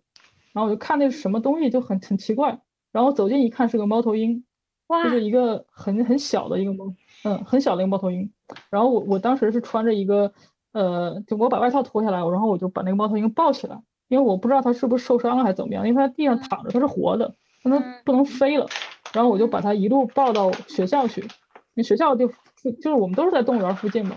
[0.55, 2.59] 然后我就看那是什么东西，就很很奇怪。
[2.93, 4.43] 然后走近一看是个猫头鹰，
[4.89, 6.95] 就是一个很很小的一个猫，
[7.25, 8.33] 嗯，很小的一个猫头鹰。
[8.71, 10.33] 然后我我当时是穿着一个
[10.73, 13.83] 呃，就我把外套脱下来，然后我就把那个猫头鹰抱起来。
[14.09, 17.71] 因为我不知道它是不是受伤了还是怎么样，因为它地上躺着，它是活的，它
[18.05, 18.67] 不能飞了。
[19.13, 21.27] 然后我就把它一路抱到学校去，
[21.73, 24.15] 那学校就就是我们都是在动物园附近嘛。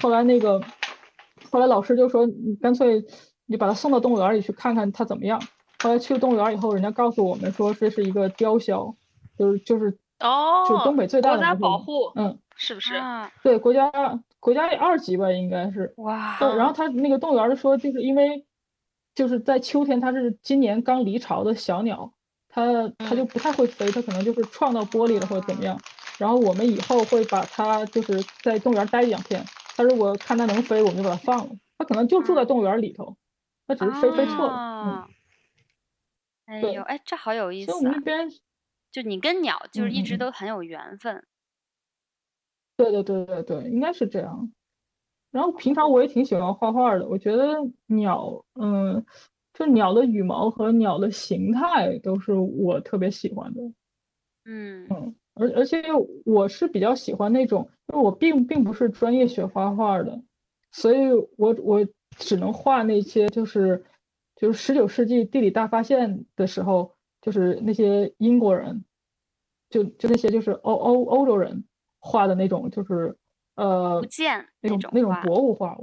[0.00, 0.60] 后来那个
[1.50, 3.02] 后来老师就说，你干脆
[3.46, 5.40] 你把它送到动物园里去看看它怎么样。
[5.82, 8.94] 后来去了动物园以后，人家告诉我们说这是一个雕鸮，
[9.38, 13.00] 就是就是哦，就是东北最大的国家保护，嗯，是不是？
[13.42, 13.90] 对，国家
[14.38, 15.92] 国家二级吧，应该是。
[15.96, 16.38] 哇。
[16.40, 18.44] 然后他那个动物园说，就是因为。
[19.12, 22.10] 就是在秋天，它是今年刚离巢的小鸟，
[22.48, 25.76] 它它就不太会飞，它可能就是撞到玻璃了或者怎么样。
[26.16, 29.44] 然后我们以后会把它就是在动物园待两天，
[29.76, 31.50] 它如果看它能飞，我们就把它放了。
[31.76, 33.16] 它可能就住在动物园里头，
[33.66, 34.54] 它只是飞飞错了。
[34.86, 35.04] 嗯。
[36.50, 37.72] 哎呦，哎，这好有意思。
[37.72, 38.28] 我们那边
[38.90, 41.24] 就你跟鸟就是一直都很有缘分。
[42.76, 44.52] 对对对对对，应该是这样。
[45.30, 47.54] 然后平常我也挺喜欢画画的，我觉得
[47.86, 49.06] 鸟，嗯，
[49.54, 53.62] 就鸟的羽毛和鸟的形态都是我特别喜欢的，
[54.44, 55.80] 嗯嗯，而而且
[56.24, 60.20] 我是比较喜欢那种，因为我并并不是专业学画画的，
[60.72, 61.86] 所以我我
[62.16, 63.84] 只能画那些就是
[64.40, 68.84] 就是十九世纪地理大发现的时候，就是那些英国人，
[69.68, 71.64] 就就那些就是欧欧欧洲人
[72.00, 73.16] 画的那种就是。
[73.56, 75.76] 呃，福建那种那种博物画，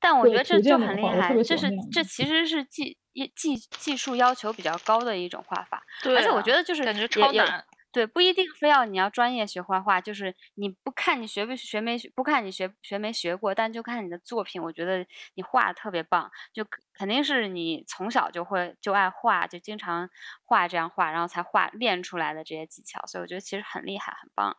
[0.00, 2.96] 但我觉得这就很厉害，这是这其实是技
[3.36, 20.08] 技技术要求比较高的一种画法，而且我觉得就是感觉超难，对，不一定非要你要专业学画画，就是你不看你学不学没学，不看你学学没学过，但就看你的作品，我觉得你画的特别棒，就肯定是你从小就会就爱画，就经常
[20.44, 24.58] 画这样画，然后才画练出来的这些技巧，所以我觉得其实很厉害，很棒。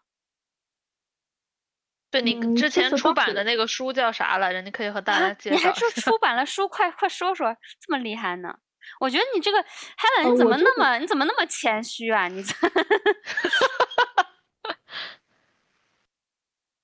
[2.11, 4.61] 对你之前出版的那个书叫啥来着？
[4.63, 5.55] 你可以和大家介绍。
[5.55, 8.57] 你还出出版了书，快快说说，这么厉害呢？
[8.99, 12.27] 我觉得你这个 Helen，你怎么那么你怎么那么谦虚啊？
[12.27, 12.43] 你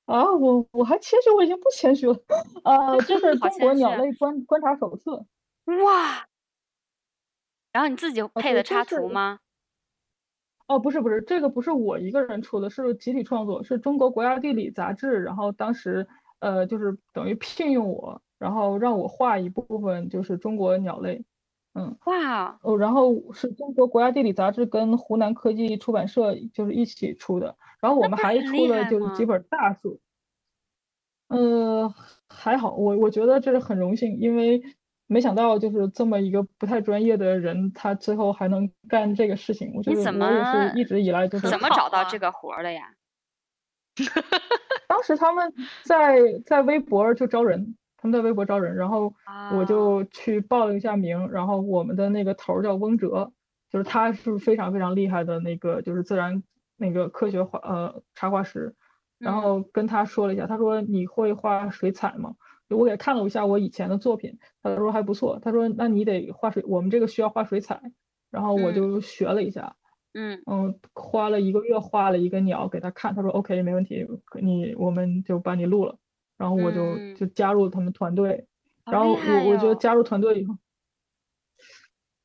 [0.05, 2.15] 啊，我我还谦虚，我已经不谦虚了。
[2.63, 5.25] 呃，这 是《中国鸟类观观察手册》。
[5.83, 6.27] 哇！
[7.71, 9.39] 然后你自己配的插图吗？
[10.67, 16.07] 哦，不是不是，这个不是我一个人出的，是集体创作，是中国国家地理杂志，然后当时
[16.39, 21.25] 呃就是等于聘用我，然后让我画一部分就是中国鸟类，
[21.75, 29.99] 嗯，哇，哦，然后是中国国家地理杂志跟湖南科技出版社就是一起出的，然后我们还出了就是几本大书，
[31.27, 31.93] 呃，
[32.27, 34.63] 还好，我我觉得这是很荣幸，因为。
[35.07, 39.71] 没想到就是这么一个不太专业的人，他最后还能干这个事情。
[39.75, 40.43] 我觉得我也
[40.73, 42.91] 是一直以来就是怎么找到这个活的呀？
[44.89, 45.53] 当时他们
[45.83, 49.11] 在在微博就招人，他们在微博招人，然后
[49.51, 51.27] 我就去报了一下名。
[51.31, 53.31] 然后我们的那个头叫翁哲，
[53.71, 56.43] 就是他是非常非常厉害的那个就是自然
[56.77, 58.75] 那个科学画呃插画师。
[59.17, 62.35] 然后跟他说了一下，他说你会画水彩吗？
[62.69, 65.39] 我给他看了一下我以前的作品，他说还不错。
[65.41, 67.81] 他说那你得画水，我们这个需要画水彩。
[68.29, 69.75] 然后我就学了一下，
[70.13, 74.05] 嗯嗯，花了一个月画了一个鸟给他看，他说 OK 没问题，
[74.41, 75.97] 你我们就把你录了。
[76.37, 78.47] 然后我就就加入他们团队，
[78.85, 80.55] 然后我我觉得加入团队以后，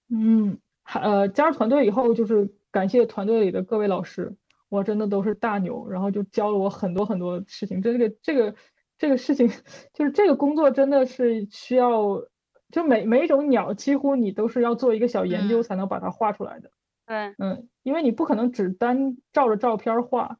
[0.09, 4.35] 嗯，还呃加入团队以后就是感谢团队里的各位老师，
[4.69, 7.81] 我真的都是大牛，然后就教了我很多很多事情。
[7.82, 8.55] 这个这个。
[9.01, 9.49] 这个事情
[9.95, 12.23] 就是这个工作真的是需要，
[12.70, 16.70] 就每每一种鸟几乎你都是要做一个小研究才能把它画出来的。
[17.07, 20.37] 对，嗯，因为你不可能只单照着照片画，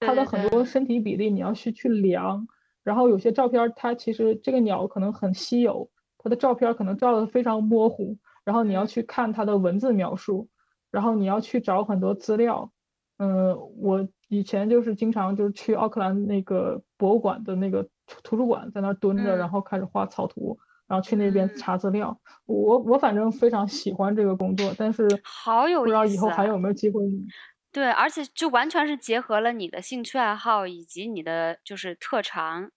[0.00, 2.48] 它的很多身体比例你要去去量，
[2.84, 5.88] 然后有些照片它其实这个鸟可能很稀有，
[6.18, 10.48] 它的照片可能照的非常模糊，然后你要去看它的文字描述，
[10.90, 12.70] 然后你要去找很多资料。
[13.18, 17.88] 嗯，我以前就是经常就是去奥克兰那个博物馆的那个。
[18.24, 20.58] 图书馆在那儿蹲着，然后开始画草图，
[20.88, 22.20] 然后去那边查资料。
[22.44, 27.00] 我我反正非常喜欢这个工作，但是好有不知道以后还有没有机会。
[27.72, 32.70] 对，而且就完全是结合了你的兴趣爱好以及你的就是特长。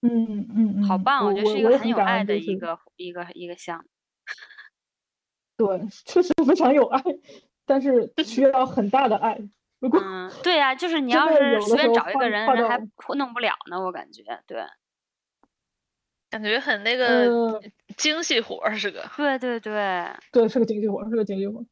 [0.00, 1.24] 嗯嗯嗯，好棒！
[1.26, 3.84] 我觉得是一个很有爱的一个一个一个项目。
[5.56, 7.02] 对，确实非常有爱，
[7.66, 9.36] 但是 需要很大的爱。
[9.80, 12.78] 嗯，对呀，就是你 要是随便找一个人，人还
[13.16, 13.80] 弄不了呢。
[13.80, 14.62] 我感觉，对，
[16.30, 17.60] 感觉很那个
[17.96, 19.04] 精细活儿是个。
[19.16, 21.64] 对对对，对，是个精细活儿，是个精细活，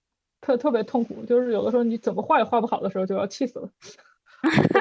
[0.47, 1.25] 特特别痛苦。
[1.27, 3.69] 就是有的时候你怎么画也画不好的时候，就要气死了，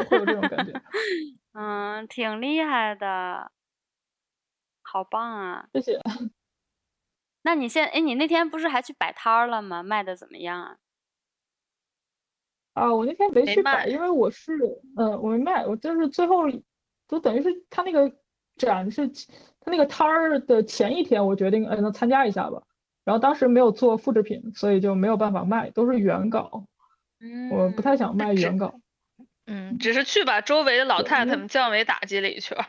[0.09, 0.71] 会有这种感觉。
[1.53, 3.51] 嗯，挺厉害的，
[4.83, 5.67] 好棒啊！
[5.73, 5.99] 谢谢。
[7.41, 9.81] 那你现哎，你那天不是还去摆摊儿了吗？
[9.81, 10.77] 卖的怎么样啊？
[12.73, 14.51] 啊，我那天没去摆，因为我是，
[14.97, 16.43] 嗯，我没卖，我就是最后，
[17.07, 18.11] 就等于是他那个
[18.57, 19.07] 展是，
[19.61, 22.61] 他那个摊儿的前一天，我决定，哎，能参加一下吧。
[23.05, 26.65] 然后当时没有做复制品，所以就没有办法卖，都是原稿。
[27.21, 27.49] 嗯。
[27.51, 28.81] 我不太想卖原稿。
[29.45, 32.57] 嗯，只是去把周围的老太太们降维打击了一圈。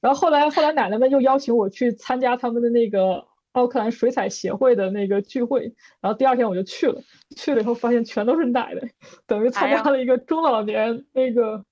[0.00, 3.26] 然后后来，后来奶奶们又邀请我去参加他们的那个。
[3.52, 7.02] 奥克兰水彩协会的那个聚会，然后第二天我就去了。
[7.36, 8.80] 去了以后发现全都是奶奶，
[9.26, 11.62] 等于参加了一个中老年那个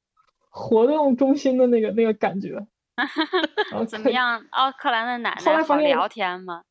[0.51, 2.67] 活动中心的那个那个感觉。
[3.89, 4.45] 怎么样？
[4.51, 6.65] 奥克兰的奶奶好聊天吗？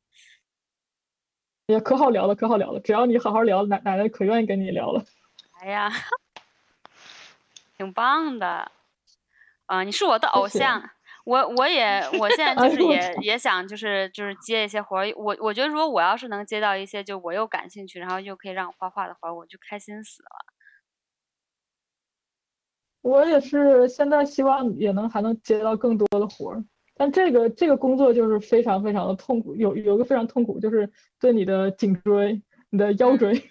[1.66, 2.80] 也可好聊了，可好聊了。
[2.80, 5.04] 只要你好好聊，奶奶奶可愿意跟你聊了。
[5.60, 5.90] 哎呀，
[7.76, 8.72] 挺棒的。
[9.66, 10.90] 啊，你是我的偶像。
[11.24, 20.28] 我我也 我现在就是也也想就是就是接一些活儿，我我觉得如果我要是能接到一些就我又感兴趣，然后又可以让我画画的活儿，我就开心死了。
[23.02, 26.64] 我也是现在希望也能还能接到更多的活儿，
[26.96, 33.42] 但这个这个工作就是非常非常的痛苦，有有一个非常痛苦就是对你的颈椎、你的腰椎，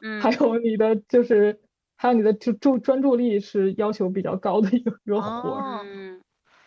[0.00, 1.60] 嗯， 还有你的就是
[1.96, 5.84] 还有你的就注专注力是要求比较高的一个一个活儿。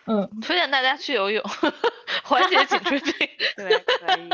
[0.06, 1.44] 嗯，推荐大家去游泳，
[2.24, 3.14] 缓解颈椎病。
[3.56, 4.30] 对，可以。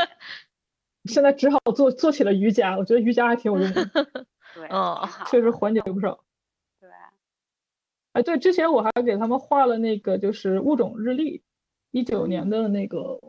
[1.04, 3.84] 现在只好做做起了瑜伽，我觉得瑜伽还挺有用的。
[4.54, 4.96] 对，嗯，
[5.26, 6.18] 确实缓解了不少。
[8.22, 8.32] 对。
[8.32, 11.42] 哎，对，之前我还给他们画了那个就是物种日历，
[11.90, 13.20] 一九年的那个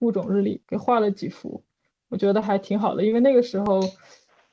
[0.00, 1.62] 物种日历，给画了几幅，
[2.08, 3.80] 我觉得还挺好的，因为那个时候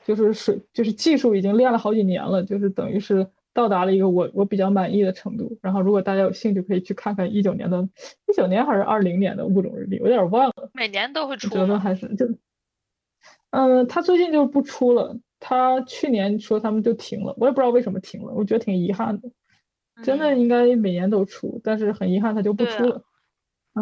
[0.06, 3.28] 就是水就是技术已经练了好几年了，就是等于是。
[3.56, 7.88] 到达了一个我我比较满意的程度，然后如果大家有兴趣，可以去看看一九年的，
[8.28, 10.72] 一九年还是二零年的物种日历，我有点忘了。
[10.74, 11.50] 每年都会出。
[11.50, 12.26] 觉得还是就，
[13.52, 19.30] 嗯，他最近就不出了，他去年说他们就停了，我也不知道为什么停了，我觉得挺遗憾的。
[20.02, 23.04] 真的应该每年都出，但是很遗憾它就不出了。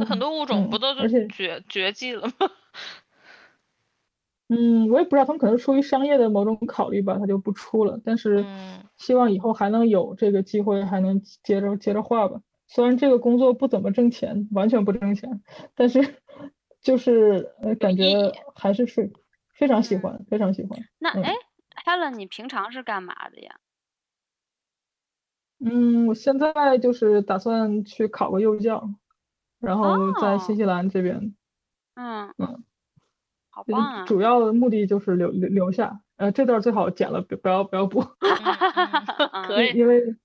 [0.08, 2.34] 很多物种不都是绝绝迹了吗？
[4.50, 8.02] 嗯，我也不知道，他们可能出于商业的某种考虑吧，它就不出了。
[8.04, 8.46] 但是
[8.98, 12.42] 希望以后还能有这个机会，还能接着接着画吧。
[12.68, 15.42] 虽然这个工作不怎么挣钱，完全不挣钱，
[15.76, 16.16] 但是
[16.82, 19.12] 就是呃，感觉还是非
[19.54, 20.80] 非常喜欢，非常喜欢。
[21.00, 21.34] 那哎
[21.86, 23.56] ，Helen，你平常是干嘛的呀？
[25.64, 28.90] 嗯，我现在就是打算去考个幼教，
[29.60, 31.36] 然后在新西兰这边。
[31.96, 32.64] 嗯嗯。
[33.54, 34.06] 好棒啊！
[34.06, 38.02] 主要的目的就是留留留下，呃，这段最好剪了，不不要不要补。
[39.46, 40.16] 可以，因为，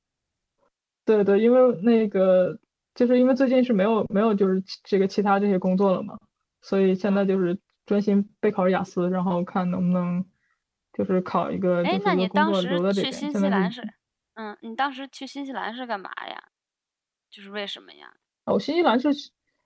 [1.04, 2.60] 对对，因为那个，
[2.94, 6.16] 就是因为最近是没有没有就是这个其他这些工作了嘛，
[6.62, 10.24] 所以现在就是专心备考雅思，然后看能不能
[10.92, 11.82] 就是考一个。
[11.82, 13.82] 哎，那你当时去新西兰是？
[14.36, 16.42] 嗯，你当时去新西兰是干嘛呀？
[17.30, 18.14] 就是为什么呀？
[18.46, 19.10] 哦，新西兰是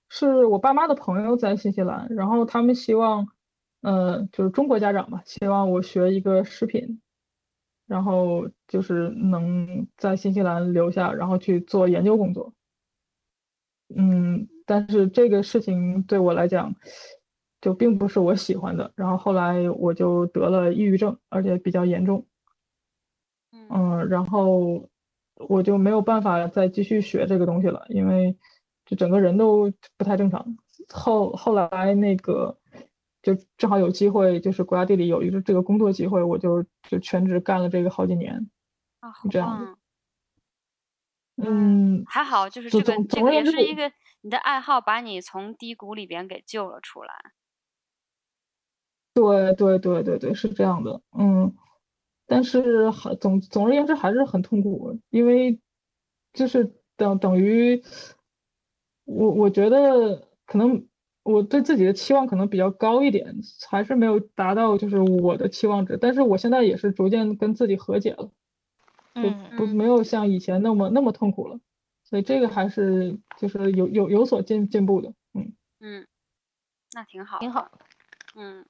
[0.09, 3.25] 是我爸妈的朋友在新西兰，然后他们希望。
[3.83, 7.01] 嗯，就是中国家长嘛，希望我学一个食品，
[7.87, 12.53] 然后就是能在新西兰留下，然后去做研究工作。
[13.95, 16.71] 嗯，但是这个事情对我来讲，
[17.59, 18.93] 就并不是我喜欢的。
[18.95, 22.23] 然后后来我就得了抑郁症，而且比较严重。
[23.73, 24.89] 嗯，然后
[25.35, 28.37] 我就没有办法再继续学这个东西了，因为
[28.85, 30.57] 就整个人都不太正常。
[30.89, 32.57] 后后来那个。
[33.23, 38.49] 就正好有机会，就是国家地理有一个这个工作机会，我就就全职干了这个好几年，
[38.99, 39.77] 啊，这样的。
[41.47, 43.91] 嗯，还好，就是这个这个也是一个
[44.21, 47.13] 你的爱好，把你从低谷里边给救了出来。
[49.13, 51.53] 对对对对对，是这样的，嗯，
[52.31, 55.59] 但是还总总而言之还是很痛苦，因为
[56.31, 57.83] 就是等等于
[59.03, 60.87] 我我觉得可能。
[61.23, 63.35] 我对自己的期望可能比较高一点，
[63.69, 65.95] 还是没有达到就是我的期望值。
[65.95, 68.31] 但是我现在也是逐渐跟自己和解了，
[69.13, 71.59] 就，不没有像以前那么那么痛苦了。
[72.03, 76.07] 所以这个还是就是有有有所进进步的，嗯嗯，
[76.93, 77.71] 那挺好，挺好，
[78.35, 78.65] 嗯。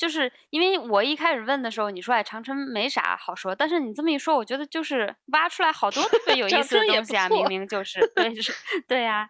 [0.00, 8.50] 就是因为我一开始问的时候，你说哎，长春没啥好说，但是你这么一说，我觉得就是挖出来好多特别有意思的东西啊，明明就是，对，是，
[8.88, 9.28] 对呀，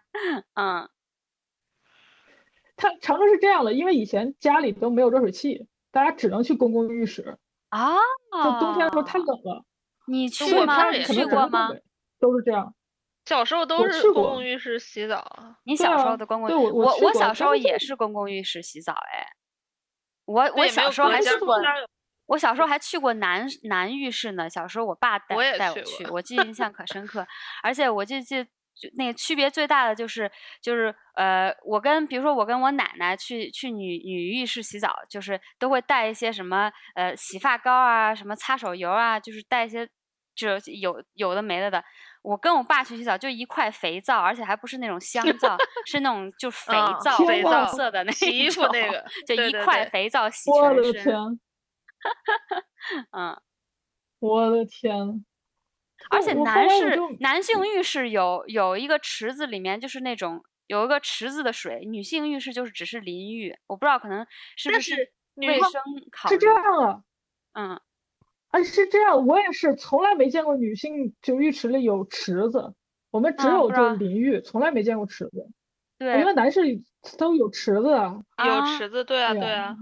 [0.55, 0.89] 嗯。
[2.77, 7.37] 它长春是这样的，因为以前家里都没有热水器，大家只能去公共浴室
[7.67, 7.97] 啊。
[8.31, 9.65] 就冬天的时候太冷了，
[10.07, 10.89] 你去吗？
[10.89, 11.69] 你去过吗？
[12.17, 12.73] 都是这样，
[13.25, 15.57] 小时候都是公共浴室洗澡。
[15.65, 19.27] 你小时候的公共，我我我小时候也是公共浴室洗澡，哎。
[20.31, 21.57] 我我小时候还去过，
[22.27, 24.49] 我小时候还去过男男浴室呢。
[24.49, 27.25] 小时候我爸带带我去，我记印象 可深刻。
[27.61, 28.45] 而且我就记
[28.93, 30.31] 那个区别最大的就是
[30.61, 39.85] 就是呃，我跟比如说我跟我奶奶去去女女浴室洗澡，就是都会带一些什么呃洗发膏啊，什么擦手油啊，就是带一些
[40.33, 41.83] 就有有的没的的。
[42.21, 46.73] 我跟我爸去洗澡，就一块肥皂，而且还不是那种香 皂，是那种就肥
[47.03, 51.39] 皂，肥皂色的那洗衣服那个，就一块肥皂洗全身。
[53.11, 53.39] 嗯，
[54.19, 55.25] 我的天！
[56.09, 63.55] 而且男士男性浴室有有一个池子，里面就是那种有一个池子的水，女性浴室就是只是淋浴。
[63.67, 64.25] 我不知道可能
[64.55, 65.71] 是不是卫生
[66.11, 66.35] 考虑。
[66.35, 67.03] 是这样啊，
[67.53, 67.81] 嗯。
[68.51, 72.73] 啊，是这样，我也是从来没见过女性就浴池里有池子，
[73.09, 75.47] 我们只有就淋浴，从来没见过池子。
[75.97, 76.61] 对，因为男士
[77.17, 78.15] 都有池子啊，
[78.45, 79.75] 有池子，对啊，对啊。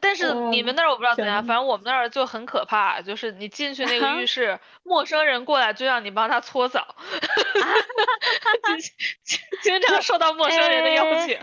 [0.00, 6.94] 但是你们那儿我不知道怎样，反正我们那儿就很可怕，就是你进去那个浴 室，陌生人过来就让你帮他搓澡，
[9.62, 11.38] 经常 受到陌生人的邀请。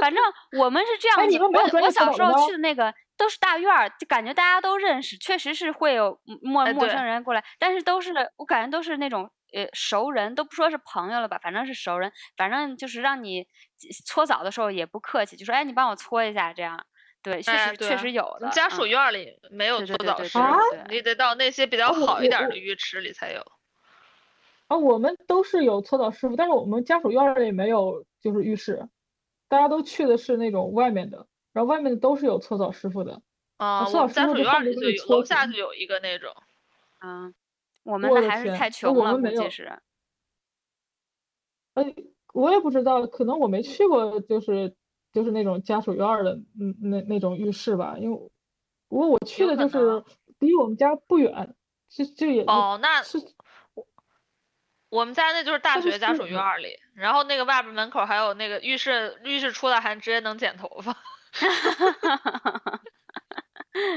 [0.00, 0.22] 反正
[0.58, 2.94] 我们是这样子，我我小时候去的那个。
[3.16, 13.46] 都是大院儿，就感觉大家都认识，确实是会有陌陌生人过来，但是都是我感觉都是那种呃熟人，都不说是朋友了吧，反正是熟人，反正就是让你
[14.04, 16.84] 搓澡的时候也不客气，就说哎你帮我搓一下这样，
[17.22, 18.48] 对，确实确实有的。
[18.50, 20.38] 家属院里没有搓澡师，
[20.88, 23.40] 你得到那些比较好一点的浴池里才有。
[24.68, 28.88] 啊，我们都是有搓澡师傅，但是我们家属院里没有就是浴室，
[29.48, 31.26] 大家都去的是那种外面的。
[31.56, 33.22] 然后外面的都是有搓澡师傅的
[33.56, 36.30] 啊，搓澡师傅院里就有，楼下就有一个那种。
[37.00, 37.34] 嗯，
[37.82, 39.72] 我们那还是太穷了，估计是。
[41.72, 41.94] 哎，
[42.34, 44.76] 我也不知道，可能我没去过，就是
[45.14, 47.96] 就是那种家属院的，嗯，那那种浴室吧。
[47.98, 48.30] 因为
[48.88, 50.04] 不过我去的就是
[50.38, 51.54] 离我们家不远，
[51.88, 53.16] 就就也哦，那是
[53.72, 53.86] 我
[54.90, 60.94] 我们家那就是大学家属院里，然后那个外边门口还有那个浴室，浴室出来还直接能剪头发。
[61.38, 62.80] 哈哈哈哈哈哈！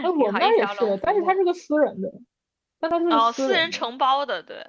[0.04, 2.10] 哎，我们那也是，但是他是个私人的，
[2.80, 4.66] 但他是哦，私人承包的，对，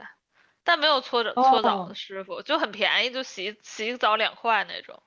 [0.63, 5.03] 但没有搓澡搓澡的师傅，就很便宜，就洗洗澡两块那种。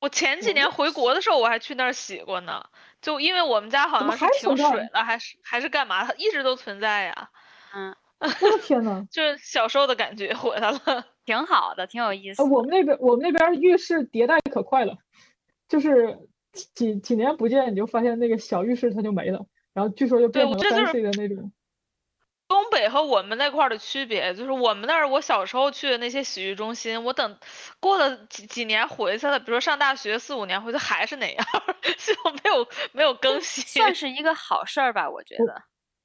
[0.00, 2.66] 我前几年回国的时候，我还去那儿洗过呢，
[3.00, 7.30] 就因为我们家好像是停水了，还是还是干嘛，它一直都存在呀。
[7.74, 10.78] 嗯， 我的天呐，就是小时候的感觉回来了，
[11.24, 12.42] 挺好的，挺有意思。
[12.42, 14.98] 我们那边我们那边浴室迭代可快了。
[15.74, 16.16] 就是
[16.52, 21.52] 几几年不见，你就发现那个小浴室它就没了，然后据说就变成三 C 的那种。
[22.46, 27.38] 东北和我们那块儿的区别，就是我们那儿我小时候去的那些洗浴中心，我等
[27.80, 31.44] 过了几几年回去了，比如说上大学四五年回去还是那样，
[31.82, 33.64] 就没有没有更新。
[33.64, 35.62] 算是一个好事儿吧，我觉得。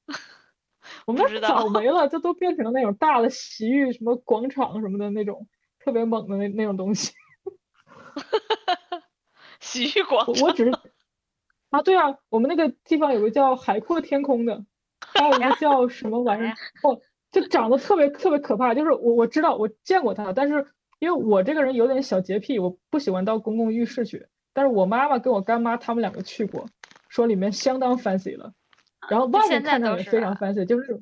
[1.06, 5.48] 我们那早 没了，这都变成了那种大的洗浴什么广场什么的那种
[5.78, 7.14] 特别猛的那那种东西。
[9.60, 10.72] 洗浴广场，我只是
[11.70, 14.66] 啊，对啊，我们那个地方有个叫海阔天空的，
[15.00, 17.00] 还有一个 叫什么玩意儿， 哦，
[17.32, 18.74] 就长得特别特别可怕。
[18.74, 20.66] 就是我我知道我见过它，但是
[21.00, 24.26] 因为我这个人有点小洁癖，我不喜欢到公共浴室去。
[24.52, 26.66] 但是我妈妈跟我干妈他们两个去过，
[27.08, 28.52] 说里面相当 fancy 了，
[29.08, 31.00] 然后外面看着也非常 fancy，就是，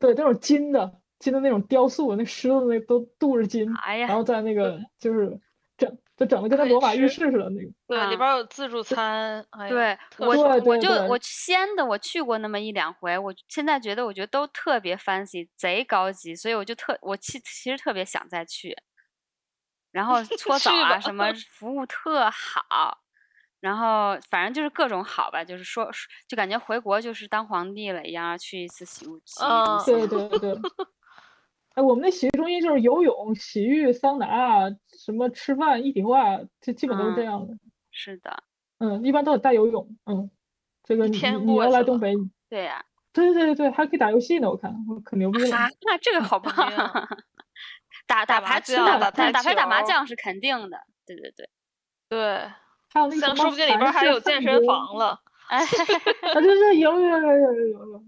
[0.00, 5.40] 对，那种金的金的那种雕塑，那狮子那都镀着金，哎然后在那个就是整。
[6.18, 9.46] 就整的跟那罗马浴室似的那个，对，里边有自助餐。
[9.68, 18.76] 对，我我就我西安的我去过那么一两回，我现在觉得我觉得都特别 fancy，贼高级，所以我就特我其其实特别想再去。
[19.92, 22.98] 然后搓澡啊什么 服务特好，
[23.60, 25.88] 然后反正就是各种好吧，就是说
[26.26, 30.08] 就感觉回国就是当皇帝了一样，去一次洗浴洗浴中心。
[30.08, 30.60] 对对对。
[31.78, 37.54] 哎，我们那洗浴中心就是游泳、洗浴、桑拿，什么吃饭一体化，这基本都是这样的。
[37.92, 38.42] 是的，
[38.78, 39.88] 嗯，一般都得带游泳。
[40.06, 40.28] 嗯，
[40.82, 42.12] 这个你你要来东北，
[42.50, 45.56] 对呀，对对对对还可以打游戏呢，我看我可牛逼了。
[45.86, 46.52] 那这个好棒，
[48.08, 50.80] 打打牌打打打牌打麻将是肯定的。
[51.06, 51.48] 对对对
[52.08, 52.18] 对，
[52.92, 55.20] 还有那像说不定里边还有健身房了。
[55.48, 58.04] 哎，啊，对对，有有有有有有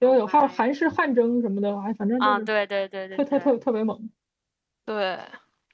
[0.00, 0.08] 有。
[0.10, 4.10] 有有，还有韩式汗蒸什么的，哎，反正啊，对对对对，特特特特别猛。
[4.86, 5.18] 对，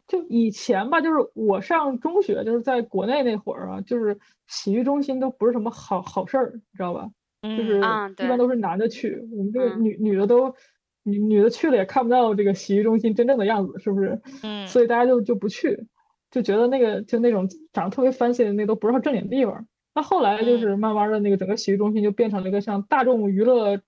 [0.09, 7.09] 就以前吧，就是我上中学，就是在国内那会儿啊，就是洗浴中心都不是什么好好事儿，你知道吧？
[7.43, 10.55] 就是一般都是男的去，我们这个女女的都
[11.03, 14.21] 女女的去了也看不到这个洗浴中心真正的样子，是不是？
[14.43, 14.67] 嗯。
[14.67, 15.87] 所以大家就就不去，
[16.31, 19.67] 就觉得那个就那种长得特别 fancy 的那都不是正经地方。
[19.95, 23.81] 那后来就是慢慢的那个整个洗浴中心就变成了一个像大众娱乐。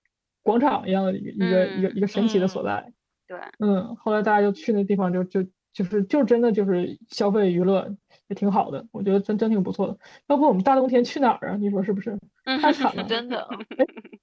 [0.47, 2.93] 广场一样的一个一个一个一个神奇的所在，
[3.27, 5.43] 对，嗯，后来大家就去那地方，就就
[5.73, 7.93] 就是就真的就是消费娱乐
[8.29, 9.97] 也挺好的，我觉得真真挺不错的。
[10.27, 11.57] 要不我们大冬天去哪儿啊？
[11.57, 12.17] 你说是不是？
[12.61, 13.45] 太惨了，真的，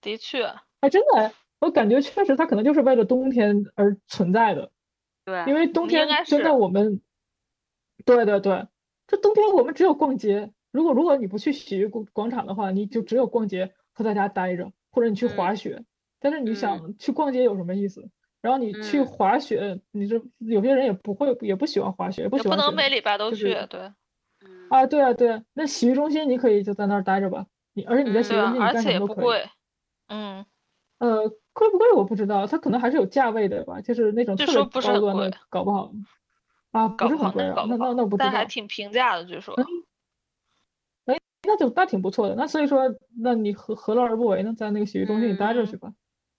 [0.01, 0.45] 的确，
[0.81, 1.31] 哎，真的，
[1.61, 4.71] 我感觉确实它可能就是为了冬天而存在的，
[5.27, 7.03] 对，因为冬天真的我们，
[8.07, 8.67] 对对对，
[9.07, 10.51] 这冬天我们只有逛街。
[10.73, 15.85] 如果如果你不去洗浴广广场的话，你就只有逛街和在家待着，或者你去滑雪。
[16.25, 18.03] 但是你想去逛街有什么意思？
[18.41, 22.57] 然后你去滑雪，你这有些人也不会，也不喜欢滑雪，也不喜欢。
[22.57, 23.93] 不能每礼拜都去，对。
[24.71, 25.43] 啊，对啊，对啊。
[25.53, 27.45] 那洗浴中心你可以就在那儿待着吧，
[27.75, 29.43] 你而且你在洗浴中心你干什么都可以。
[30.09, 30.47] 嗯。
[30.97, 35.93] 呃，贵不贵我不知道，它可能还是有价位的吧，就是那种特别高端的，搞不好。
[36.71, 38.25] 啊，不是很贵啊，那那那不知道。
[38.25, 39.55] 但还挺平价的，据说。
[41.05, 44.55] 哎，那就那挺不错的，那所以说，那你何何乐而不为呢？
[44.57, 45.93] 在那个洗浴中心里待着去吧。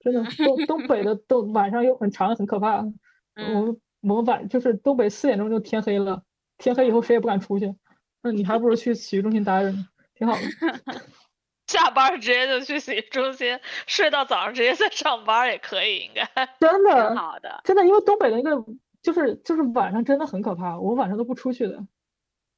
[0.05, 2.77] 真的，东东北的 都晚上又很长，很可怕。
[2.77, 6.21] 我们我们晚就是东北四点钟就天黑了，
[6.59, 7.73] 天黑以后谁也不敢出去。
[8.21, 10.41] 那你还不如去洗浴中心待着呢，挺好的。
[11.65, 16.23] 下班直接就去洗浴中心，睡到早上直接再上班也可以，应该。
[16.59, 17.61] 真的，挺好的。
[17.63, 18.63] 真的，因为东北的那个
[19.01, 21.83] 就是就是晚上真的很可怕，我晚上都不出去的，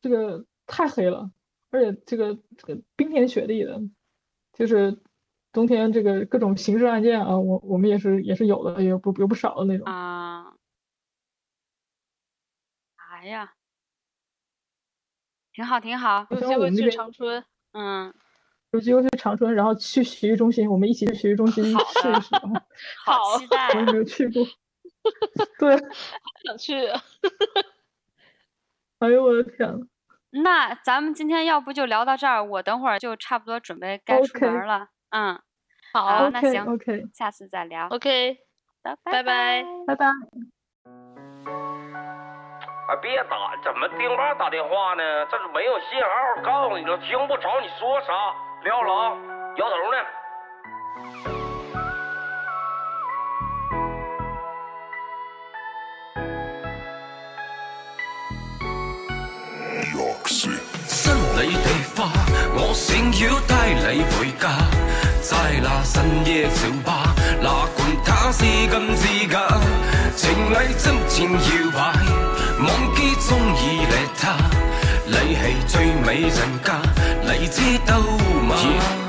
[0.02, 1.32] 这个太黑了，
[1.72, 3.80] 而且这个这个冰天雪地的，
[4.52, 4.98] 就是。
[5.58, 10.54] 冬天这个各种刑事案件啊，我我们也是也是有的，也不有不少的那种啊。
[12.96, 13.56] 哎呀，
[15.52, 18.14] 挺好挺好，有机会去长春，嗯，
[18.70, 22.36] 有机会去长春，然后去洗浴中心，我们一起去洗浴中心试一试。
[23.04, 24.46] 好期待，我也没有去过。
[25.58, 25.76] 对，
[26.46, 26.88] 想去。
[29.00, 29.90] 哎呦我的天
[30.30, 34.90] 那咱们今天要不就聊到这儿，我等会儿就差不多准备该出门了。
[35.10, 35.42] 嗯。
[35.94, 38.38] 好，那行，OK，下次再聊，OK，
[38.84, 40.06] 拜拜拜拜拜。
[42.88, 45.26] 哎，别打，怎么丁爸打电话呢？
[45.32, 48.34] 这是没有信号，告诉你了，听不着你说啥，
[48.64, 49.18] 撂了啊，
[49.58, 49.98] 摇头呢。
[60.88, 62.10] 新里地花，
[62.56, 64.46] 我想要带你回家。
[65.30, 69.42] 在那深夜酒吧，哪管他是金是假，
[70.16, 71.80] 情侣真情摇摆，
[72.60, 74.38] 忘记中意你他，
[75.06, 76.32] 你系最美人
[76.64, 76.80] 家，
[77.26, 79.07] 你知道吗？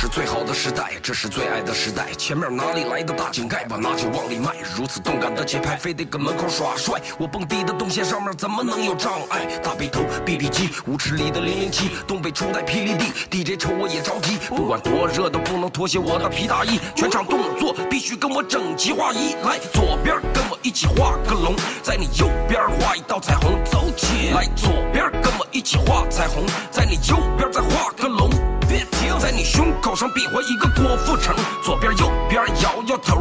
[0.00, 2.12] 是最好的时代，这是最爱的时代。
[2.16, 3.64] 前面哪里来的大井盖？
[3.64, 4.54] 把拿酒往里迈。
[4.76, 7.02] 如此动感的节拍，非得跟门口耍帅。
[7.18, 9.44] 我蹦迪的动线上面怎么能有障碍？
[9.60, 14.38] 大背头，BB 机，舞池里的零零七，东北初代霹雳地，DJ 瞅我也着急。
[14.48, 19.34] 不管多热都不能脱下我的皮大衣，全场动作必须跟我整齐划一。
[19.42, 23.58] 来，左边跟我一起画个龙，在你右边画一道彩虹。
[23.64, 28.30] 走起来，左边跟我一起画彩虹，在你右边再画个龙。
[28.68, 31.34] 别停，在你胸口上比划一个郭富城，
[31.64, 33.18] 左边右边摇摇头，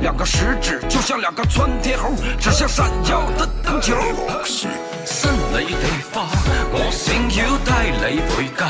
[0.00, 2.10] 两个食指就像两个窜天猴，
[2.40, 3.94] 指向闪耀的灯球。
[5.04, 6.26] 新里地花，
[6.70, 8.66] 我想要带你回家，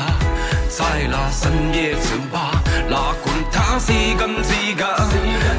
[0.69, 4.87] 在那深夜酒吧，哪管他是真是假，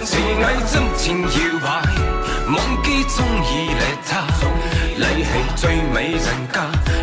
[0.06, 1.68] 情爱真情摇摆，
[2.48, 4.24] 忘记中意你他，
[4.96, 6.56] 你系最美人家，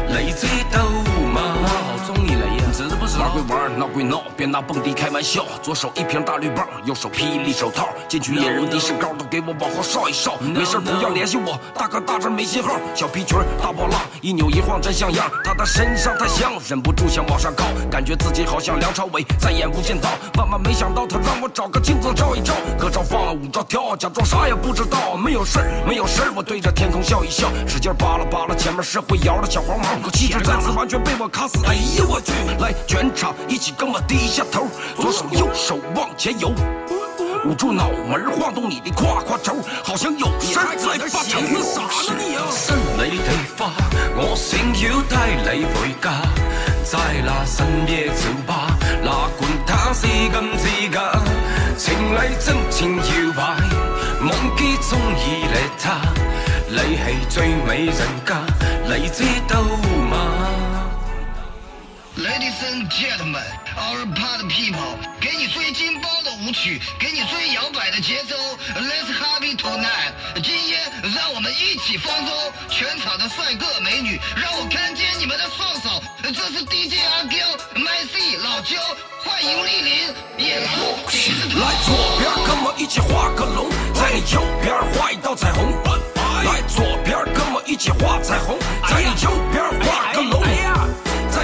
[0.08, 0.46] 你知
[3.48, 5.44] 玩闹归闹，别拿蹦迪开玩笑。
[5.62, 7.88] 左手一瓶大绿棒，右手霹雳手套。
[8.08, 10.36] 进去野人的身高，都给我往后稍一稍。
[10.38, 12.76] 没事不要联系我，大哥大这没信号。
[12.94, 15.30] 小皮裙大波浪，一扭一晃真像样。
[15.44, 20.08] 他的身上太香，忍不住想往上靠，感觉自己好像梁朝伟在演《无间道》。
[20.38, 22.54] 万万没想到，他让我找个镜子照一照。
[22.78, 25.16] 歌照放，舞照跳，假装啥也不知道。
[25.16, 29.86] 没有事儿，没有事儿，我对着天空笑一笑，使劲扒拉扒拉前面社会摇的小黄毛。
[30.02, 31.64] 可气质再次完全被我卡死。
[31.66, 32.32] 哎呀我去！
[32.60, 36.52] 来，全场一起跟我低下头，左手右手往前游，
[37.44, 41.40] 捂住脑门，晃动你的胯胯轴，好像有事在发愁。
[41.62, 41.82] 啥
[42.12, 42.42] 呢你啊？
[42.50, 43.72] 新你地花，
[44.16, 46.10] 我想要带你回家，
[46.84, 51.12] 在那深夜酒吧，哪管他是真是假，
[51.76, 53.42] 情侣真情摇摆，
[54.20, 56.00] 忘记中意你他，
[56.68, 58.42] 你系最美人家，
[58.88, 60.65] 你知道吗
[62.16, 63.44] ？Ladies and gentlemen,
[63.76, 68.34] our party people，给你最劲爆的舞曲，给你最摇摆的节奏。
[68.74, 70.78] Let's have it tonight，今夜
[71.14, 72.34] 让我们一起放纵。
[72.70, 76.02] 全场的帅哥美女，让我看见你们的双手。
[76.22, 77.36] 这是 DJ 阿 Q、
[77.84, 78.80] My C、老焦，
[79.22, 80.72] 欢迎莅临野狼
[81.10, 81.60] 骑士团。
[81.60, 85.70] 来左边跟我一起画个龙，在你右边画一道彩虹。
[86.44, 90.42] 来左边跟我一起画彩虹，在你右边画个龙。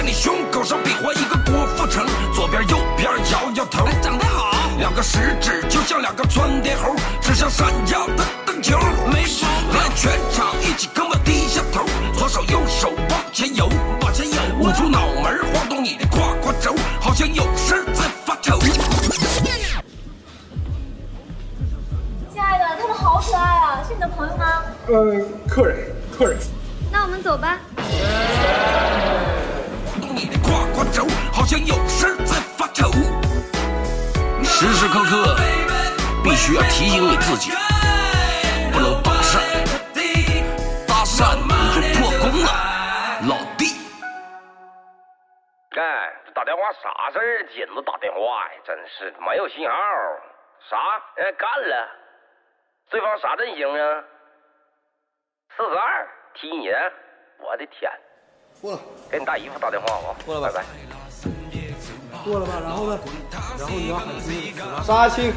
[0.03, 2.05] 在你胸口上比划一个郭富城，
[2.35, 4.51] 左边右边摇摇头，长得好。
[4.77, 8.77] 两个食指就像两个窜天猴，指向闪耀的灯球。
[9.13, 9.25] 没毛
[9.71, 9.79] 病。
[9.79, 11.85] 来，全场一起跟我低下头，
[12.17, 13.69] 左手右手往前游，
[14.01, 14.35] 往前游。
[14.59, 18.59] 捂住脑门，晃动你的胯胯轴，好像有事在发愁。
[18.59, 18.73] 亲
[22.41, 24.63] 爱的，他们好可爱啊，是你的朋友吗？
[24.87, 25.15] 呃，
[25.47, 25.77] 客人，
[26.11, 26.37] 客人。
[26.91, 27.57] 那我们走吧。
[30.13, 32.85] 你的胯胯轴好像有事在发愁，
[34.43, 35.35] 时时刻刻
[36.23, 37.49] 必须要提醒你自己，
[38.71, 39.41] 不能搭讪，
[40.87, 42.47] 搭讪你就破功了，
[43.27, 43.73] 老弟。
[45.75, 47.47] 哎，打电话啥事儿？
[47.47, 49.75] 紧着打电话呀，真是没有信号。
[50.69, 50.77] 啥？
[51.37, 51.89] 干了。
[52.91, 54.03] 对方啥阵型啊？
[55.57, 56.69] 四十二踢你？
[57.39, 57.91] 我的天！
[58.63, 58.79] 过了，
[59.11, 60.15] 给你大姨夫打电话啊！
[60.25, 60.63] 过了，拜拜。
[62.23, 62.97] 过了吧，然后呢？
[63.59, 65.33] 然后你要喊清杀青。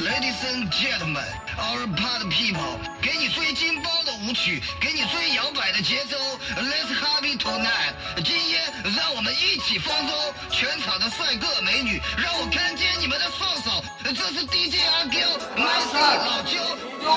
[0.00, 1.22] Ladies and gentlemen,
[1.58, 6.16] our party people，给你最劲爆的舞曲，给你最摇摆的节奏。
[6.56, 7.92] Let's happy tonight，
[8.24, 8.60] 今夜
[8.96, 10.16] 让我们一起放纵。
[10.50, 13.84] 全场的帅哥美女，让我看见你们的双手。
[14.02, 15.20] 这是 DJ 阿彪，
[15.54, 16.00] 迈上
[16.46, 16.56] 就
[17.04, 17.12] 过